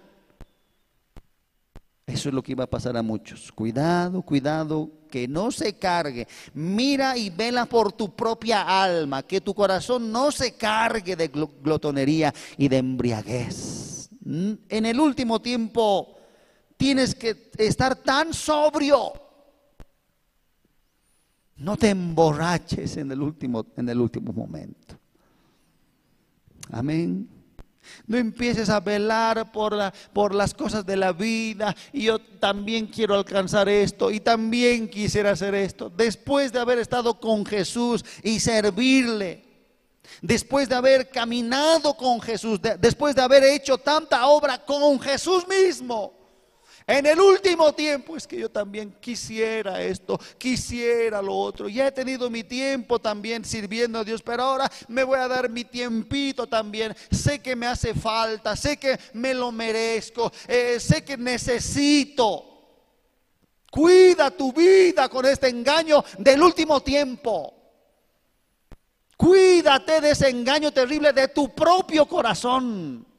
eso 2.05 2.29
es 2.29 2.35
lo 2.35 2.43
que 2.43 2.53
iba 2.53 2.65
a 2.65 2.71
pasar 2.71 2.97
a 2.97 3.05
muchos. 3.05 3.53
Cuidado, 3.53 4.21
cuidado, 4.23 4.91
que 5.09 5.29
no 5.29 5.53
se 5.53 5.79
cargue. 5.79 6.27
Mira 6.53 7.17
y 7.17 7.31
vela 7.31 7.67
por 7.67 7.93
tu 7.93 8.17
propia 8.17 8.83
alma, 8.83 9.23
que 9.23 9.41
tu 9.41 9.55
corazón 9.55 10.11
no 10.11 10.33
se 10.33 10.55
cargue 10.55 11.15
de 11.15 11.29
glotonería 11.29 12.35
y 12.59 12.67
de 12.67 12.79
embriaguez. 12.79 14.11
En 14.25 14.87
el 14.87 14.99
último 14.99 15.41
tiempo 15.41 16.14
tienes 16.77 17.14
que 17.14 17.51
estar 17.59 17.97
tan 17.97 18.33
sobrio. 18.33 19.12
No 21.57 21.77
te 21.77 21.91
emborraches 21.91 22.97
en 22.97 23.12
el 23.12 23.22
último, 23.22 23.66
en 23.77 23.89
el 23.89 24.01
último 24.01 24.33
momento. 24.33 24.99
Amén. 26.72 27.29
No 28.07 28.16
empieces 28.16 28.70
a 28.70 28.81
velar 28.81 29.53
por, 29.53 29.75
la, 29.75 29.93
por 30.12 30.35
las 30.35 30.55
cosas 30.55 30.85
de 30.87 30.97
la 30.97 31.12
vida 31.12 31.75
y 31.93 32.05
yo 32.05 32.18
también 32.18 32.87
quiero 32.87 33.14
alcanzar 33.14 33.68
esto 33.68 34.11
y 34.11 34.20
también 34.20 34.89
quisiera 34.89 35.33
hacer 35.33 35.55
esto. 35.55 35.91
Después 35.91 36.53
de 36.53 36.61
haber 36.61 36.79
estado 36.79 37.20
con 37.20 37.45
Jesús 37.45 38.05
y 38.22 38.41
servirle, 38.41 39.45
después 40.22 40.68
de 40.68 40.75
haber 40.75 41.09
caminado 41.11 41.95
con 41.95 42.20
Jesús, 42.20 42.59
después 42.81 43.14
de 43.14 43.22
haber 43.22 43.45
hecho 43.45 43.79
tanta 43.79 44.27
obra 44.27 44.64
con 44.64 44.99
Jesús 44.99 45.47
mismo, 45.47 46.24
en 46.87 47.07
el 47.07 47.18
último 47.18 47.72
tiempo 47.72 48.14
es 48.14 48.26
que 48.26 48.39
yo 48.39 48.51
también 48.51 48.95
quisiera 49.01 49.80
esto, 49.82 50.20
quisiera 50.37 51.22
lo 51.22 51.35
otro. 51.35 51.66
Ya 51.68 51.87
he 51.87 51.93
tenido 51.93 52.28
mi 52.28 52.45
tiempo 52.45 52.99
también 52.99 53.43
sirviendo 53.45 54.01
a 54.01 54.05
Dios, 54.05 54.20
pero 54.20 54.43
ahora 54.43 54.70
me 54.89 55.03
voy 55.03 55.18
a 55.18 55.26
dar 55.26 55.49
mi 55.49 55.64
tiempito 55.64 56.47
también. 56.47 56.95
Sé 57.11 57.39
que 57.41 57.57
me 57.57 57.66
hace 57.66 57.95
falta, 57.95 58.55
sé 58.55 58.76
que 58.76 58.99
me 59.14 59.32
lo 59.32 59.51
merezco, 59.51 60.30
eh, 60.47 60.78
sé 60.78 61.03
que 61.03 61.16
necesito. 61.16 62.51
Cuida 63.70 64.30
tu 64.30 64.53
vida 64.53 65.09
con 65.09 65.24
este 65.24 65.49
engaño 65.49 66.05
del 66.18 66.43
último 66.43 66.82
tiempo. 66.82 67.55
Cuídate 69.16 70.03
de 70.03 70.11
ese 70.11 70.28
engaño 70.28 70.70
terrible 70.70 71.14
de 71.14 71.28
tu 71.28 71.55
propio 71.55 72.07
corazón. 72.07 73.14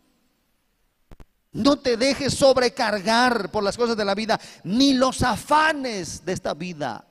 No 1.56 1.78
te 1.78 1.96
dejes 1.96 2.34
sobrecargar 2.34 3.50
por 3.50 3.64
las 3.64 3.78
cosas 3.78 3.96
de 3.96 4.04
la 4.04 4.14
vida, 4.14 4.38
ni 4.66 4.94
los 4.94 5.22
afanes 5.22 6.26
de 6.26 6.34
esta 6.34 6.54
vida. 6.54 7.08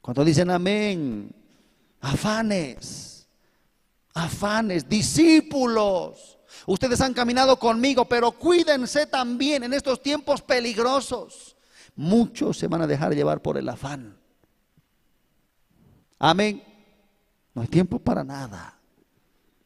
Cuando 0.00 0.24
dicen 0.24 0.48
amén, 0.48 1.30
afanes, 2.00 3.28
afanes, 4.14 4.88
discípulos. 4.88 6.38
Ustedes 6.64 6.98
han 7.02 7.12
caminado 7.12 7.58
conmigo, 7.58 8.06
pero 8.06 8.32
cuídense 8.32 9.04
también 9.04 9.64
en 9.64 9.74
estos 9.74 10.00
tiempos 10.00 10.40
peligrosos. 10.40 11.58
Muchos 11.96 12.56
se 12.56 12.68
van 12.68 12.80
a 12.80 12.86
dejar 12.86 13.14
llevar 13.14 13.42
por 13.42 13.58
el 13.58 13.68
afán. 13.68 14.18
Amén. 16.18 16.64
No 17.52 17.60
hay 17.60 17.68
tiempo 17.68 17.98
para 17.98 18.24
nada. 18.24 18.78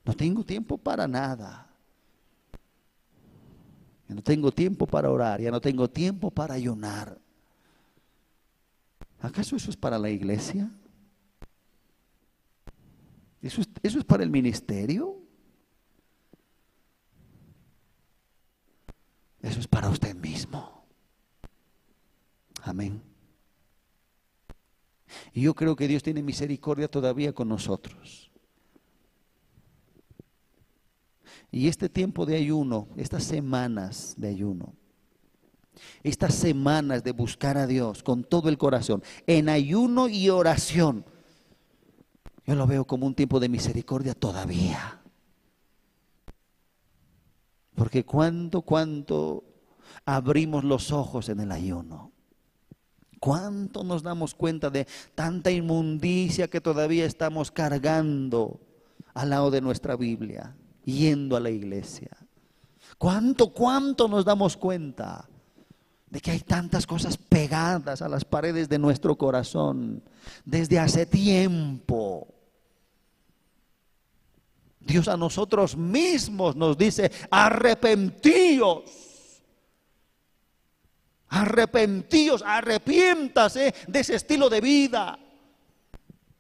No 0.05 0.13
tengo 0.13 0.43
tiempo 0.43 0.77
para 0.77 1.07
nada. 1.07 1.64
No 4.15 4.23
tengo 4.23 4.53
tiempo 4.53 4.87
para 4.87 5.11
orar, 5.11 5.41
ya 5.41 5.51
no 5.51 5.61
tengo 5.61 5.91
tiempo 5.91 6.31
para 6.31 6.55
ayunar. 6.55 7.19
¿Acaso 9.21 9.57
eso 9.57 9.71
es 9.71 9.77
para 9.77 9.99
la 9.99 10.09
iglesia? 10.11 10.71
¿Eso 13.43 13.61
es, 13.61 13.69
eso 13.83 13.99
es 13.99 14.05
para 14.05 14.23
el 14.23 14.31
ministerio? 14.31 15.19
Eso 19.43 19.61
es 19.61 19.67
para 19.67 19.91
usted 19.91 20.15
mismo. 20.15 20.87
Amén. 22.63 23.03
Y 25.33 25.43
yo 25.43 25.55
creo 25.55 25.77
que 25.77 25.89
Dios 25.89 26.03
tiene 26.03 26.23
misericordia 26.23 26.89
todavía 26.89 27.33
con 27.33 27.49
nosotros. 27.49 28.24
Y 31.55 31.69
este 31.69 31.89
tiempo 31.89 32.27
de 32.27 32.35
ayuno, 32.35 32.89
estas 32.97 33.23
semanas 33.23 34.15
de 34.17 34.27
ayuno, 34.27 34.75
estas 36.03 36.35
semanas 36.35 37.05
de 37.05 37.13
buscar 37.13 37.57
a 37.57 37.69
Dios 37.69 38.03
con 38.03 38.25
todo 38.25 38.49
el 38.49 38.59
corazón, 38.59 39.05
en 39.29 39.49
ayuno 39.49 40.09
y 40.09 40.31
oración, 40.31 41.05
yo 42.45 42.57
lo 42.57 42.67
veo 42.67 42.85
como 42.85 43.07
un 43.07 43.15
tiempo 43.15 43.39
de 43.39 43.49
misericordia 43.49 44.15
todavía. 44.15 45.01
Porque 47.77 48.05
cuando, 48.05 48.63
cuando 48.63 49.45
abrimos 50.05 50.65
los 50.65 50.91
ojos 50.91 51.29
en 51.29 51.39
el 51.39 51.53
ayuno, 51.53 52.11
¿Cuánto 53.21 53.85
nos 53.85 54.03
damos 54.03 54.35
cuenta 54.35 54.69
de 54.69 54.87
tanta 55.15 55.51
inmundicia 55.51 56.49
que 56.49 56.61
todavía 56.61 57.07
estamos 57.07 57.51
cargando 57.51 58.61
al 59.15 59.31
lado 59.31 59.51
de 59.51 59.63
nuestra 59.63 59.97
Biblia, 59.97 60.55
yendo 60.85 61.37
a 61.37 61.41
la 61.41 61.51
iglesia? 61.51 62.11
¿Cuánto, 62.99 63.53
cuánto 63.53 64.09
nos 64.09 64.25
damos 64.25 64.57
cuenta 64.57 65.29
de 66.09 66.21
que 66.21 66.31
hay 66.31 66.41
tantas 66.41 66.87
cosas 66.87 67.17
pegadas 67.17 68.03
a 68.03 68.09
las 68.09 68.25
paredes 68.25 68.69
de 68.69 68.79
nuestro 68.79 69.17
corazón 69.17 70.03
desde 70.45 70.79
hace 70.79 71.07
tiempo? 71.07 72.29
Dios 74.81 75.09
a 75.09 75.17
nosotros 75.17 75.77
mismos 75.77 76.57
nos 76.57 76.77
dice, 76.77 77.11
arrepentíos 77.31 79.05
Arrepentíos, 81.35 82.43
arrepiéntase 82.47 83.75
de 83.89 84.01
ese 84.01 84.15
estilo 84.15 84.49
de 84.49 84.61
vida. 84.61 85.19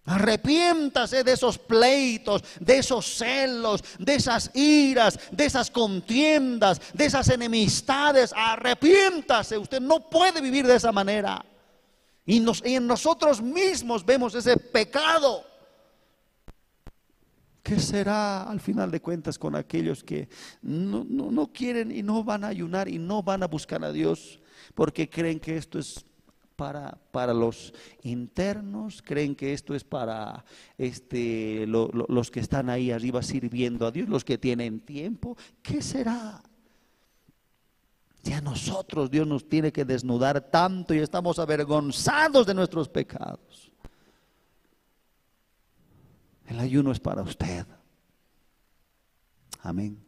Arrepiéntase 0.07 1.24
de 1.24 1.32
esos 1.32 1.59
pleitos, 1.59 2.42
de 2.61 2.78
esos 2.78 3.07
celos, 3.16 3.82
de 3.98 4.14
esas 4.16 4.50
iras, 4.55 5.18
de 5.30 5.46
esas 5.46 5.70
contiendas, 5.70 6.80
de 6.92 7.07
esas 7.07 7.28
enemistades. 7.30 8.32
Arrepiéntase. 8.36 9.57
Usted 9.57 9.80
no 9.80 10.09
puede 10.11 10.40
vivir 10.40 10.66
de 10.66 10.76
esa 10.76 10.92
manera. 10.92 11.44
Y, 12.26 12.44
en 12.64 12.86
nosotros 12.86 13.40
mismos 13.40 14.05
vemos 14.05 14.34
ese 14.34 14.57
pecado. 14.57 15.44
¿Qué 17.62 17.80
será 17.80 18.42
al 18.42 18.61
final 18.61 18.90
de 18.90 19.00
cuentas 19.00 19.38
con 19.38 19.57
aquellos 19.57 20.05
que 20.05 20.28
no, 20.61 21.05
no 21.05 21.46
quieren 21.46 21.90
y 21.90 22.02
no 22.02 22.22
van 22.22 22.44
a 22.44 22.48
ayunar 22.48 22.88
y 22.88 22.98
no 22.98 23.22
van 23.22 23.42
a 23.42 23.46
buscar 23.46 23.82
a 23.84 23.90
Dios? 23.92 24.38
porque 24.74 25.09
creen 25.09 25.40
que 25.40 25.57
esto 25.57 25.78
es 25.78 26.05
para, 26.57 26.98
para 27.11 27.34
los 27.34 27.72
internos, 28.02 29.02
creen 29.02 29.34
que 29.34 29.52
esto 29.52 29.74
es 29.74 29.84
para 29.84 30.44
este, 30.78 31.66
los 31.66 32.30
que 32.30 32.40
están 32.40 32.70
ahí 32.70 32.90
arriba 32.90 33.22
sirviendo 33.22 33.86
a 33.86 33.90
Dios, 33.90 34.09
los 34.09 34.24
que 34.24 34.38
tienen 34.38 34.80
tiempo. 34.80 35.36
¿Qué 35.62 35.82
será? 35.82 36.42
Si 38.22 38.32
a 38.32 38.40
nosotros 38.40 39.11
Dios 39.11 39.26
nos 39.26 39.48
tiene 39.48 39.72
que 39.72 39.84
desnudar 39.84 40.40
tanto 40.50 40.94
y 40.94 40.98
estamos 40.98 41.38
avergonzados 41.38 42.46
de 42.46 42.55
nuestros 42.55 42.88
pecados. 42.88 43.70
El 46.46 46.59
ayuno 46.61 46.92
es 46.92 47.00
para 47.00 47.22
usted. 47.22 47.66
Amén 49.61 50.05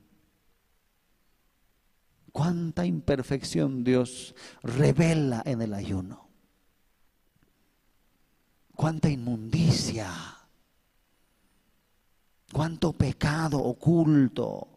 cuánta 2.37 2.85
imperfección 2.85 3.83
Dios 3.83 4.35
revela 4.63 5.43
en 5.47 5.63
el 5.63 5.73
ayuno. 5.73 6.26
Cuánta 8.77 9.09
inmundicia. 9.09 10.13
Cuánto 12.53 12.93
pecado 12.93 13.59
oculto. 13.59 14.69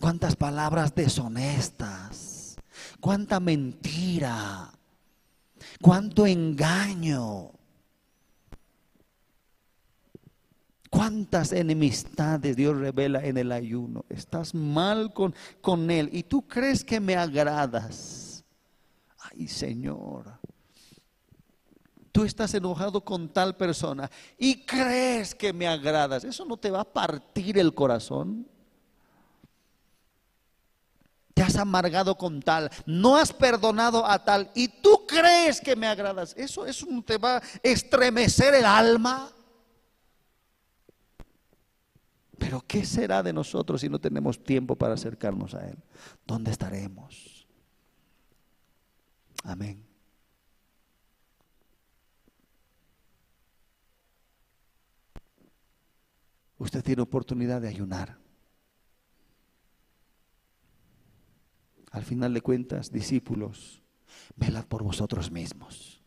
Cuántas 0.00 0.36
palabras 0.36 0.94
deshonestas. 0.94 2.56
Cuánta 3.00 3.40
mentira. 3.40 4.72
Cuánto 5.82 6.24
engaño. 6.24 7.50
¿Cuántas 10.88 11.52
enemistades 11.52 12.56
Dios 12.56 12.78
revela 12.78 13.24
en 13.24 13.36
el 13.36 13.50
ayuno? 13.50 14.04
Estás 14.08 14.54
mal 14.54 15.12
con, 15.12 15.34
con 15.60 15.90
Él 15.90 16.08
y 16.12 16.22
tú 16.22 16.46
crees 16.46 16.84
que 16.84 17.00
me 17.00 17.16
agradas. 17.16 18.44
Ay 19.18 19.48
Señor, 19.48 20.35
tú 22.16 22.24
estás 22.24 22.54
enojado 22.54 23.04
con 23.04 23.28
tal 23.28 23.54
persona 23.58 24.10
y 24.38 24.64
crees 24.64 25.34
que 25.34 25.52
me 25.52 25.68
agradas. 25.68 26.24
¿Eso 26.24 26.46
no 26.46 26.56
te 26.56 26.70
va 26.70 26.80
a 26.80 26.90
partir 26.90 27.58
el 27.58 27.74
corazón? 27.74 28.48
Te 31.34 31.42
has 31.42 31.56
amargado 31.56 32.16
con 32.16 32.40
tal, 32.40 32.70
no 32.86 33.18
has 33.18 33.34
perdonado 33.34 34.06
a 34.06 34.24
tal 34.24 34.50
y 34.54 34.66
tú 34.66 35.04
crees 35.06 35.60
que 35.60 35.76
me 35.76 35.86
agradas. 35.86 36.32
¿Eso, 36.38 36.64
eso 36.64 36.86
no 36.88 37.02
te 37.02 37.18
va 37.18 37.36
a 37.36 37.42
estremecer 37.62 38.54
el 38.54 38.64
alma? 38.64 39.30
Pero 42.38 42.64
¿qué 42.66 42.86
será 42.86 43.22
de 43.22 43.34
nosotros 43.34 43.82
si 43.82 43.90
no 43.90 43.98
tenemos 43.98 44.42
tiempo 44.42 44.74
para 44.74 44.94
acercarnos 44.94 45.52
a 45.52 45.68
Él? 45.68 45.76
¿Dónde 46.26 46.50
estaremos? 46.50 47.46
Amén. 49.44 49.85
Usted 56.58 56.82
tiene 56.82 57.02
oportunidad 57.02 57.60
de 57.60 57.68
ayunar. 57.68 58.18
Al 61.90 62.02
final 62.02 62.34
de 62.34 62.40
cuentas, 62.40 62.90
discípulos, 62.90 63.82
velad 64.36 64.64
por 64.66 64.82
vosotros 64.82 65.30
mismos. 65.30 66.02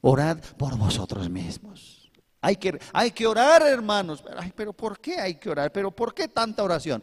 Orad 0.00 0.38
por 0.56 0.76
vosotros 0.76 1.28
mismos. 1.28 2.10
Hay 2.40 2.56
que, 2.56 2.78
hay 2.92 3.10
que 3.10 3.26
orar, 3.26 3.62
hermanos. 3.62 4.22
pero 4.54 4.72
¿por 4.72 4.98
qué 4.98 5.18
hay 5.18 5.36
que 5.36 5.50
orar? 5.50 5.72
¿Pero 5.72 5.90
por 5.90 6.14
qué 6.14 6.28
tanta 6.28 6.62
oración? 6.62 7.02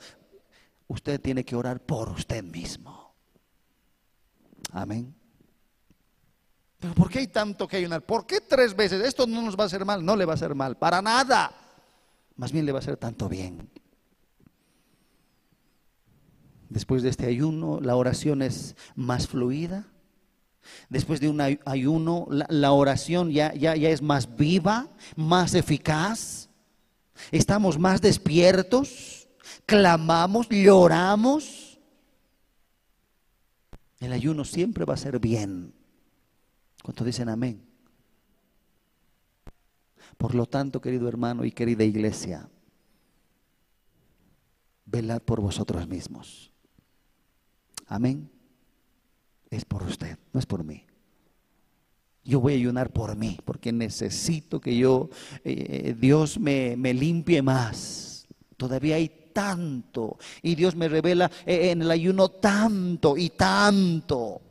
Usted 0.88 1.20
tiene 1.20 1.44
que 1.44 1.56
orar 1.56 1.80
por 1.80 2.10
usted 2.10 2.44
mismo. 2.44 3.16
Amén. 4.72 5.16
Pero 6.82 6.94
¿por 6.96 7.10
qué 7.10 7.20
hay 7.20 7.28
tanto 7.28 7.68
que 7.68 7.78
ayunar? 7.78 8.02
¿Por 8.02 8.26
qué 8.26 8.42
tres 8.42 8.76
veces? 8.76 9.02
Esto 9.06 9.26
no 9.28 9.42
nos 9.42 9.58
va 9.58 9.64
a 9.64 9.68
hacer 9.68 9.86
mal, 9.86 10.04
no 10.04 10.18
le 10.18 10.26
va 10.26 10.34
a 10.34 10.36
hacer 10.36 10.56
mal, 10.56 10.76
para 10.78 11.02
nada. 11.02 11.52
Más 12.36 12.52
bien 12.52 12.66
le 12.66 12.74
va 12.74 12.80
a 12.80 12.82
hacer 12.82 12.98
tanto 12.98 13.30
bien. 13.30 13.70
Después 16.68 17.04
de 17.04 17.10
este 17.10 17.28
ayuno, 17.28 17.80
la 17.80 17.96
oración 17.96 18.42
es 18.42 18.76
más 18.96 19.28
fluida, 19.28 19.86
Después 20.90 21.20
de 21.20 21.30
un 21.30 21.42
ayuno, 21.42 22.28
la, 22.30 22.72
oración 22.72 23.32
ya, 23.32 23.54
ya, 23.54 23.76
ya 23.76 23.90
es 23.90 24.02
más 24.02 24.36
viva, 24.36 24.90
más 25.16 25.56
eficaz. 25.56 26.50
Estamos 27.32 27.80
más 27.80 28.02
despiertos, 28.02 29.28
clamamos, 29.66 30.48
lloramos. 30.50 31.80
El 34.00 34.14
ayuno 34.14 34.46
siempre 34.46 34.86
va 34.86 34.96
a 34.96 34.98
ser 34.98 35.20
bien. 35.20 35.74
¿Cuánto 36.84 37.04
dicen 37.04 37.30
amén? 37.30 37.62
Por 40.18 40.36
lo 40.36 40.46
tanto, 40.46 40.82
querido 40.82 41.08
hermano 41.08 41.46
y 41.46 41.52
querida 41.52 41.84
iglesia, 41.84 42.50
velad 44.86 45.22
por 45.22 45.42
vosotros 45.42 45.88
mismos. 45.88 46.52
Amén 47.88 48.30
es 49.52 49.66
por 49.66 49.84
usted, 49.84 50.18
no 50.34 50.40
es 50.40 50.46
por 50.46 50.64
mí. 50.64 50.86
Yo 52.24 52.40
voy 52.40 52.54
a 52.54 52.56
ayunar 52.56 52.92
por 52.92 53.16
mí, 53.16 53.38
porque 53.44 53.72
necesito 53.72 54.62
que 54.62 54.78
yo, 54.78 55.10
eh, 55.44 55.96
Dios 56.00 56.40
me, 56.40 56.78
me 56.78 56.94
limpie 56.94 57.42
más. 57.42 58.28
Todavía 58.56 58.96
hay 58.96 59.30
tanto. 59.34 60.18
Y 60.42 60.56
Dios 60.56 60.76
me 60.76 60.88
revela 60.88 61.30
eh, 61.46 61.72
en 61.72 61.82
el 61.82 61.92
ayuno 61.92 62.30
tanto 62.30 63.18
y 63.18 63.32
tanto. 63.32 64.42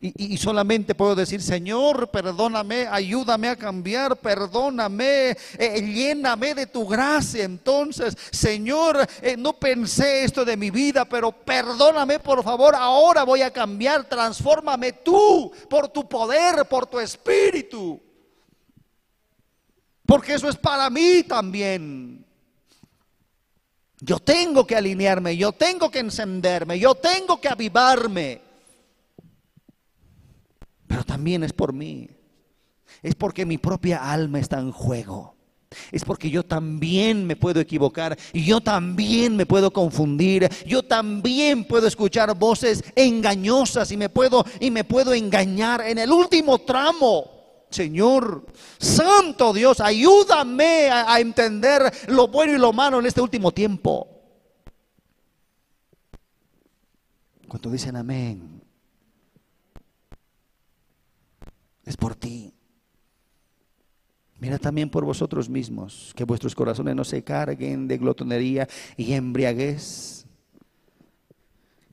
Y, 0.00 0.36
solamente 0.36 0.94
puedo 0.94 1.16
decir, 1.16 1.42
Señor, 1.42 2.08
perdóname, 2.12 2.86
ayúdame 2.86 3.48
a 3.48 3.56
cambiar, 3.56 4.16
perdóname, 4.16 5.36
eh, 5.58 5.82
lléname 5.82 6.54
de 6.54 6.66
tu 6.66 6.86
gracia. 6.86 7.42
Entonces, 7.42 8.16
Señor, 8.30 9.04
eh, 9.20 9.36
no 9.36 9.54
pensé 9.54 10.22
esto 10.22 10.44
de 10.44 10.56
mi 10.56 10.70
vida, 10.70 11.04
pero 11.04 11.32
perdóname 11.32 12.20
por 12.20 12.44
favor, 12.44 12.76
ahora 12.76 13.24
voy 13.24 13.42
a 13.42 13.52
cambiar, 13.52 14.08
transfórmame 14.08 14.92
tú 14.92 15.50
por 15.68 15.88
tu 15.88 16.08
poder, 16.08 16.66
por 16.66 16.86
tu 16.86 17.00
espíritu. 17.00 18.00
Porque 20.06 20.34
eso 20.34 20.48
es 20.48 20.56
para 20.56 20.88
mí 20.90 21.24
también. 21.24 22.24
Yo 24.00 24.20
tengo 24.20 24.64
que 24.64 24.76
alinearme, 24.76 25.36
yo 25.36 25.50
tengo 25.50 25.90
que 25.90 25.98
encenderme, 25.98 26.78
yo 26.78 26.94
tengo 26.94 27.40
que 27.40 27.48
avivarme 27.48 28.47
pero 30.88 31.04
también 31.04 31.44
es 31.44 31.52
por 31.52 31.72
mí. 31.72 32.08
Es 33.02 33.14
porque 33.14 33.46
mi 33.46 33.58
propia 33.58 34.10
alma 34.10 34.40
está 34.40 34.58
en 34.58 34.72
juego. 34.72 35.36
Es 35.92 36.02
porque 36.02 36.30
yo 36.30 36.42
también 36.42 37.26
me 37.26 37.36
puedo 37.36 37.60
equivocar, 37.60 38.18
y 38.32 38.42
yo 38.42 38.60
también 38.60 39.36
me 39.36 39.44
puedo 39.44 39.70
confundir, 39.70 40.48
yo 40.66 40.82
también 40.82 41.64
puedo 41.64 41.86
escuchar 41.86 42.34
voces 42.34 42.82
engañosas 42.96 43.92
y 43.92 43.98
me 43.98 44.08
puedo 44.08 44.46
y 44.60 44.70
me 44.70 44.84
puedo 44.84 45.12
engañar 45.12 45.82
en 45.82 45.98
el 45.98 46.10
último 46.10 46.58
tramo. 46.60 47.36
Señor, 47.68 48.46
Santo 48.78 49.52
Dios, 49.52 49.80
ayúdame 49.80 50.88
a, 50.88 51.12
a 51.12 51.20
entender 51.20 51.92
lo 52.08 52.28
bueno 52.28 52.54
y 52.54 52.58
lo 52.58 52.72
malo 52.72 52.98
en 52.98 53.04
este 53.04 53.20
último 53.20 53.52
tiempo. 53.52 54.08
Cuando 57.46 57.70
dicen 57.70 57.94
amén? 57.96 58.57
Es 61.88 61.96
por 61.96 62.14
ti. 62.14 62.52
Mira 64.38 64.58
también 64.58 64.90
por 64.90 65.04
vosotros 65.04 65.48
mismos, 65.48 66.12
que 66.14 66.24
vuestros 66.24 66.54
corazones 66.54 66.94
no 66.94 67.02
se 67.02 67.24
carguen 67.24 67.88
de 67.88 67.98
glotonería 67.98 68.68
y 68.96 69.14
embriaguez. 69.14 70.26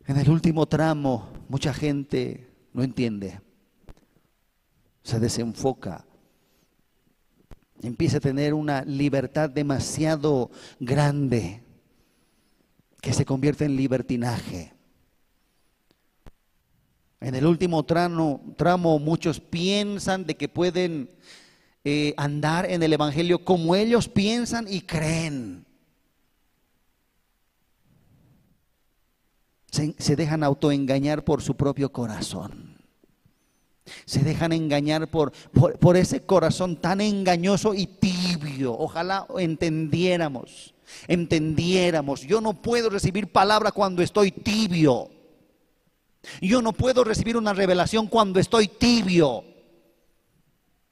En 0.06 0.18
el 0.18 0.30
último 0.30 0.68
tramo, 0.68 1.30
mucha 1.48 1.74
gente 1.74 2.48
no 2.74 2.84
entiende, 2.84 3.40
se 5.02 5.20
desenfoca, 5.20 6.06
empieza 7.82 8.18
a 8.18 8.20
tener 8.20 8.54
una 8.54 8.84
libertad 8.84 9.50
demasiado 9.50 10.52
grande 10.80 11.64
que 13.02 13.14
se 13.14 13.26
convierte 13.26 13.66
en 13.66 13.78
libertinaje. 13.78 14.75
En 17.26 17.34
el 17.34 17.48
último 17.48 17.82
tramo, 17.82 18.40
tramo 18.56 19.00
muchos 19.00 19.40
piensan 19.40 20.28
de 20.28 20.38
que 20.38 20.48
pueden 20.48 21.10
eh, 21.84 22.14
andar 22.18 22.70
en 22.70 22.84
el 22.84 22.94
Evangelio 22.94 23.44
como 23.44 23.76
ellos 23.76 24.08
piensan 24.08 24.68
y 24.70 24.82
creen. 24.82 25.66
Se, 29.72 30.16
dejan 30.16 30.44
autoengañar 30.44 31.24
por 31.24 31.42
su 31.42 31.56
propio 31.56 31.92
corazón. 31.92 32.78
Se 34.06 34.20
dejan 34.20 34.52
engañar 34.52 35.08
por, 35.08 35.32
por, 35.52 35.80
por 35.80 35.98
ese 35.98 36.22
corazón 36.28 36.76
tan 36.80 37.02
engañoso 37.02 37.74
y 37.74 37.88
tibio. 37.88 38.78
Ojalá 38.78 39.26
entendiéramos, 39.40 40.76
entendiéramos. 41.08 42.22
Yo 42.22 42.40
no 42.40 42.54
puedo 42.62 42.92
recibir 42.92 43.32
palabra 43.32 43.72
cuando 43.72 44.04
estoy 44.04 44.30
tibio. 44.30 45.10
Yo 46.42 46.62
no 46.62 46.74
puedo 46.74 47.04
recibir 47.04 47.38
una 47.38 47.54
revelación 47.54 48.08
cuando 48.08 48.40
estoy 48.40 48.68
tibio. 48.68 49.44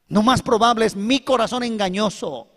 No 0.07 0.21
más 0.21 0.41
probable 0.41 0.85
es 0.85 0.95
mi 0.95 1.19
corazón 1.19 1.63
engañoso. 1.63 2.47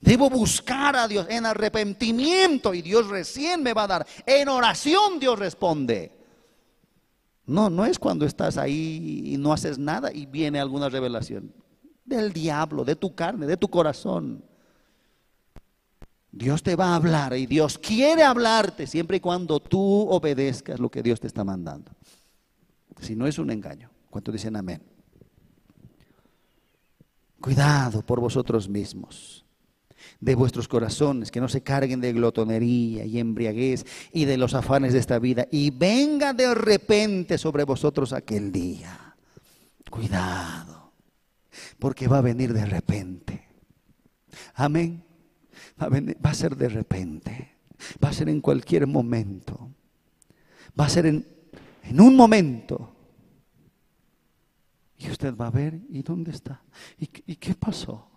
Debo 0.00 0.28
buscar 0.28 0.96
a 0.96 1.06
Dios 1.06 1.26
en 1.30 1.46
arrepentimiento 1.46 2.74
y 2.74 2.82
Dios 2.82 3.06
recién 3.06 3.62
me 3.62 3.72
va 3.72 3.84
a 3.84 3.86
dar. 3.86 4.06
En 4.26 4.48
oración 4.48 5.20
Dios 5.20 5.38
responde. 5.38 6.10
No, 7.46 7.70
no 7.70 7.84
es 7.84 7.98
cuando 7.98 8.26
estás 8.26 8.56
ahí 8.58 9.22
y 9.26 9.36
no 9.36 9.52
haces 9.52 9.78
nada 9.78 10.12
y 10.12 10.26
viene 10.26 10.58
alguna 10.58 10.88
revelación. 10.88 11.54
Del 12.04 12.32
diablo, 12.32 12.84
de 12.84 12.96
tu 12.96 13.14
carne, 13.14 13.46
de 13.46 13.56
tu 13.56 13.68
corazón. 13.68 14.44
Dios 16.32 16.62
te 16.62 16.76
va 16.76 16.86
a 16.86 16.96
hablar 16.96 17.36
y 17.36 17.44
Dios 17.44 17.78
quiere 17.78 18.22
hablarte 18.22 18.86
siempre 18.86 19.18
y 19.18 19.20
cuando 19.20 19.60
tú 19.60 20.08
obedezcas 20.08 20.80
lo 20.80 20.90
que 20.90 21.02
Dios 21.02 21.20
te 21.20 21.26
está 21.26 21.44
mandando. 21.44 21.92
Si 23.00 23.14
no 23.14 23.26
es 23.26 23.38
un 23.38 23.50
engaño. 23.50 23.90
¿Cuántos 24.08 24.32
dicen 24.32 24.56
amén? 24.56 24.82
Cuidado 27.40 28.04
por 28.06 28.20
vosotros 28.20 28.68
mismos, 28.68 29.44
de 30.20 30.34
vuestros 30.34 30.68
corazones, 30.68 31.30
que 31.30 31.40
no 31.40 31.48
se 31.48 31.62
carguen 31.62 32.00
de 32.00 32.12
glotonería 32.12 33.04
y 33.04 33.18
embriaguez 33.18 33.84
y 34.12 34.24
de 34.24 34.36
los 34.36 34.54
afanes 34.54 34.92
de 34.92 35.00
esta 35.00 35.18
vida, 35.18 35.48
y 35.50 35.70
venga 35.70 36.32
de 36.32 36.54
repente 36.54 37.36
sobre 37.38 37.64
vosotros 37.64 38.12
aquel 38.12 38.52
día. 38.52 39.16
Cuidado, 39.90 40.92
porque 41.78 42.06
va 42.06 42.18
a 42.18 42.22
venir 42.22 42.52
de 42.52 42.64
repente. 42.64 43.48
Amén. 44.54 45.02
Va 45.88 46.30
a, 46.30 46.34
ser 46.34 46.56
de 46.56 46.68
repente, 46.68 47.56
va 48.02 48.10
a 48.10 48.12
ser 48.12 48.28
en 48.28 48.40
cualquier 48.40 48.86
momento, 48.86 49.70
va 50.78 50.86
a 50.86 50.88
ser 50.88 51.06
en, 51.06 51.26
en 51.84 52.00
un 52.00 52.16
momento 52.16 52.92
y 55.02 55.10
usted 55.10 55.36
va 55.36 55.48
a 55.48 55.50
ver, 55.50 55.80
¿y 55.88 56.02
dónde 56.02 56.30
está? 56.30 56.62
¿Y, 56.96 57.06
qué 57.06 57.54
pasó? 57.54 58.08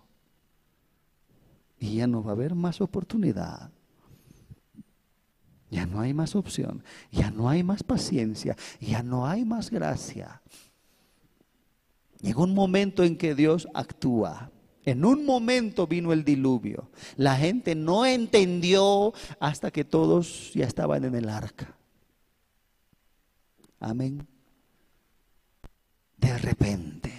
Y 1.80 1.96
ya 1.96 2.06
no 2.06 2.22
va 2.22 2.30
a 2.30 2.34
haber 2.34 2.54
más 2.54 2.80
oportunidad. 2.80 3.72
Ya 5.68 5.84
no 5.84 6.00
hay 6.00 6.14
más 6.14 6.36
opción, 6.36 6.84
ya 7.10 7.32
no 7.32 7.48
hay 7.48 7.64
más 7.64 7.82
paciencia, 7.82 8.56
ya 8.80 9.02
no 9.02 9.26
hay 9.26 9.44
más 9.44 9.70
gracia. 9.70 10.42
Llegó 12.20 12.44
un 12.44 12.54
momento 12.54 13.02
en 13.02 13.18
que 13.18 13.34
Dios 13.34 13.66
actúa. 13.74 14.52
En 14.86 15.04
un 15.04 15.26
momento 15.26 15.86
vino 15.86 16.14
el 16.14 16.24
diluvio. 16.24 16.90
La 17.16 17.36
gente 17.36 17.74
no 17.74 18.06
entendió 18.06 19.12
hasta 19.38 19.70
que 19.70 19.84
todos 19.84 20.54
ya 20.54 20.64
estaban 20.64 21.04
en 21.04 21.14
el 21.14 21.28
arca. 21.28 21.76
Amén 23.78 24.26
de 26.16 26.38
repente. 26.38 27.12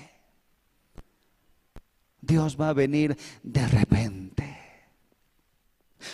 Dios 2.21 2.57
va 2.59 2.69
a 2.69 2.73
venir 2.73 3.15
de 3.43 3.67
repente. 3.67 4.57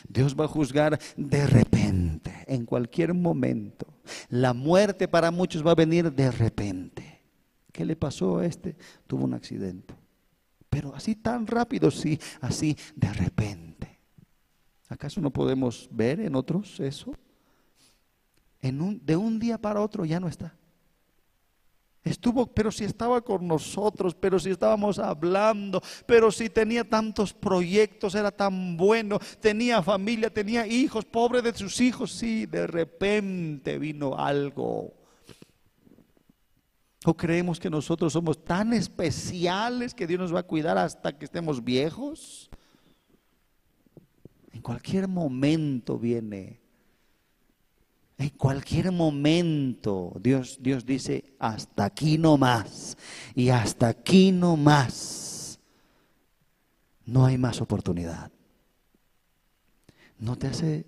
Dios 0.08 0.36
va 0.40 0.46
a 0.46 0.48
juzgar 0.48 1.00
de 1.18 1.48
repente, 1.48 2.32
en 2.48 2.66
cualquier 2.66 3.14
momento. 3.14 3.88
La 4.30 4.54
muerte 4.54 5.08
para 5.08 5.32
muchos 5.32 5.66
va 5.66 5.72
a 5.72 5.76
venir 5.76 6.12
de 6.12 6.32
repente. 6.32 7.22
¿Qué 7.72 7.86
le 7.86 7.96
pasó 7.96 8.38
a 8.38 8.46
este? 8.46 8.76
Tuvo 9.08 9.26
un 9.26 9.34
accidente. 9.34 9.96
Pero 10.74 10.96
así 10.96 11.14
tan 11.16 11.46
rápido, 11.46 11.92
sí, 11.92 12.20
así 12.42 12.76
de 12.96 13.14
repente. 13.14 14.00
¿Acaso 14.90 15.22
no 15.22 15.30
podemos 15.30 15.88
ver 15.92 16.20
en 16.20 16.36
otros 16.36 16.80
eso? 16.80 17.14
En 18.60 18.82
un, 18.82 19.06
de 19.06 19.16
un 19.16 19.38
día 19.38 19.60
para 19.60 19.82
otro 19.82 20.04
ya 20.04 20.20
no 20.20 20.28
está. 20.28 20.56
Estuvo, 22.04 22.48
pero 22.48 22.72
si 22.72 22.86
estaba 22.86 23.22
con 23.22 23.48
nosotros, 23.48 24.16
pero 24.16 24.40
si 24.40 24.50
estábamos 24.50 24.98
hablando, 24.98 25.80
pero 26.08 26.32
si 26.32 26.50
tenía 26.50 26.84
tantos 26.84 27.34
proyectos, 27.34 28.16
era 28.16 28.32
tan 28.32 28.76
bueno, 28.76 29.20
tenía 29.40 29.84
familia, 29.84 30.34
tenía 30.34 30.66
hijos, 30.66 31.06
pobre 31.06 31.44
de 31.44 31.54
sus 31.54 31.80
hijos, 31.82 32.12
sí, 32.12 32.48
de 32.48 32.66
repente 32.66 33.78
vino 33.78 34.18
algo. 34.18 35.03
¿O 37.06 37.16
creemos 37.16 37.60
que 37.60 37.70
nosotros 37.70 38.14
somos 38.14 38.44
tan 38.44 38.74
especiales 38.74 39.94
que 39.94 40.08
Dios 40.08 40.20
nos 40.20 40.34
va 40.34 40.40
a 40.40 40.44
cuidar 40.44 40.78
hasta 40.78 41.18
que 41.18 41.26
estemos 41.26 41.64
viejos? 41.64 42.50
En 44.52 44.62
cualquier 44.62 45.08
momento 45.08 46.00
viene 46.00 46.64
en 48.18 48.30
cualquier 48.30 48.92
momento 48.92 50.14
Dios, 50.22 50.58
Dios 50.62 50.86
dice, 50.86 51.36
hasta 51.40 51.86
aquí 51.86 52.18
no 52.18 52.38
más. 52.38 52.98
Y 53.36 53.50
hasta 53.50 53.88
aquí 53.88 54.32
no 54.32 54.56
más. 54.56 55.60
No 57.06 57.26
hay 57.26 57.38
más 57.38 57.60
oportunidad. 57.62 58.32
¿No 60.18 60.38
te 60.38 60.48
hace 60.48 60.86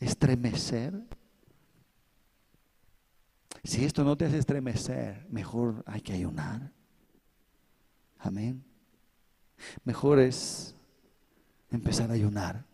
estremecer? 0.00 0.92
Si 3.64 3.84
esto 3.84 4.02
no 4.02 4.16
te 4.16 4.24
hace 4.24 4.38
estremecer, 4.38 5.26
mejor 5.30 5.84
hay 5.86 6.00
que 6.00 6.12
ayunar. 6.12 6.72
Amén. 8.18 8.64
Mejor 9.84 10.18
es 10.18 10.74
empezar 11.70 12.10
a 12.10 12.14
ayunar. 12.14 12.64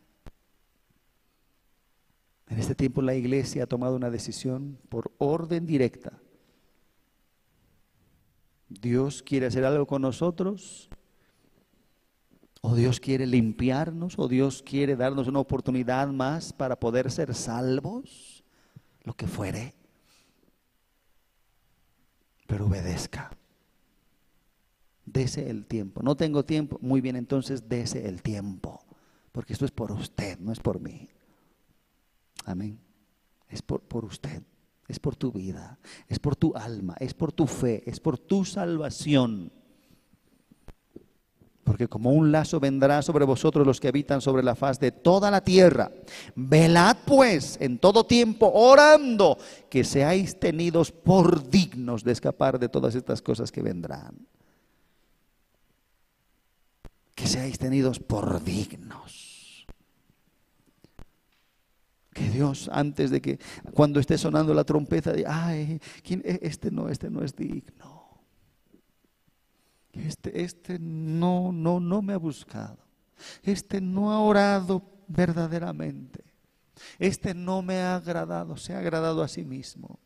En 2.48 2.58
este 2.58 2.74
tiempo 2.74 3.02
la 3.02 3.14
iglesia 3.14 3.64
ha 3.64 3.66
tomado 3.66 3.96
una 3.96 4.10
decisión 4.10 4.78
por 4.88 5.12
orden 5.18 5.66
directa. 5.66 6.18
Dios 8.68 9.22
quiere 9.22 9.46
hacer 9.46 9.64
algo 9.64 9.86
con 9.86 10.02
nosotros, 10.02 10.88
o 12.62 12.74
Dios 12.74 12.98
quiere 13.00 13.26
limpiarnos, 13.26 14.18
o 14.18 14.28
Dios 14.28 14.62
quiere 14.62 14.96
darnos 14.96 15.28
una 15.28 15.38
oportunidad 15.38 16.08
más 16.08 16.52
para 16.52 16.78
poder 16.78 17.10
ser 17.10 17.34
salvos, 17.34 18.42
lo 19.04 19.12
que 19.14 19.26
fuere. 19.26 19.77
Pero 22.48 22.64
obedezca. 22.64 23.30
Dese 25.04 25.50
el 25.50 25.66
tiempo. 25.66 26.02
No 26.02 26.16
tengo 26.16 26.46
tiempo. 26.46 26.78
Muy 26.80 27.02
bien, 27.02 27.14
entonces 27.14 27.68
dese 27.68 28.08
el 28.08 28.22
tiempo. 28.22 28.82
Porque 29.32 29.52
esto 29.52 29.66
es 29.66 29.70
por 29.70 29.92
usted, 29.92 30.38
no 30.38 30.50
es 30.50 30.58
por 30.58 30.80
mí. 30.80 31.10
Amén. 32.46 32.80
Es 33.50 33.60
por, 33.60 33.82
por 33.82 34.06
usted, 34.06 34.42
es 34.88 34.98
por 34.98 35.14
tu 35.14 35.30
vida, 35.30 35.78
es 36.08 36.18
por 36.18 36.36
tu 36.36 36.54
alma, 36.56 36.96
es 37.00 37.12
por 37.12 37.32
tu 37.32 37.46
fe, 37.46 37.82
es 37.88 38.00
por 38.00 38.18
tu 38.18 38.46
salvación. 38.46 39.52
Porque 41.68 41.86
como 41.86 42.12
un 42.12 42.32
lazo 42.32 42.58
vendrá 42.60 43.02
sobre 43.02 43.26
vosotros 43.26 43.66
los 43.66 43.78
que 43.78 43.88
habitan 43.88 44.22
sobre 44.22 44.42
la 44.42 44.54
faz 44.54 44.80
de 44.80 44.90
toda 44.90 45.30
la 45.30 45.42
tierra. 45.42 45.90
Velad 46.34 46.96
pues 47.04 47.58
en 47.60 47.78
todo 47.78 48.06
tiempo 48.06 48.50
orando 48.54 49.36
que 49.68 49.84
seáis 49.84 50.40
tenidos 50.40 50.90
por 50.90 51.50
dignos 51.50 52.04
de 52.04 52.12
escapar 52.12 52.58
de 52.58 52.70
todas 52.70 52.94
estas 52.94 53.20
cosas 53.20 53.52
que 53.52 53.60
vendrán. 53.60 54.16
Que 57.14 57.26
seáis 57.26 57.58
tenidos 57.58 57.98
por 58.00 58.42
dignos 58.42 59.66
Que 62.14 62.30
Dios, 62.30 62.70
antes 62.72 63.10
de 63.10 63.20
que, 63.20 63.38
cuando 63.74 64.00
esté 64.00 64.16
sonando 64.16 64.54
la 64.54 64.64
trompeta, 64.64 65.12
diga, 65.12 65.44
ay. 65.44 65.78
E, 66.02 66.38
este 66.40 66.70
no, 66.70 66.88
este 66.88 67.10
no 67.10 67.22
es 67.22 67.36
digno. 67.36 67.97
Este, 70.06 70.42
este 70.42 70.78
no, 70.78 71.52
no, 71.52 71.80
no 71.80 72.02
me 72.02 72.12
ha 72.12 72.18
buscado. 72.18 72.78
Este 73.42 73.80
no 73.80 74.12
ha 74.12 74.20
orado 74.20 74.82
verdaderamente. 75.08 76.24
Este 76.98 77.34
no 77.34 77.62
me 77.62 77.80
ha 77.80 77.96
agradado, 77.96 78.56
se 78.56 78.74
ha 78.74 78.78
agradado 78.78 79.22
a 79.22 79.28
sí 79.28 79.44
mismo. 79.44 79.98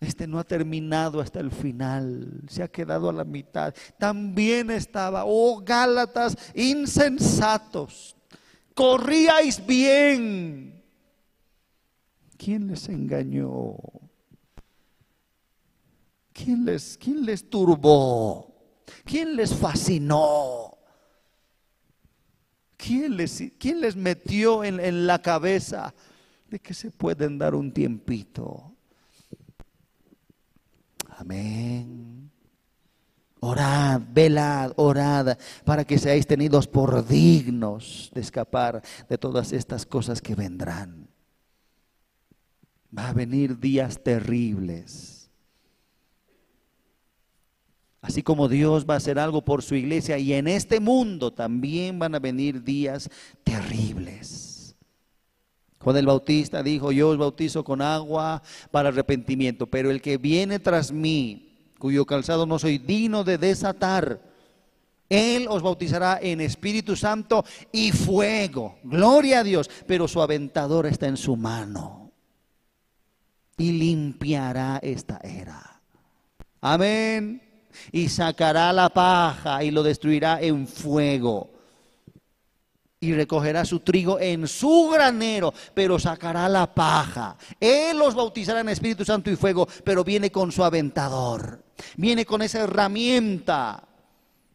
Este 0.00 0.26
no 0.28 0.38
ha 0.38 0.44
terminado 0.44 1.20
hasta 1.20 1.40
el 1.40 1.50
final, 1.50 2.42
se 2.48 2.62
ha 2.62 2.68
quedado 2.68 3.08
a 3.08 3.12
la 3.12 3.24
mitad. 3.24 3.74
También 3.98 4.70
estaba, 4.70 5.24
oh 5.26 5.60
Gálatas 5.64 6.36
insensatos, 6.54 8.16
corríais 8.74 9.64
bien. 9.66 10.84
¿Quién 12.36 12.68
les 12.68 12.88
engañó? 12.88 13.74
¿Quién 16.44 16.64
les, 16.64 16.96
quién 16.96 17.26
turbó? 17.50 18.54
¿Quién 19.04 19.34
les 19.34 19.52
fascinó? 19.52 20.78
¿Quién 22.76 23.16
les, 23.16 23.96
metió 23.96 24.62
en 24.62 25.06
la 25.06 25.20
cabeza 25.20 25.92
de 26.48 26.60
que 26.60 26.74
se 26.74 26.92
pueden 26.92 27.38
dar 27.38 27.56
un 27.56 27.72
tiempito? 27.72 28.72
Amén. 31.08 32.30
Orad, 33.40 34.00
velad, 34.12 34.72
orad, 34.76 35.36
para 35.64 35.84
que 35.84 35.98
seáis 35.98 36.26
tenidos 36.26 36.68
por 36.68 37.06
dignos 37.06 38.10
de 38.14 38.20
escapar 38.20 38.80
de 39.08 39.18
todas 39.18 39.52
estas 39.52 39.84
cosas 39.84 40.22
que 40.22 40.36
vendrán. 40.36 41.08
Va 42.96 43.08
a 43.08 43.12
venir 43.12 43.58
días 43.58 44.02
terribles. 44.02 45.17
Así 48.00 48.22
como 48.22 48.48
Dios 48.48 48.86
va 48.88 48.94
a 48.94 48.98
hacer 48.98 49.18
algo 49.18 49.42
por 49.42 49.62
su 49.62 49.74
iglesia 49.74 50.18
y 50.18 50.32
en 50.32 50.46
este 50.46 50.78
mundo 50.78 51.32
también 51.32 51.98
van 51.98 52.14
a 52.14 52.20
venir 52.20 52.62
días 52.62 53.10
terribles. 53.42 54.76
Juan 55.80 55.96
el 55.96 56.06
Bautista 56.06 56.62
dijo, 56.62 56.92
yo 56.92 57.10
os 57.10 57.18
bautizo 57.18 57.64
con 57.64 57.82
agua 57.82 58.42
para 58.70 58.88
arrepentimiento, 58.88 59.66
pero 59.66 59.90
el 59.90 60.00
que 60.00 60.16
viene 60.16 60.58
tras 60.58 60.92
mí, 60.92 61.72
cuyo 61.78 62.04
calzado 62.04 62.46
no 62.46 62.58
soy 62.58 62.78
digno 62.78 63.24
de 63.24 63.38
desatar, 63.38 64.20
él 65.08 65.46
os 65.48 65.62
bautizará 65.62 66.18
en 66.20 66.40
Espíritu 66.40 66.94
Santo 66.94 67.44
y 67.72 67.92
fuego. 67.92 68.78
Gloria 68.84 69.40
a 69.40 69.44
Dios, 69.44 69.70
pero 69.86 70.06
su 70.06 70.20
aventador 70.20 70.86
está 70.86 71.06
en 71.06 71.16
su 71.16 71.36
mano 71.36 72.12
y 73.56 73.72
limpiará 73.72 74.78
esta 74.82 75.18
era. 75.22 75.80
Amén. 76.60 77.47
Y 77.92 78.08
sacará 78.08 78.72
la 78.72 78.88
paja 78.88 79.62
y 79.62 79.70
lo 79.70 79.82
destruirá 79.82 80.40
en 80.40 80.66
fuego 80.66 81.50
y 83.00 83.14
recogerá 83.14 83.64
su 83.64 83.80
trigo 83.80 84.18
en 84.18 84.48
su 84.48 84.90
granero, 84.92 85.54
pero 85.74 85.98
sacará 85.98 86.48
la 86.48 86.72
paja. 86.72 87.36
Él 87.60 87.98
los 87.98 88.14
bautizará 88.14 88.60
en 88.60 88.70
Espíritu 88.70 89.04
Santo 89.04 89.30
y 89.30 89.36
fuego, 89.36 89.68
pero 89.84 90.02
viene 90.02 90.32
con 90.32 90.50
su 90.50 90.64
aventador. 90.64 91.62
Viene 91.96 92.26
con 92.26 92.42
esa 92.42 92.60
herramienta 92.60 93.84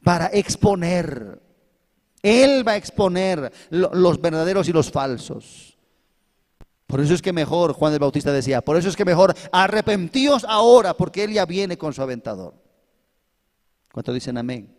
para 0.04 0.28
exponer. 0.28 1.42
Él 2.22 2.68
va 2.68 2.74
a 2.74 2.78
exponer 2.78 3.52
los 3.70 4.22
verdaderos 4.22 4.68
y 4.68 4.74
los 4.74 4.92
falsos. 4.92 5.78
Por 6.86 7.00
eso 7.00 7.14
es 7.14 7.22
que 7.22 7.34
mejor, 7.34 7.74
Juan 7.74 7.94
el 7.94 8.00
Bautista 8.00 8.32
decía, 8.32 8.62
por 8.62 8.78
eso 8.78 8.90
es 8.90 8.96
que 8.96 9.06
mejor 9.06 9.34
arrepentíos 9.52 10.46
ahora, 10.48 10.94
porque 10.94 11.24
Él 11.24 11.34
ya 11.34 11.46
viene 11.46 11.78
con 11.78 11.94
su 11.94 12.02
aventador. 12.02 12.63
¿Cuánto 13.94 14.12
dicen 14.12 14.38
amén? 14.38 14.76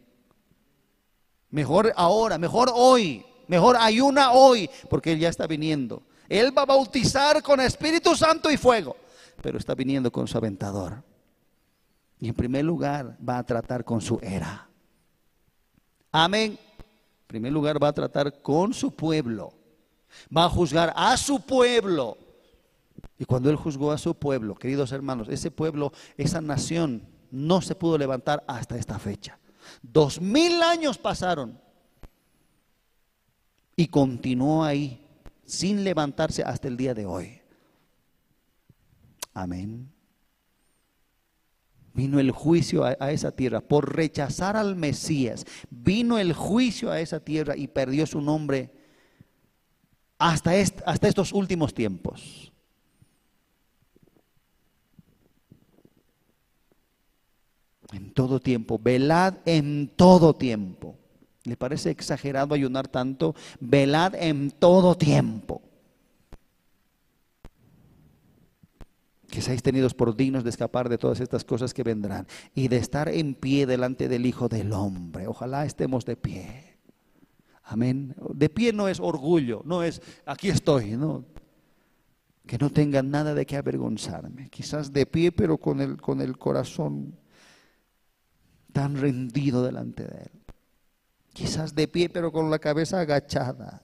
Mejor 1.48 1.94
ahora, 1.96 2.36
mejor 2.36 2.70
hoy 2.74 3.24
Mejor 3.46 3.76
ayuna 3.78 4.32
hoy, 4.32 4.70
porque 4.88 5.12
Él 5.12 5.18
ya 5.18 5.28
está 5.28 5.46
viniendo. 5.46 6.02
Él 6.28 6.56
va 6.56 6.62
a 6.62 6.66
bautizar 6.66 7.42
con 7.42 7.60
Espíritu 7.60 8.14
Santo 8.16 8.50
y 8.50 8.56
fuego, 8.56 8.96
pero 9.42 9.58
está 9.58 9.74
viniendo 9.74 10.10
con 10.10 10.26
su 10.26 10.38
aventador. 10.38 11.02
Y 12.18 12.28
en 12.28 12.34
primer 12.34 12.64
lugar 12.64 13.16
va 13.26 13.38
a 13.38 13.44
tratar 13.44 13.84
con 13.84 14.00
su 14.00 14.18
era. 14.22 14.68
Amén. 16.10 16.58
En 16.78 17.26
primer 17.26 17.52
lugar 17.52 17.82
va 17.82 17.88
a 17.88 17.92
tratar 17.92 18.40
con 18.40 18.72
su 18.72 18.94
pueblo. 18.94 19.52
Va 20.34 20.44
a 20.44 20.48
juzgar 20.48 20.92
a 20.96 21.16
su 21.16 21.40
pueblo. 21.40 22.16
Y 23.18 23.24
cuando 23.24 23.50
Él 23.50 23.56
juzgó 23.56 23.92
a 23.92 23.98
su 23.98 24.14
pueblo, 24.14 24.54
queridos 24.54 24.92
hermanos, 24.92 25.28
ese 25.28 25.50
pueblo, 25.50 25.92
esa 26.16 26.40
nación, 26.40 27.02
no 27.34 27.60
se 27.60 27.74
pudo 27.74 27.98
levantar 27.98 28.44
hasta 28.46 28.76
esta 28.76 28.98
fecha. 28.98 29.38
Dos 29.82 30.20
mil 30.20 30.62
años 30.62 30.98
pasaron 30.98 31.60
y 33.74 33.88
continuó 33.88 34.62
ahí 34.62 35.04
sin 35.44 35.82
levantarse 35.82 36.44
hasta 36.44 36.68
el 36.68 36.76
día 36.76 36.94
de 36.94 37.06
hoy. 37.06 37.40
Amén. 39.32 39.90
Vino 41.92 42.20
el 42.20 42.30
juicio 42.30 42.84
a, 42.84 42.92
esa 43.10 43.32
tierra 43.32 43.60
por 43.60 43.96
rechazar 43.96 44.56
al 44.56 44.76
Mesías. 44.76 45.44
Vino 45.70 46.18
el 46.18 46.32
juicio 46.32 46.92
a 46.92 47.00
esa 47.00 47.18
tierra 47.18 47.56
y 47.56 47.66
perdió 47.66 48.06
su 48.06 48.20
nombre 48.20 48.72
hasta, 50.18 50.52
hasta 50.52 51.08
estos 51.08 51.32
últimos 51.32 51.74
tiempos. 51.74 52.53
En 57.94 58.10
todo 58.10 58.40
tiempo, 58.40 58.80
velad 58.82 59.34
en 59.46 59.88
todo 59.94 60.34
tiempo. 60.34 60.98
¿Le 61.44 61.56
parece 61.56 61.90
exagerado 61.90 62.54
ayunar 62.54 62.88
tanto? 62.88 63.36
Velad 63.60 64.16
en 64.16 64.50
todo 64.50 64.96
tiempo. 64.96 65.62
Que 69.30 69.40
seáis 69.40 69.62
tenidos 69.62 69.94
por 69.94 70.16
dignos 70.16 70.42
de 70.42 70.50
escapar 70.50 70.88
de 70.88 70.98
todas 70.98 71.20
estas 71.20 71.44
cosas 71.44 71.72
que 71.72 71.84
vendrán 71.84 72.26
y 72.54 72.66
de 72.66 72.78
estar 72.78 73.08
en 73.08 73.34
pie 73.34 73.64
delante 73.64 74.08
del 74.08 74.26
Hijo 74.26 74.48
del 74.48 74.72
Hombre. 74.72 75.28
Ojalá 75.28 75.64
estemos 75.64 76.04
de 76.04 76.16
pie. 76.16 76.78
Amén. 77.62 78.16
De 78.34 78.48
pie 78.48 78.72
no 78.72 78.88
es 78.88 78.98
orgullo, 78.98 79.62
no 79.64 79.84
es 79.84 80.02
aquí 80.26 80.48
estoy, 80.48 80.96
no. 80.96 81.24
Que 82.44 82.58
no 82.58 82.70
tengan 82.70 83.10
nada 83.10 83.34
de 83.34 83.46
qué 83.46 83.56
avergonzarme. 83.56 84.50
Quizás 84.50 84.92
de 84.92 85.06
pie, 85.06 85.30
pero 85.30 85.58
con 85.58 85.80
el, 85.80 86.00
con 86.00 86.20
el 86.20 86.36
corazón 86.36 87.16
tan 88.74 89.00
rendido 89.00 89.62
delante 89.62 90.02
de 90.02 90.18
Él 90.24 90.44
quizás 91.34 91.74
de 91.74 91.88
pie, 91.88 92.08
pero 92.08 92.32
con 92.32 92.48
la 92.48 92.58
cabeza 92.58 93.00
agachada, 93.00 93.82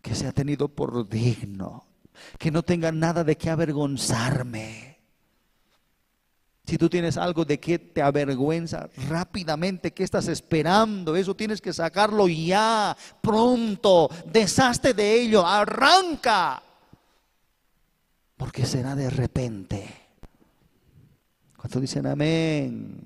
que 0.00 0.14
sea 0.14 0.30
tenido 0.30 0.68
por 0.68 1.08
digno, 1.08 1.86
que 2.38 2.52
no 2.52 2.62
tenga 2.62 2.92
nada 2.92 3.24
de 3.24 3.36
qué 3.36 3.50
avergonzarme. 3.50 4.92
Si 6.64 6.78
tú 6.78 6.88
tienes 6.88 7.16
algo 7.16 7.44
de 7.44 7.58
que 7.58 7.78
te 7.78 8.02
avergüenza, 8.02 8.88
rápidamente, 9.08 9.92
¿qué 9.92 10.04
estás 10.04 10.28
esperando? 10.28 11.16
Eso 11.16 11.34
tienes 11.34 11.60
que 11.60 11.72
sacarlo 11.72 12.28
ya, 12.28 12.96
pronto, 13.20 14.08
deshazte 14.30 14.94
de 14.94 15.22
ello, 15.22 15.44
arranca, 15.44 16.62
porque 18.36 18.64
será 18.64 18.94
de 18.94 19.10
repente. 19.10 19.88
¿Cuántos 21.56 21.80
dicen 21.80 22.06
amén? 22.06 23.02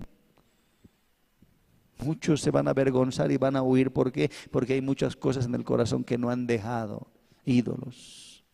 Muchos 1.98 2.42
se 2.42 2.50
van 2.50 2.68
a 2.68 2.72
avergonzar 2.72 3.30
y 3.32 3.38
van 3.38 3.56
a 3.56 3.62
huir. 3.62 3.92
¿Por 3.92 4.12
qué? 4.12 4.30
Porque 4.50 4.74
hay 4.74 4.82
muchas 4.82 5.16
cosas 5.16 5.46
en 5.46 5.54
el 5.54 5.64
corazón 5.64 6.04
que 6.04 6.18
no 6.18 6.30
han 6.30 6.46
dejado. 6.46 7.08
Ídolos, 7.44 8.44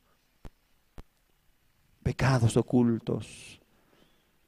pecados 2.03 2.57
ocultos, 2.57 3.61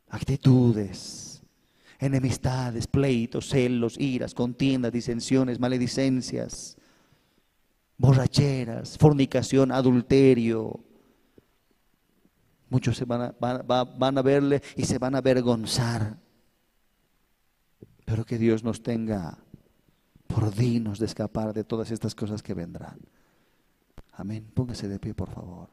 actitudes, 0.09 1.43
enemistades, 1.99 2.87
pleitos, 2.87 3.49
celos, 3.49 3.99
iras, 3.99 4.35
contiendas, 4.35 4.93
disensiones, 4.93 5.59
maledicencias, 5.59 6.77
borracheras, 7.97 8.99
fornicación, 8.99 9.73
adulterio. 9.73 10.85
Muchos 12.69 12.97
se 12.97 13.05
van 13.05 13.23
a, 13.23 13.35
van 13.39 14.19
a 14.19 14.23
verle 14.23 14.63
y 14.77 14.85
se 14.85 14.99
van 14.99 15.15
a 15.15 15.19
avergonzar. 15.19 16.24
Pero 18.05 18.25
que 18.25 18.39
Dios 18.39 18.65
nos 18.65 18.83
tenga 18.83 19.39
por 20.27 20.55
dignos 20.55 20.99
de 20.99 21.07
escapar 21.07 21.53
de 21.55 21.65
todas 21.65 21.91
estas 21.91 22.15
cosas 22.15 22.43
que 22.43 22.55
vendrán. 22.55 22.99
Amén. 24.13 24.51
Póngase 24.55 24.89
de 24.89 24.99
pie, 24.99 25.15
por 25.15 25.31
favor. 25.31 25.69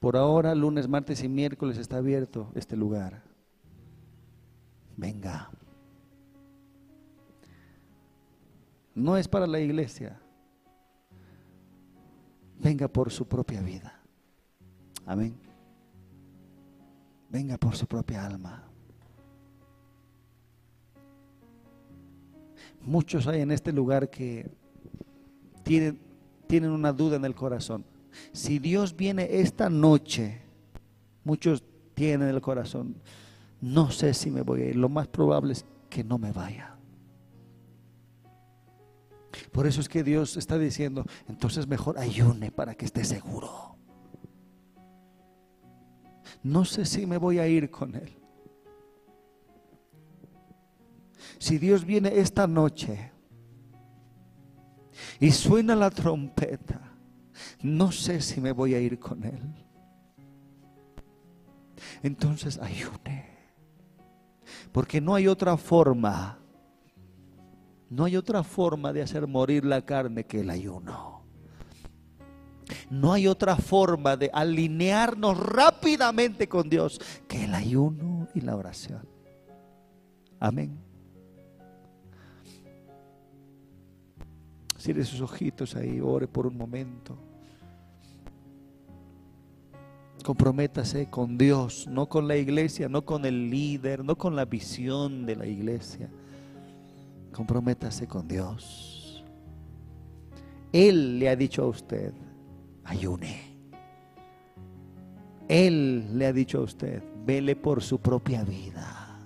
Por 0.00 0.16
ahora, 0.16 0.54
lunes, 0.54 0.88
martes 0.88 1.24
y 1.24 1.28
miércoles 1.28 1.76
está 1.76 1.96
abierto 1.96 2.52
este 2.54 2.76
lugar. 2.76 3.27
Venga. 4.98 5.48
No 8.96 9.16
es 9.16 9.28
para 9.28 9.46
la 9.46 9.60
iglesia. 9.60 10.20
Venga 12.58 12.88
por 12.88 13.12
su 13.12 13.26
propia 13.28 13.62
vida. 13.62 14.02
Amén. 15.06 15.38
Venga 17.30 17.56
por 17.56 17.76
su 17.76 17.86
propia 17.86 18.26
alma. 18.26 18.64
Muchos 22.82 23.28
hay 23.28 23.42
en 23.42 23.52
este 23.52 23.72
lugar 23.72 24.10
que 24.10 24.50
tienen, 25.62 26.00
tienen 26.48 26.70
una 26.70 26.92
duda 26.92 27.16
en 27.16 27.24
el 27.24 27.36
corazón. 27.36 27.84
Si 28.32 28.58
Dios 28.58 28.96
viene 28.96 29.28
esta 29.30 29.70
noche, 29.70 30.40
muchos 31.22 31.62
tienen 31.94 32.28
en 32.28 32.34
el 32.34 32.40
corazón, 32.40 32.96
no 33.60 33.90
sé 33.90 34.14
si 34.14 34.30
me 34.30 34.42
voy 34.42 34.62
a 34.62 34.66
ir. 34.66 34.76
Lo 34.76 34.88
más 34.88 35.08
probable 35.08 35.52
es 35.52 35.66
que 35.88 36.04
no 36.04 36.18
me 36.18 36.32
vaya. 36.32 36.76
Por 39.52 39.66
eso 39.66 39.80
es 39.80 39.88
que 39.88 40.02
Dios 40.02 40.36
está 40.36 40.58
diciendo, 40.58 41.04
entonces 41.28 41.66
mejor 41.66 41.98
ayune 41.98 42.50
para 42.50 42.74
que 42.74 42.84
esté 42.84 43.04
seguro. 43.04 43.76
No 46.42 46.64
sé 46.64 46.84
si 46.84 47.06
me 47.06 47.18
voy 47.18 47.38
a 47.38 47.46
ir 47.46 47.70
con 47.70 47.94
Él. 47.94 48.14
Si 51.38 51.58
Dios 51.58 51.84
viene 51.84 52.18
esta 52.18 52.46
noche 52.46 53.12
y 55.20 55.30
suena 55.30 55.74
la 55.74 55.90
trompeta, 55.90 56.96
no 57.62 57.92
sé 57.92 58.20
si 58.20 58.40
me 58.40 58.52
voy 58.52 58.74
a 58.74 58.80
ir 58.80 58.98
con 58.98 59.24
Él. 59.24 59.54
Entonces 62.02 62.58
ayune. 62.58 63.37
Porque 64.72 65.00
no 65.00 65.14
hay 65.14 65.26
otra 65.28 65.56
forma, 65.56 66.38
no 67.90 68.04
hay 68.04 68.16
otra 68.16 68.42
forma 68.42 68.92
de 68.92 69.02
hacer 69.02 69.26
morir 69.26 69.64
la 69.64 69.82
carne 69.82 70.24
que 70.24 70.40
el 70.40 70.50
ayuno. 70.50 71.22
No 72.90 73.12
hay 73.12 73.26
otra 73.26 73.56
forma 73.56 74.16
de 74.16 74.30
alinearnos 74.32 75.38
rápidamente 75.38 76.48
con 76.48 76.68
Dios 76.68 77.00
que 77.26 77.44
el 77.44 77.54
ayuno 77.54 78.28
y 78.34 78.42
la 78.42 78.56
oración. 78.56 79.08
Amén. 80.38 80.78
Cierre 84.78 85.04
sus 85.04 85.20
ojitos 85.20 85.74
ahí, 85.74 86.00
ore 86.00 86.28
por 86.28 86.46
un 86.46 86.56
momento. 86.56 87.27
Comprométase 90.24 91.08
con 91.08 91.38
Dios, 91.38 91.86
no 91.88 92.08
con 92.08 92.28
la 92.28 92.36
iglesia, 92.36 92.88
no 92.88 93.04
con 93.04 93.24
el 93.24 93.50
líder, 93.50 94.04
no 94.04 94.16
con 94.16 94.36
la 94.36 94.44
visión 94.44 95.24
de 95.24 95.36
la 95.36 95.46
iglesia. 95.46 96.10
Comprométase 97.32 98.06
con 98.06 98.26
Dios. 98.26 99.24
Él 100.72 101.18
le 101.18 101.28
ha 101.28 101.36
dicho 101.36 101.62
a 101.62 101.68
usted, 101.68 102.12
ayune. 102.84 103.40
Él 105.48 106.18
le 106.18 106.26
ha 106.26 106.32
dicho 106.32 106.58
a 106.58 106.62
usted, 106.62 107.02
vele 107.24 107.56
por 107.56 107.82
su 107.82 107.98
propia 108.00 108.44
vida. 108.44 109.18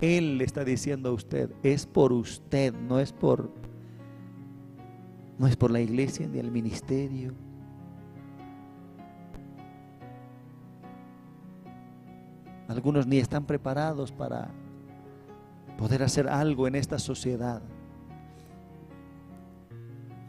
Él 0.00 0.38
le 0.38 0.44
está 0.44 0.64
diciendo 0.64 1.10
a 1.10 1.12
usted, 1.12 1.50
es 1.62 1.86
por 1.86 2.12
usted, 2.12 2.74
no 2.74 2.98
es 2.98 3.12
por 3.12 3.50
no 5.38 5.46
es 5.46 5.56
por 5.56 5.70
la 5.70 5.80
iglesia 5.80 6.26
ni 6.26 6.38
el 6.38 6.50
ministerio. 6.50 7.34
Algunos 12.68 13.06
ni 13.06 13.18
están 13.18 13.44
preparados 13.44 14.10
para 14.12 14.48
poder 15.78 16.02
hacer 16.02 16.28
algo 16.28 16.66
en 16.66 16.74
esta 16.74 16.98
sociedad. 16.98 17.62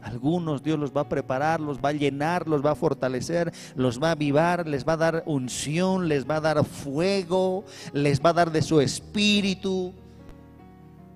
Algunos 0.02 0.62
Dios 0.62 0.78
los 0.78 0.92
va 0.92 1.02
a 1.02 1.08
preparar, 1.08 1.60
los 1.60 1.78
va 1.78 1.88
a 1.88 1.92
llenar, 1.92 2.46
los 2.46 2.64
va 2.64 2.70
a 2.70 2.76
fortalecer, 2.76 3.52
los 3.74 4.00
va 4.00 4.08
a 4.08 4.12
avivar, 4.12 4.66
les 4.66 4.86
va 4.86 4.92
a 4.92 4.96
dar 4.96 5.22
unción, 5.26 6.08
les 6.08 6.24
va 6.24 6.36
a 6.36 6.40
dar 6.40 6.64
fuego, 6.64 7.64
les 7.92 8.20
va 8.22 8.30
a 8.30 8.34
dar 8.34 8.52
de 8.52 8.62
su 8.62 8.80
espíritu. 8.80 9.92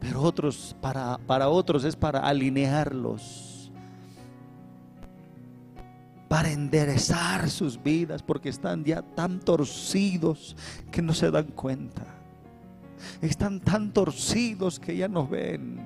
Pero 0.00 0.20
otros, 0.20 0.76
para, 0.80 1.18
para 1.26 1.48
otros 1.48 1.84
es 1.84 1.94
para 1.94 2.20
alinearlos 2.20 3.51
para 6.32 6.50
enderezar 6.50 7.50
sus 7.50 7.82
vidas 7.82 8.22
porque 8.22 8.48
están 8.48 8.84
ya 8.84 9.02
tan 9.02 9.38
torcidos 9.38 10.56
que 10.90 11.02
no 11.02 11.12
se 11.12 11.30
dan 11.30 11.48
cuenta. 11.48 12.06
Están 13.20 13.60
tan 13.60 13.92
torcidos 13.92 14.80
que 14.80 14.96
ya 14.96 15.08
no 15.08 15.28
ven. 15.28 15.78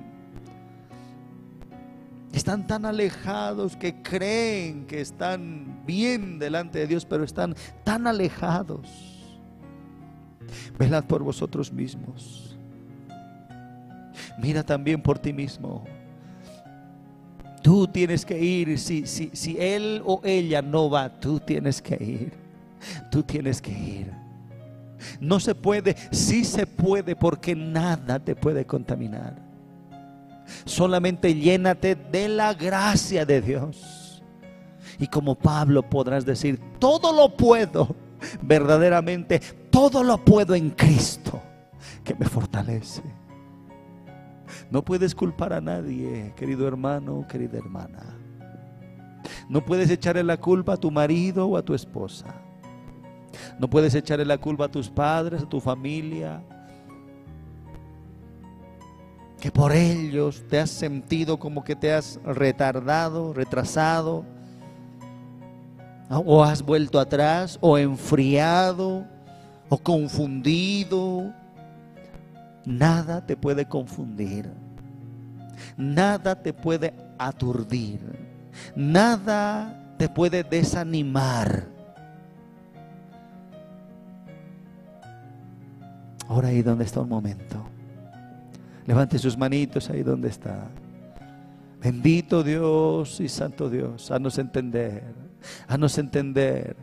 Están 2.31 2.65
tan 2.65 2.85
alejados 2.85 3.75
que 3.75 4.01
creen 4.01 4.85
que 4.85 5.01
están 5.01 5.83
bien 5.85 6.39
delante 6.39 6.79
de 6.79 6.87
Dios, 6.87 7.03
pero 7.03 7.25
están 7.25 7.53
tan 7.83 8.07
alejados. 8.07 8.87
Velad 10.79 11.03
por 11.07 11.23
vosotros 11.23 11.73
mismos. 11.73 12.57
Mira 14.41 14.63
también 14.63 15.01
por 15.01 15.19
ti 15.19 15.33
mismo. 15.33 15.83
Tú 17.61 17.87
tienes 17.87 18.25
que 18.25 18.39
ir. 18.39 18.79
Si, 18.79 19.05
si, 19.05 19.29
si 19.33 19.57
él 19.59 20.01
o 20.05 20.21
ella 20.23 20.61
no 20.61 20.89
va, 20.89 21.19
tú 21.19 21.39
tienes 21.39 21.81
que 21.81 21.95
ir. 21.95 22.33
Tú 23.11 23.23
tienes 23.23 23.61
que 23.61 23.71
ir. 23.71 24.11
No 25.19 25.39
se 25.39 25.55
puede, 25.55 25.95
sí 26.11 26.43
se 26.43 26.65
puede 26.65 27.15
porque 27.15 27.55
nada 27.55 28.19
te 28.19 28.35
puede 28.35 28.65
contaminar. 28.65 29.35
Solamente 30.65 31.35
llénate 31.35 31.95
de 31.95 32.29
la 32.29 32.53
gracia 32.53 33.25
de 33.25 33.41
Dios. 33.41 34.23
Y 34.99 35.07
como 35.07 35.35
Pablo 35.35 35.87
podrás 35.87 36.25
decir, 36.25 36.59
todo 36.79 37.13
lo 37.13 37.35
puedo, 37.35 37.95
verdaderamente, 38.41 39.39
todo 39.69 40.03
lo 40.03 40.23
puedo 40.23 40.55
en 40.55 40.71
Cristo 40.71 41.41
que 42.03 42.15
me 42.15 42.25
fortalece. 42.25 43.03
No 44.69 44.83
puedes 44.83 45.15
culpar 45.15 45.53
a 45.53 45.61
nadie, 45.61 46.33
querido 46.35 46.67
hermano, 46.67 47.25
querida 47.27 47.57
hermana. 47.57 48.03
No 49.47 49.63
puedes 49.63 49.89
echarle 49.89 50.23
la 50.23 50.37
culpa 50.37 50.73
a 50.73 50.77
tu 50.77 50.91
marido 50.91 51.47
o 51.47 51.57
a 51.57 51.61
tu 51.61 51.73
esposa. 51.73 52.25
No 53.59 53.69
puedes 53.69 53.95
echarle 53.95 54.25
la 54.25 54.37
culpa 54.37 54.65
a 54.65 54.71
tus 54.71 54.89
padres, 54.89 55.43
a 55.43 55.49
tu 55.49 55.61
familia. 55.61 56.43
Que 59.39 59.51
por 59.51 59.71
ellos 59.71 60.43
te 60.49 60.59
has 60.59 60.69
sentido 60.69 61.39
como 61.39 61.63
que 61.63 61.75
te 61.75 61.93
has 61.93 62.19
retardado, 62.25 63.33
retrasado. 63.33 64.25
O 66.09 66.43
has 66.43 66.61
vuelto 66.61 66.99
atrás, 66.99 67.57
o 67.61 67.77
enfriado, 67.77 69.05
o 69.69 69.77
confundido 69.77 71.33
Nada 72.67 73.25
te 73.25 73.37
puede 73.37 73.65
confundir. 73.65 74.51
Nada 75.75 76.41
te 76.41 76.53
puede 76.53 76.93
aturdir. 77.17 77.99
Nada 78.75 79.95
te 79.97 80.09
puede 80.09 80.43
desanimar. 80.43 81.65
Ahora 86.27 86.49
ahí 86.49 86.61
donde 86.61 86.83
está 86.83 87.01
un 87.01 87.09
momento. 87.09 87.65
Levante 88.85 89.17
sus 89.17 89.37
manitos 89.37 89.89
ahí 89.89 90.03
donde 90.03 90.29
está. 90.29 90.69
Bendito 91.81 92.43
Dios 92.43 93.19
y 93.19 93.29
Santo 93.29 93.69
Dios, 93.69 94.09
haznos 94.09 94.39
entender, 94.39 95.13
haznos 95.67 95.97
entender 95.97 96.75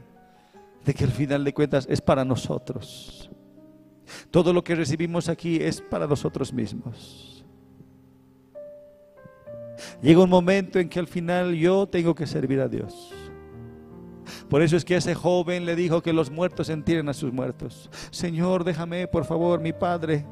de 0.84 0.94
que 0.94 1.04
al 1.04 1.10
final 1.10 1.44
de 1.44 1.52
cuentas 1.52 1.86
es 1.90 2.00
para 2.00 2.24
nosotros. 2.24 3.30
Todo 4.30 4.52
lo 4.52 4.62
que 4.62 4.74
recibimos 4.74 5.28
aquí 5.28 5.56
es 5.56 5.80
para 5.80 6.06
nosotros 6.06 6.52
mismos. 6.52 7.33
Llega 10.02 10.22
un 10.22 10.30
momento 10.30 10.78
en 10.78 10.88
que 10.88 10.98
al 10.98 11.06
final 11.06 11.54
yo 11.54 11.86
tengo 11.86 12.14
que 12.14 12.26
servir 12.26 12.60
a 12.60 12.68
Dios. 12.68 13.12
Por 14.48 14.62
eso 14.62 14.76
es 14.76 14.84
que 14.84 14.96
ese 14.96 15.14
joven 15.14 15.66
le 15.66 15.76
dijo 15.76 16.02
que 16.02 16.12
los 16.12 16.30
muertos 16.30 16.68
entierren 16.68 17.08
a 17.08 17.14
sus 17.14 17.32
muertos. 17.32 17.90
Señor, 18.10 18.64
déjame, 18.64 19.06
por 19.06 19.24
favor, 19.24 19.60
mi 19.60 19.72
padre. 19.72 20.26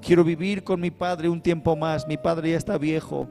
Quiero 0.00 0.24
vivir 0.24 0.64
con 0.64 0.80
mi 0.80 0.90
padre 0.90 1.28
un 1.28 1.40
tiempo 1.40 1.76
más. 1.76 2.06
Mi 2.06 2.16
padre 2.16 2.50
ya 2.50 2.56
está 2.56 2.78
viejo 2.78 3.28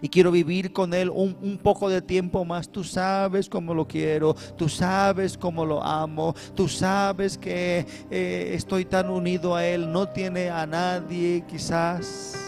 y 0.00 0.08
quiero 0.08 0.30
vivir 0.30 0.72
con 0.72 0.94
Él 0.94 1.10
un, 1.10 1.58
poco 1.62 1.88
de 1.88 2.02
tiempo 2.02 2.44
más. 2.44 2.68
Tú 2.70 2.84
sabes 2.84 3.48
cómo 3.48 3.74
lo 3.74 3.86
quiero, 3.86 4.34
tú 4.56 4.68
sabes 4.68 5.36
cómo 5.36 5.64
lo 5.64 5.82
amo, 5.82 6.34
tú 6.54 6.68
sabes 6.68 7.36
que 7.36 7.86
eh, 8.10 8.50
estoy 8.54 8.84
tan 8.84 9.10
unido 9.10 9.54
a 9.54 9.66
Él, 9.66 9.90
no 9.90 10.08
tiene 10.08 10.50
a 10.50 10.66
nadie 10.66 11.44
quizás. 11.48 12.47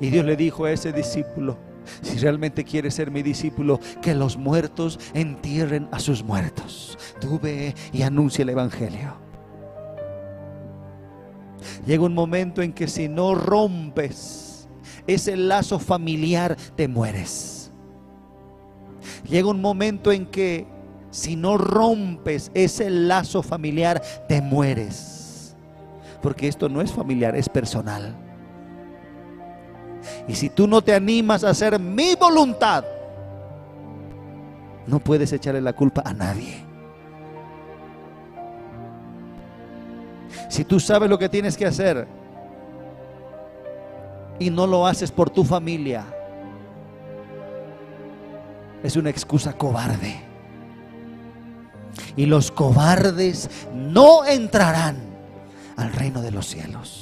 Y 0.00 0.10
Dios 0.10 0.24
le 0.24 0.36
dijo 0.36 0.64
a 0.64 0.72
ese 0.72 0.92
discípulo, 0.92 1.58
Si 2.02 2.18
realmente 2.18 2.64
quieres 2.64 2.94
ser 2.94 3.10
mi 3.10 3.22
discípulo, 3.22 3.80
que 4.00 4.14
los 4.14 4.36
muertos 4.36 4.98
entierren 5.14 5.88
a 5.92 5.98
sus 5.98 6.22
muertos. 6.22 6.98
Tú 7.20 7.38
ve 7.40 7.74
y 7.92 8.02
anuncia 8.02 8.42
el 8.42 8.50
Evangelio. 8.50 9.16
Llega 11.86 12.04
un 12.04 12.14
momento 12.14 12.62
en 12.62 12.72
que 12.72 12.88
si 12.88 13.08
no 13.08 13.34
rompes 13.34 14.68
ese 15.06 15.36
lazo 15.36 15.78
familiar, 15.78 16.56
te 16.76 16.88
mueres. 16.88 17.72
Llega 19.28 19.48
un 19.48 19.60
momento 19.60 20.12
en 20.12 20.26
que 20.26 20.66
si 21.10 21.36
no 21.36 21.58
rompes 21.58 22.50
ese 22.54 22.90
lazo 22.90 23.42
familiar, 23.42 24.02
te 24.28 24.40
mueres. 24.40 25.56
Porque 26.22 26.48
esto 26.48 26.68
no 26.68 26.80
es 26.80 26.92
familiar, 26.92 27.36
es 27.36 27.48
personal. 27.48 28.16
Y 30.28 30.34
si 30.34 30.50
tú 30.50 30.66
no 30.66 30.82
te 30.82 30.94
animas 30.94 31.44
a 31.44 31.50
hacer 31.50 31.78
mi 31.78 32.14
voluntad, 32.14 32.84
no 34.86 34.98
puedes 34.98 35.32
echarle 35.32 35.60
la 35.60 35.72
culpa 35.72 36.02
a 36.04 36.12
nadie. 36.12 36.64
Si 40.48 40.64
tú 40.64 40.80
sabes 40.80 41.08
lo 41.08 41.18
que 41.18 41.28
tienes 41.28 41.56
que 41.56 41.66
hacer 41.66 42.06
y 44.38 44.50
no 44.50 44.66
lo 44.66 44.86
haces 44.86 45.10
por 45.10 45.30
tu 45.30 45.44
familia, 45.44 46.04
es 48.82 48.96
una 48.96 49.10
excusa 49.10 49.52
cobarde. 49.52 50.20
Y 52.16 52.26
los 52.26 52.50
cobardes 52.50 53.48
no 53.74 54.24
entrarán 54.24 54.96
al 55.76 55.92
reino 55.92 56.20
de 56.20 56.30
los 56.30 56.46
cielos. 56.46 57.01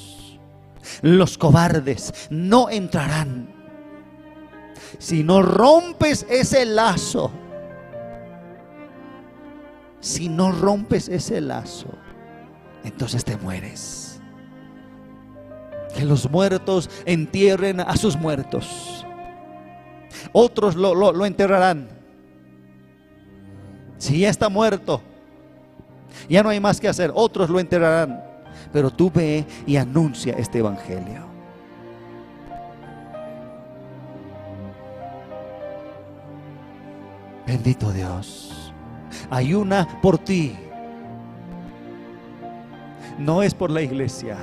Los 1.02 1.38
cobardes 1.38 2.12
no 2.30 2.70
entrarán. 2.70 3.54
Si 4.98 5.22
no 5.22 5.42
rompes 5.42 6.26
ese 6.28 6.64
lazo, 6.66 7.30
si 10.00 10.28
no 10.28 10.50
rompes 10.50 11.08
ese 11.08 11.40
lazo, 11.40 11.88
entonces 12.84 13.24
te 13.24 13.36
mueres. 13.36 14.20
Que 15.94 16.04
los 16.04 16.30
muertos 16.30 16.88
entierren 17.04 17.80
a 17.80 17.96
sus 17.96 18.16
muertos. 18.16 19.04
Otros 20.32 20.76
lo, 20.76 21.26
enterrarán. 21.26 21.88
Si 23.98 24.20
ya 24.20 24.30
está 24.30 24.48
muerto, 24.48 25.02
ya 26.28 26.42
no 26.42 26.48
hay 26.48 26.60
más 26.60 26.80
que 26.80 26.88
hacer. 26.88 27.12
Otros 27.14 27.50
lo 27.50 27.60
enterrarán. 27.60 28.29
Pero 28.72 28.90
tú 28.90 29.10
ve 29.12 29.44
y 29.66 29.76
anuncia 29.76 30.34
este 30.34 30.58
evangelio. 30.58 31.28
Bendito 37.46 37.90
Dios. 37.92 38.72
Ayuna 39.28 39.86
por 40.00 40.18
ti 40.18 40.56
no 43.20 43.42
es 43.42 43.54
por 43.54 43.70
la 43.70 43.82
iglesia, 43.82 44.36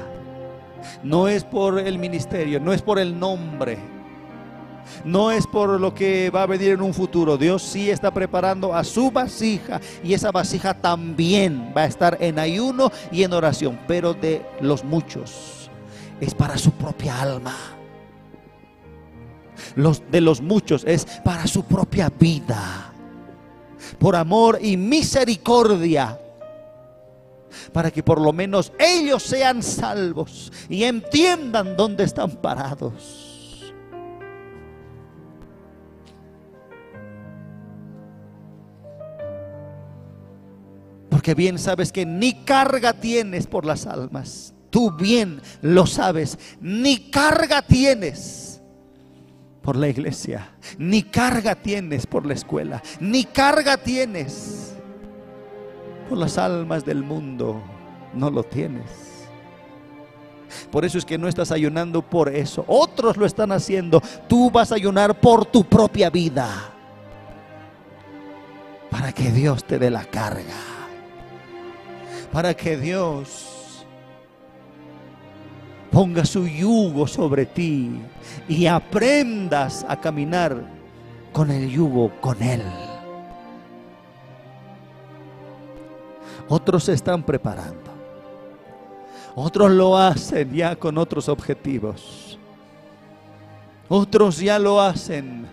no 1.04 1.28
es 1.28 1.44
por 1.44 1.80
el 1.80 1.98
ministerio, 1.98 2.60
no 2.60 2.72
es 2.72 2.82
por 2.82 3.00
el 3.00 3.20
nombre, 3.20 3.78
no 5.04 5.32
es 5.32 5.48
por 5.48 5.80
lo 5.80 5.94
que 5.94 6.30
va 6.30 6.44
a 6.44 6.48
venir 6.48 6.72
en 6.72 6.82
un 6.82 6.94
futuro. 6.94 7.38
Dios 7.38 7.64
sí 7.64 7.90
está 7.90 8.14
preparando 8.14 8.74
a 8.74 8.84
su 8.84 9.12
vasija 9.12 9.80
y 10.04 10.14
esa 10.14 10.32
vasija 10.32 10.74
también 10.74 11.74
va 11.76 11.82
a 11.82 11.86
estar 11.86 12.18
en 12.22 12.40
ayuno 12.40 12.92
y 13.12 13.24
en 13.24 13.34
oración, 13.34 13.80
pero 13.88 14.14
de 14.14 14.46
los 14.62 14.84
muchos 14.84 15.70
es 16.20 16.34
para 16.34 16.58
su 16.58 16.72
propia 16.72 17.22
alma. 17.22 17.56
Los 19.76 20.04
de 20.12 20.22
los 20.22 20.42
muchos 20.42 20.84
es 20.86 21.06
para 21.24 21.48
su 21.48 21.64
propia 21.64 22.12
vida. 22.20 22.94
Por 24.00 24.16
amor 24.16 24.60
y 24.62 24.78
misericordia 24.78 26.20
para 27.72 27.92
que 27.92 28.04
por 28.04 28.20
lo 28.20 28.34
menos 28.34 28.72
ellos 28.80 29.24
sean 29.24 29.64
salvos 29.64 30.52
y 30.70 30.84
entiendan 30.84 31.76
dónde 31.76 32.04
están 32.04 32.32
parados. 32.32 33.27
Porque 41.28 41.42
bien 41.44 41.60
sabes 41.60 41.92
que 41.92 42.06
ni 42.06 42.46
carga 42.46 42.94
tienes 42.94 43.48
por 43.48 43.66
las 43.66 43.86
almas. 43.86 44.54
Tú 44.70 44.92
bien 44.92 45.42
lo 45.62 45.86
sabes. 45.86 46.40
Ni 46.62 47.12
carga 47.12 47.62
tienes 47.62 48.62
por 49.62 49.76
la 49.76 49.90
iglesia. 49.90 50.52
Ni 50.78 51.04
carga 51.04 51.54
tienes 51.56 52.08
por 52.08 52.26
la 52.26 52.34
escuela. 52.34 52.82
Ni 53.02 53.26
carga 53.26 53.76
tienes 53.76 54.74
por 56.08 56.18
las 56.18 56.38
almas 56.38 56.86
del 56.86 57.04
mundo 57.04 57.62
no 58.14 58.30
lo 58.30 58.44
tienes. 58.44 59.28
Por 60.72 60.86
eso 60.86 60.98
es 60.98 61.04
que 61.04 61.18
no 61.18 61.28
estás 61.28 61.52
ayunando 61.52 62.04
por 62.04 62.34
eso. 62.34 62.64
Otros 62.70 63.18
lo 63.18 63.26
están 63.26 63.52
haciendo. 63.52 64.02
Tú 64.30 64.50
vas 64.50 64.72
a 64.72 64.76
ayunar 64.76 65.20
por 65.20 65.46
tu 65.46 65.66
propia 65.66 66.10
vida. 66.10 66.48
Para 68.90 69.12
que 69.12 69.30
Dios 69.30 69.66
te 69.66 69.78
dé 69.78 69.90
la 69.90 70.06
carga. 70.06 70.77
Para 72.32 72.54
que 72.54 72.78
Dios 72.78 73.86
ponga 75.92 76.26
su 76.26 76.48
yugo 76.48 77.08
sobre 77.08 77.46
ti 77.46 78.00
y 78.48 78.68
aprendas 78.68 79.86
a 79.88 80.00
caminar 80.00 80.62
con 81.32 81.50
el 81.52 81.70
yugo 81.70 82.12
con 82.22 82.42
Él. 82.42 82.62
Otros 86.50 86.86
se 86.86 86.94
están 86.94 87.24
preparando. 87.24 87.92
Otros 89.36 89.72
lo 89.72 89.98
hacen 89.98 90.54
ya 90.54 90.76
con 90.76 90.98
otros 90.98 91.30
objetivos. 91.30 92.40
Otros 93.90 94.40
ya 94.40 94.58
lo 94.60 94.82
hacen 94.82 95.48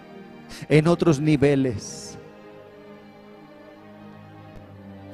en 0.69 0.89
otros 0.89 1.21
niveles. 1.21 2.04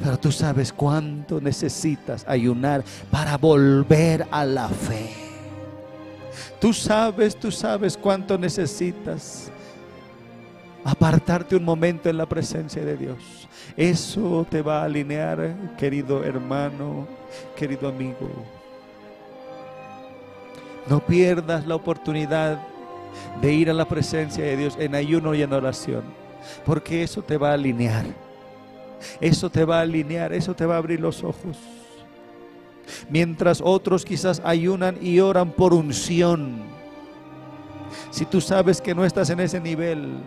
Pero 0.03 0.19
tú 0.19 0.33
sabes 0.33 0.73
cuánto 0.73 1.41
necesitas 1.41 2.25
ayunar 2.27 2.83
para 3.11 3.37
volver 3.37 4.27
a 4.31 4.45
la 4.45 4.69
fe. 4.69 5.11
Tú 6.59 6.73
sabes, 6.73 7.37
tú 7.37 7.51
sabes 7.51 7.97
cuánto 7.97 8.39
necesitas 8.39 9.51
apartarte 10.85 11.57
un 11.57 11.65
momento 11.65 12.09
en 12.09 12.17
la 12.17 12.27
presencia 12.27 12.85
de 12.85 12.97
Dios. 12.97 13.49
Eso 13.77 14.47
te 14.49 14.63
va 14.63 14.81
a 14.81 14.85
alinear, 14.85 15.55
querido 15.77 16.25
hermano, 16.25 17.07
querido 17.57 17.89
amigo. 17.89 18.29
No 20.89 21.01
pierdas 21.01 21.67
la 21.67 21.75
oportunidad 21.75 22.59
de 23.41 23.53
ir 23.53 23.71
a 23.71 23.75
la 23.75 23.87
presencia 23.87 24.45
de 24.45 24.57
Dios 24.57 24.77
en 24.79 24.95
ayuno 24.95 25.35
y 25.35 25.43
en 25.43 25.53
oración, 25.53 26.05
porque 26.65 27.03
eso 27.03 27.23
te 27.23 27.37
va 27.37 27.51
a 27.51 27.55
alinear. 27.55 28.07
Eso 29.21 29.51
te 29.51 29.65
va 29.65 29.79
a 29.79 29.83
alinear, 29.83 30.33
eso 30.33 30.55
te 30.55 30.67
va 30.67 30.75
a 30.75 30.79
abrir 30.79 31.01
los 31.01 31.23
ojos. 31.23 31.57
Mientras 33.09 33.61
otros 33.65 34.05
quizás 34.05 34.41
ayunan 34.45 34.99
y 35.01 35.21
oran 35.21 35.53
por 35.53 35.75
unción. 35.75 36.63
Si 38.11 38.25
tú 38.25 38.41
sabes 38.41 38.81
que 38.81 38.95
no 38.95 39.05
estás 39.05 39.31
en 39.31 39.41
ese 39.41 39.61
nivel, 39.61 40.19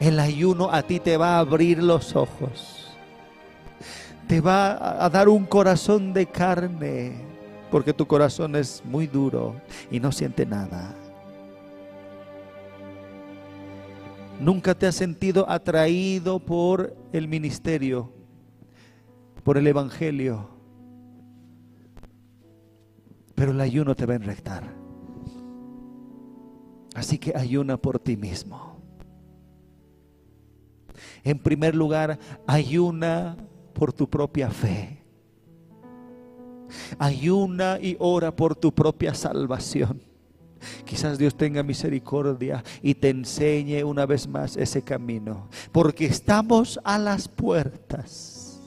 el 0.00 0.20
ayuno 0.20 0.70
a 0.70 0.82
ti 0.82 1.00
te 1.00 1.16
va 1.16 1.36
a 1.36 1.38
abrir 1.40 1.82
los 1.82 2.14
ojos. 2.16 2.96
Te 4.26 4.40
va 4.40 5.04
a 5.04 5.08
dar 5.08 5.28
un 5.28 5.44
corazón 5.44 6.12
de 6.12 6.26
carne, 6.26 7.12
porque 7.70 7.92
tu 7.92 8.06
corazón 8.06 8.56
es 8.56 8.82
muy 8.84 9.06
duro 9.06 9.54
y 9.90 10.00
no 10.00 10.10
siente 10.10 10.44
nada. 10.44 10.94
Nunca 14.40 14.74
te 14.74 14.86
has 14.86 14.94
sentido 14.94 15.48
atraído 15.48 16.38
por 16.38 16.94
el 17.12 17.26
ministerio, 17.26 18.12
por 19.42 19.56
el 19.56 19.66
Evangelio. 19.66 20.50
Pero 23.34 23.52
el 23.52 23.60
ayuno 23.60 23.94
te 23.94 24.06
va 24.06 24.12
a 24.12 24.16
enrectar. 24.16 24.64
Así 26.94 27.18
que 27.18 27.32
ayuna 27.36 27.76
por 27.76 27.98
ti 27.98 28.16
mismo. 28.16 28.76
En 31.24 31.38
primer 31.38 31.74
lugar, 31.74 32.18
ayuna 32.46 33.36
por 33.74 33.92
tu 33.92 34.08
propia 34.08 34.50
fe. 34.50 35.02
Ayuna 36.98 37.78
y 37.80 37.96
ora 37.98 38.34
por 38.34 38.54
tu 38.56 38.72
propia 38.72 39.14
salvación. 39.14 40.05
Quizás 40.84 41.18
Dios 41.18 41.36
tenga 41.36 41.62
misericordia 41.62 42.62
y 42.82 42.94
te 42.94 43.10
enseñe 43.10 43.84
una 43.84 44.06
vez 44.06 44.26
más 44.26 44.56
ese 44.56 44.82
camino. 44.82 45.48
Porque 45.72 46.06
estamos 46.06 46.78
a 46.84 46.98
las 46.98 47.28
puertas. 47.28 48.60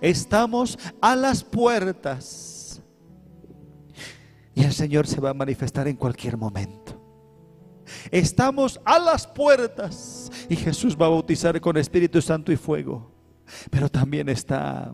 Estamos 0.00 0.78
a 1.00 1.16
las 1.16 1.44
puertas. 1.44 2.82
Y 4.54 4.64
el 4.64 4.72
Señor 4.72 5.06
se 5.06 5.20
va 5.20 5.30
a 5.30 5.34
manifestar 5.34 5.86
en 5.86 5.96
cualquier 5.96 6.36
momento. 6.36 7.00
Estamos 8.10 8.80
a 8.84 8.98
las 8.98 9.26
puertas 9.26 10.30
y 10.48 10.56
Jesús 10.56 10.96
va 11.00 11.06
a 11.06 11.10
bautizar 11.10 11.60
con 11.60 11.76
Espíritu 11.76 12.20
Santo 12.20 12.52
y 12.52 12.56
fuego. 12.56 13.12
Pero 13.70 13.88
también 13.88 14.28
está 14.28 14.92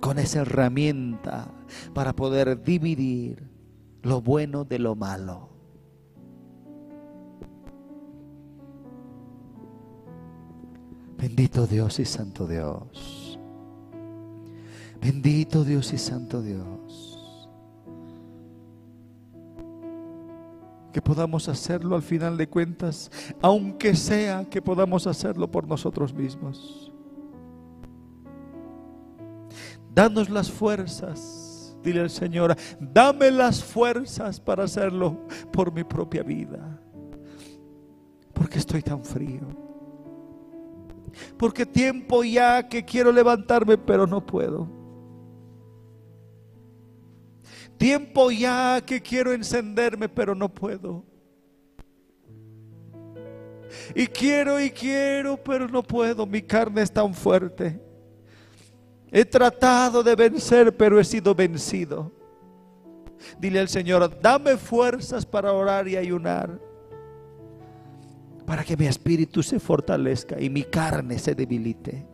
con 0.00 0.18
esa 0.18 0.40
herramienta 0.40 1.48
para 1.92 2.14
poder 2.14 2.62
dividir 2.62 3.53
lo 4.04 4.20
bueno 4.20 4.64
de 4.64 4.78
lo 4.78 4.94
malo. 4.94 5.48
Bendito 11.18 11.66
Dios 11.66 11.98
y 12.00 12.04
Santo 12.04 12.46
Dios. 12.46 13.38
Bendito 15.00 15.64
Dios 15.64 15.92
y 15.92 15.98
Santo 15.98 16.42
Dios. 16.42 17.48
Que 20.92 21.00
podamos 21.02 21.48
hacerlo 21.48 21.96
al 21.96 22.02
final 22.02 22.36
de 22.36 22.48
cuentas, 22.48 23.10
aunque 23.40 23.96
sea 23.96 24.44
que 24.44 24.62
podamos 24.62 25.06
hacerlo 25.06 25.50
por 25.50 25.66
nosotros 25.66 26.12
mismos. 26.12 26.92
Danos 29.94 30.28
las 30.28 30.50
fuerzas, 30.50 31.43
dile 31.84 32.00
al 32.00 32.10
Señor, 32.10 32.56
dame 32.80 33.30
las 33.30 33.62
fuerzas 33.62 34.40
para 34.40 34.64
hacerlo 34.64 35.26
por 35.52 35.72
mi 35.72 35.84
propia 35.84 36.22
vida. 36.22 36.80
Porque 38.32 38.58
estoy 38.58 38.82
tan 38.82 39.04
frío. 39.04 39.42
Porque 41.36 41.64
tiempo 41.66 42.24
ya 42.24 42.68
que 42.68 42.84
quiero 42.84 43.12
levantarme, 43.12 43.78
pero 43.78 44.06
no 44.06 44.24
puedo. 44.24 44.68
Tiempo 47.76 48.30
ya 48.30 48.80
que 48.84 49.00
quiero 49.00 49.32
encenderme, 49.32 50.08
pero 50.08 50.34
no 50.34 50.48
puedo. 50.48 51.04
Y 53.94 54.06
quiero 54.06 54.60
y 54.60 54.70
quiero, 54.70 55.36
pero 55.36 55.68
no 55.68 55.82
puedo. 55.82 56.26
Mi 56.26 56.42
carne 56.42 56.82
es 56.82 56.92
tan 56.92 57.12
fuerte. 57.12 57.83
He 59.16 59.24
tratado 59.24 60.02
de 60.02 60.16
vencer, 60.16 60.76
pero 60.76 60.98
he 60.98 61.04
sido 61.04 61.36
vencido. 61.36 62.10
Dile 63.38 63.60
al 63.60 63.68
Señor, 63.68 64.20
dame 64.20 64.56
fuerzas 64.56 65.24
para 65.24 65.52
orar 65.52 65.86
y 65.86 65.96
ayunar 65.96 66.58
para 68.44 68.64
que 68.64 68.76
mi 68.76 68.86
espíritu 68.86 69.40
se 69.44 69.60
fortalezca 69.60 70.40
y 70.40 70.50
mi 70.50 70.64
carne 70.64 71.20
se 71.20 71.36
debilite. 71.36 72.04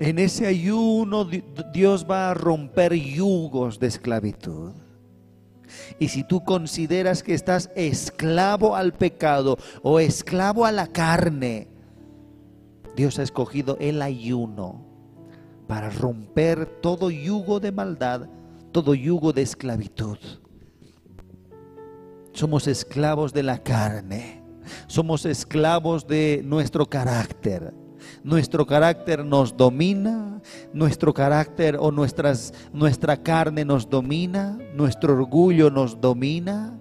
En 0.00 0.18
ese 0.18 0.46
ayuno 0.46 1.24
Dios 1.72 2.06
va 2.08 2.30
a 2.30 2.34
romper 2.34 2.92
yugos 2.92 3.80
de 3.80 3.86
esclavitud. 3.86 4.72
Y 5.98 6.08
si 6.08 6.24
tú 6.24 6.44
consideras 6.44 7.22
que 7.22 7.32
estás 7.32 7.70
esclavo 7.74 8.76
al 8.76 8.92
pecado 8.92 9.56
o 9.82 9.98
esclavo 9.98 10.66
a 10.66 10.72
la 10.72 10.88
carne, 10.88 11.77
Dios 12.98 13.20
ha 13.20 13.22
escogido 13.22 13.76
el 13.78 14.02
ayuno 14.02 14.84
para 15.68 15.88
romper 15.88 16.66
todo 16.66 17.12
yugo 17.12 17.60
de 17.60 17.70
maldad, 17.70 18.22
todo 18.72 18.92
yugo 18.92 19.32
de 19.32 19.42
esclavitud. 19.42 20.18
Somos 22.32 22.66
esclavos 22.66 23.32
de 23.32 23.44
la 23.44 23.62
carne. 23.62 24.42
Somos 24.88 25.26
esclavos 25.26 26.08
de 26.08 26.42
nuestro 26.44 26.86
carácter. 26.86 27.72
Nuestro 28.24 28.66
carácter 28.66 29.24
nos 29.24 29.56
domina, 29.56 30.42
nuestro 30.72 31.14
carácter 31.14 31.76
o 31.78 31.92
nuestras, 31.92 32.52
nuestra 32.72 33.22
carne 33.22 33.64
nos 33.64 33.88
domina, 33.88 34.58
nuestro 34.74 35.12
orgullo 35.12 35.70
nos 35.70 36.00
domina, 36.00 36.76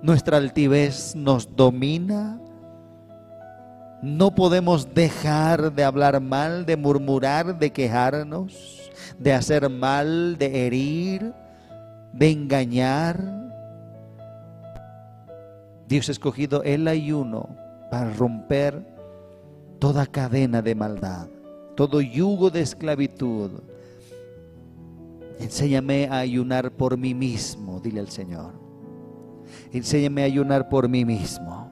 nuestra 0.00 0.38
altivez 0.38 1.14
nos 1.14 1.54
domina. 1.54 2.40
No 4.04 4.34
podemos 4.34 4.92
dejar 4.92 5.72
de 5.72 5.82
hablar 5.82 6.20
mal, 6.20 6.66
de 6.66 6.76
murmurar, 6.76 7.58
de 7.58 7.72
quejarnos, 7.72 8.92
de 9.18 9.32
hacer 9.32 9.70
mal, 9.70 10.36
de 10.36 10.66
herir, 10.66 11.32
de 12.12 12.30
engañar. 12.30 13.18
Dios 15.88 16.10
ha 16.10 16.12
escogido 16.12 16.62
el 16.64 16.86
ayuno 16.86 17.48
para 17.90 18.12
romper 18.12 18.86
toda 19.78 20.04
cadena 20.04 20.60
de 20.60 20.74
maldad, 20.74 21.28
todo 21.74 22.02
yugo 22.02 22.50
de 22.50 22.60
esclavitud. 22.60 23.52
Enséñame 25.40 26.08
a 26.10 26.18
ayunar 26.18 26.72
por 26.72 26.98
mí 26.98 27.14
mismo, 27.14 27.80
dile 27.80 28.00
al 28.00 28.10
Señor. 28.10 28.52
Enséñame 29.72 30.24
a 30.24 30.26
ayunar 30.26 30.68
por 30.68 30.90
mí 30.90 31.06
mismo. 31.06 31.63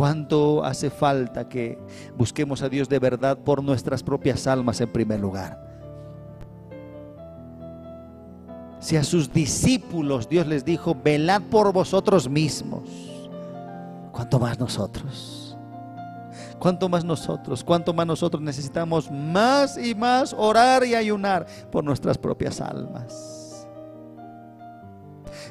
¿Cuánto 0.00 0.64
hace 0.64 0.88
falta 0.88 1.46
que 1.46 1.78
busquemos 2.16 2.62
a 2.62 2.70
Dios 2.70 2.88
de 2.88 2.98
verdad 2.98 3.36
por 3.36 3.62
nuestras 3.62 4.02
propias 4.02 4.46
almas 4.46 4.80
en 4.80 4.90
primer 4.90 5.20
lugar? 5.20 5.62
Si 8.78 8.96
a 8.96 9.04
sus 9.04 9.30
discípulos 9.30 10.26
Dios 10.26 10.46
les 10.46 10.64
dijo, 10.64 10.96
velad 11.04 11.42
por 11.50 11.70
vosotros 11.74 12.30
mismos, 12.30 12.88
¿cuánto 14.10 14.38
más 14.38 14.58
nosotros? 14.58 15.54
¿Cuánto 16.58 16.88
más 16.88 17.04
nosotros? 17.04 17.62
¿Cuánto 17.62 17.92
más 17.92 18.06
nosotros 18.06 18.42
necesitamos 18.42 19.10
más 19.10 19.76
y 19.76 19.94
más 19.94 20.32
orar 20.32 20.82
y 20.86 20.94
ayunar 20.94 21.44
por 21.70 21.84
nuestras 21.84 22.16
propias 22.16 22.62
almas? 22.62 23.39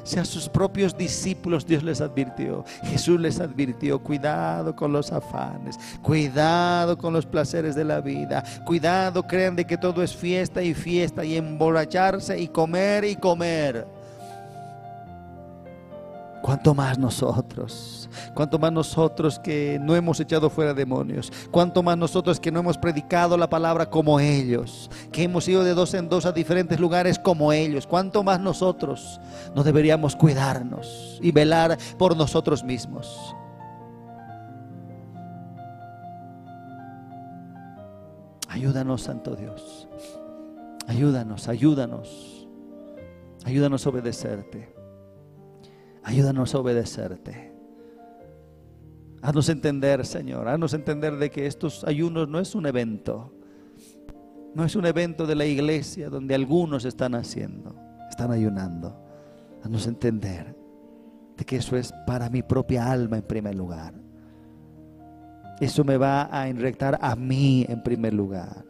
Si 0.04 0.18
a 0.18 0.24
sus 0.24 0.48
propios 0.48 0.96
discípulos 0.96 1.66
Dios 1.66 1.82
les 1.82 2.00
advirtió, 2.00 2.64
Jesús 2.84 3.20
les 3.20 3.40
advirtió, 3.40 3.98
cuidado 3.98 4.74
con 4.74 4.92
los 4.92 5.12
afanes, 5.12 5.78
cuidado 6.02 6.96
con 6.96 7.12
los 7.12 7.26
placeres 7.26 7.74
de 7.74 7.84
la 7.84 8.00
vida, 8.00 8.42
cuidado, 8.64 9.22
crean 9.22 9.56
de 9.56 9.66
que 9.66 9.76
todo 9.76 10.02
es 10.02 10.14
fiesta 10.14 10.62
y 10.62 10.74
fiesta 10.74 11.24
y 11.24 11.36
emborracharse 11.36 12.38
y 12.38 12.48
comer 12.48 13.04
y 13.04 13.16
comer. 13.16 13.99
¿Cuánto 16.42 16.74
más 16.74 16.98
nosotros? 16.98 18.08
¿Cuánto 18.34 18.58
más 18.58 18.72
nosotros 18.72 19.38
que 19.38 19.78
no 19.80 19.94
hemos 19.94 20.20
echado 20.20 20.48
fuera 20.48 20.72
demonios? 20.72 21.30
¿Cuánto 21.50 21.82
más 21.82 21.98
nosotros 21.98 22.40
que 22.40 22.50
no 22.50 22.60
hemos 22.60 22.78
predicado 22.78 23.36
la 23.36 23.50
palabra 23.50 23.90
como 23.90 24.18
ellos? 24.20 24.90
Que 25.12 25.24
hemos 25.24 25.46
ido 25.48 25.64
de 25.64 25.74
dos 25.74 25.92
en 25.94 26.08
dos 26.08 26.24
a 26.24 26.32
diferentes 26.32 26.80
lugares 26.80 27.18
como 27.18 27.52
ellos. 27.52 27.86
¿Cuánto 27.86 28.22
más 28.22 28.40
nosotros 28.40 29.20
no 29.54 29.62
deberíamos 29.62 30.16
cuidarnos 30.16 31.18
y 31.20 31.30
velar 31.30 31.76
por 31.98 32.16
nosotros 32.16 32.64
mismos? 32.64 33.34
Ayúdanos, 38.48 39.02
Santo 39.02 39.36
Dios. 39.36 39.88
Ayúdanos, 40.86 41.48
ayúdanos. 41.48 42.48
Ayúdanos 43.44 43.86
a 43.86 43.90
obedecerte. 43.90 44.79
Ayúdanos 46.10 46.56
a 46.56 46.58
obedecerte. 46.58 47.52
Haznos 49.22 49.48
entender, 49.48 50.04
Señor, 50.04 50.48
haznos 50.48 50.74
entender 50.74 51.16
de 51.18 51.30
que 51.30 51.46
estos 51.46 51.84
ayunos 51.84 52.28
no 52.28 52.40
es 52.40 52.56
un 52.56 52.66
evento. 52.66 53.32
No 54.52 54.64
es 54.64 54.74
un 54.74 54.86
evento 54.86 55.24
de 55.24 55.36
la 55.36 55.44
iglesia 55.44 56.10
donde 56.10 56.34
algunos 56.34 56.84
están 56.84 57.14
haciendo, 57.14 57.76
están 58.10 58.32
ayunando. 58.32 59.00
Haznos 59.62 59.86
entender 59.86 60.56
de 61.36 61.44
que 61.44 61.58
eso 61.58 61.76
es 61.76 61.94
para 62.08 62.28
mi 62.28 62.42
propia 62.42 62.90
alma 62.90 63.18
en 63.18 63.22
primer 63.22 63.54
lugar. 63.54 63.94
Eso 65.60 65.84
me 65.84 65.96
va 65.96 66.28
a 66.36 66.48
enrectar 66.48 66.98
a 67.00 67.14
mí 67.14 67.64
en 67.68 67.84
primer 67.84 68.14
lugar. 68.14 68.64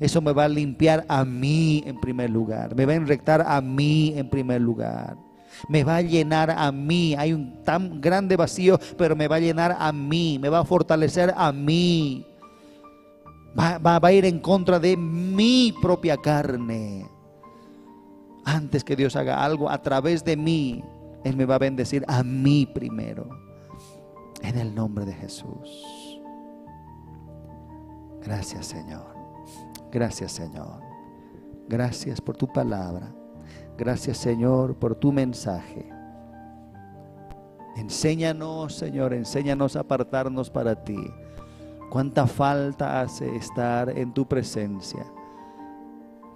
Eso 0.00 0.22
me 0.22 0.32
va 0.32 0.44
a 0.44 0.48
limpiar 0.48 1.04
a 1.06 1.22
mí 1.22 1.82
en 1.84 2.00
primer 2.00 2.30
lugar. 2.30 2.74
Me 2.74 2.86
va 2.86 2.92
a 2.94 2.96
enrectar 2.96 3.44
a 3.46 3.60
mí 3.60 4.14
en 4.16 4.30
primer 4.30 4.62
lugar 4.62 5.18
me 5.68 5.84
va 5.84 5.96
a 5.96 6.02
llenar 6.02 6.50
a 6.50 6.70
mí. 6.72 7.14
Hay 7.16 7.32
un 7.32 7.62
tan 7.64 8.00
grande 8.00 8.36
vacío, 8.36 8.78
pero 8.96 9.16
me 9.16 9.28
va 9.28 9.36
a 9.36 9.40
llenar 9.40 9.76
a 9.78 9.92
mí, 9.92 10.38
me 10.40 10.48
va 10.48 10.60
a 10.60 10.64
fortalecer 10.64 11.32
a 11.36 11.52
mí. 11.52 12.26
Va, 13.58 13.98
a 14.02 14.12
ir 14.12 14.24
en 14.24 14.40
contra 14.40 14.78
de 14.78 14.96
mi 14.96 15.74
propia 15.82 16.16
carne. 16.16 17.06
Antes 18.44 18.82
que 18.82 18.96
Dios 18.96 19.14
haga 19.14 19.44
algo 19.44 19.70
a 19.70 19.82
través 19.82 20.24
de 20.24 20.36
mí, 20.36 20.82
Él 21.22 21.36
me 21.36 21.44
va 21.44 21.56
a 21.56 21.58
bendecir 21.58 22.04
a 22.08 22.22
mí 22.22 22.66
primero. 22.66 23.28
En 24.42 24.58
el 24.58 24.74
nombre 24.74 25.04
de 25.04 25.12
Jesús. 25.12 26.20
Gracias 28.24 28.66
Señor. 28.66 29.14
Gracias 29.92 30.32
Señor. 30.32 30.80
Gracias 31.68 32.20
por 32.20 32.36
tu 32.36 32.50
palabra. 32.50 33.14
Gracias 33.76 34.18
Señor 34.18 34.76
por 34.76 34.94
tu 34.94 35.12
mensaje. 35.12 35.92
Enséñanos, 37.76 38.74
Señor, 38.74 39.14
enséñanos 39.14 39.76
a 39.76 39.80
apartarnos 39.80 40.50
para 40.50 40.84
ti. 40.84 41.02
Cuánta 41.90 42.26
falta 42.26 43.00
hace 43.00 43.34
estar 43.36 43.88
en 43.90 44.12
tu 44.12 44.26
presencia. 44.26 45.04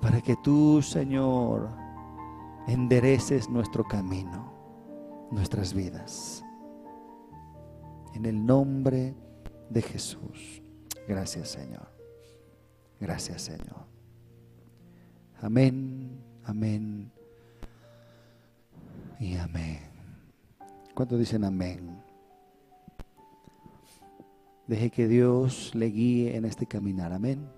Para 0.00 0.20
que 0.20 0.36
tú, 0.36 0.80
Señor, 0.82 1.68
endereces 2.66 3.48
nuestro 3.48 3.84
camino, 3.84 4.52
nuestras 5.30 5.74
vidas. 5.74 6.42
En 8.14 8.24
el 8.24 8.44
nombre 8.44 9.14
de 9.68 9.82
Jesús. 9.82 10.62
Gracias 11.06 11.48
Señor. 11.48 11.88
Gracias 12.98 13.42
Señor. 13.42 13.86
Amén, 15.42 16.22
amén 16.44 17.12
y 19.18 19.36
amén. 19.36 19.80
¿Cuántos 20.94 21.18
dicen 21.18 21.44
amén? 21.44 22.02
Deje 24.66 24.90
que 24.90 25.06
Dios 25.06 25.74
le 25.74 25.86
guíe 25.86 26.36
en 26.36 26.44
este 26.44 26.66
caminar. 26.66 27.12
Amén. 27.12 27.48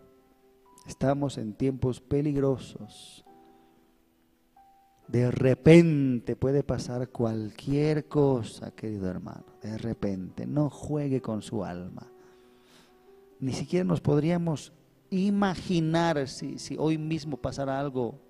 Estamos 0.86 1.38
en 1.38 1.54
tiempos 1.54 2.00
peligrosos. 2.00 3.24
De 5.06 5.30
repente 5.30 6.36
puede 6.36 6.62
pasar 6.62 7.08
cualquier 7.08 8.08
cosa, 8.08 8.72
querido 8.72 9.08
hermano. 9.08 9.46
De 9.62 9.78
repente. 9.78 10.46
No 10.46 10.68
juegue 10.68 11.22
con 11.22 11.40
su 11.40 11.64
alma. 11.64 12.06
Ni 13.40 13.52
siquiera 13.52 13.84
nos 13.84 14.00
podríamos 14.00 14.72
imaginar 15.10 16.28
si, 16.28 16.58
si 16.58 16.76
hoy 16.76 16.98
mismo 16.98 17.38
pasara 17.38 17.80
algo 17.80 18.27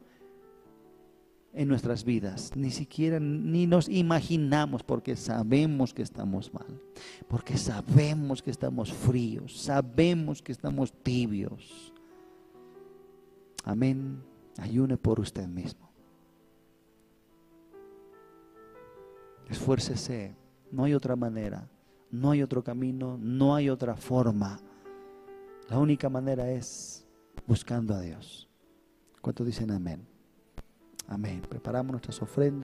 en 1.52 1.68
nuestras 1.68 2.04
vidas. 2.04 2.52
Ni 2.54 2.70
siquiera 2.70 3.18
ni 3.20 3.66
nos 3.66 3.88
imaginamos 3.88 4.82
porque 4.82 5.16
sabemos 5.16 5.94
que 5.94 6.02
estamos 6.02 6.52
mal. 6.52 6.80
Porque 7.26 7.56
sabemos 7.56 8.42
que 8.42 8.50
estamos 8.50 8.92
fríos. 8.92 9.60
Sabemos 9.60 10.42
que 10.42 10.52
estamos 10.52 10.92
tibios. 11.02 11.92
Amén. 13.64 14.22
Ayune 14.58 14.96
por 14.96 15.20
usted 15.20 15.46
mismo. 15.46 15.90
Esfuércese. 19.48 20.36
No 20.70 20.84
hay 20.84 20.94
otra 20.94 21.16
manera. 21.16 21.68
No 22.10 22.30
hay 22.30 22.42
otro 22.42 22.62
camino. 22.62 23.18
No 23.20 23.54
hay 23.54 23.70
otra 23.70 23.96
forma. 23.96 24.60
La 25.68 25.78
única 25.78 26.08
manera 26.08 26.50
es 26.50 27.06
buscando 27.46 27.94
a 27.94 28.00
Dios. 28.00 28.48
¿Cuántos 29.20 29.46
dicen 29.46 29.70
amén? 29.70 30.17
Amén. 31.08 31.40
Preparamos 31.48 31.92
nuestras 31.92 32.20
ofrendas. 32.22 32.56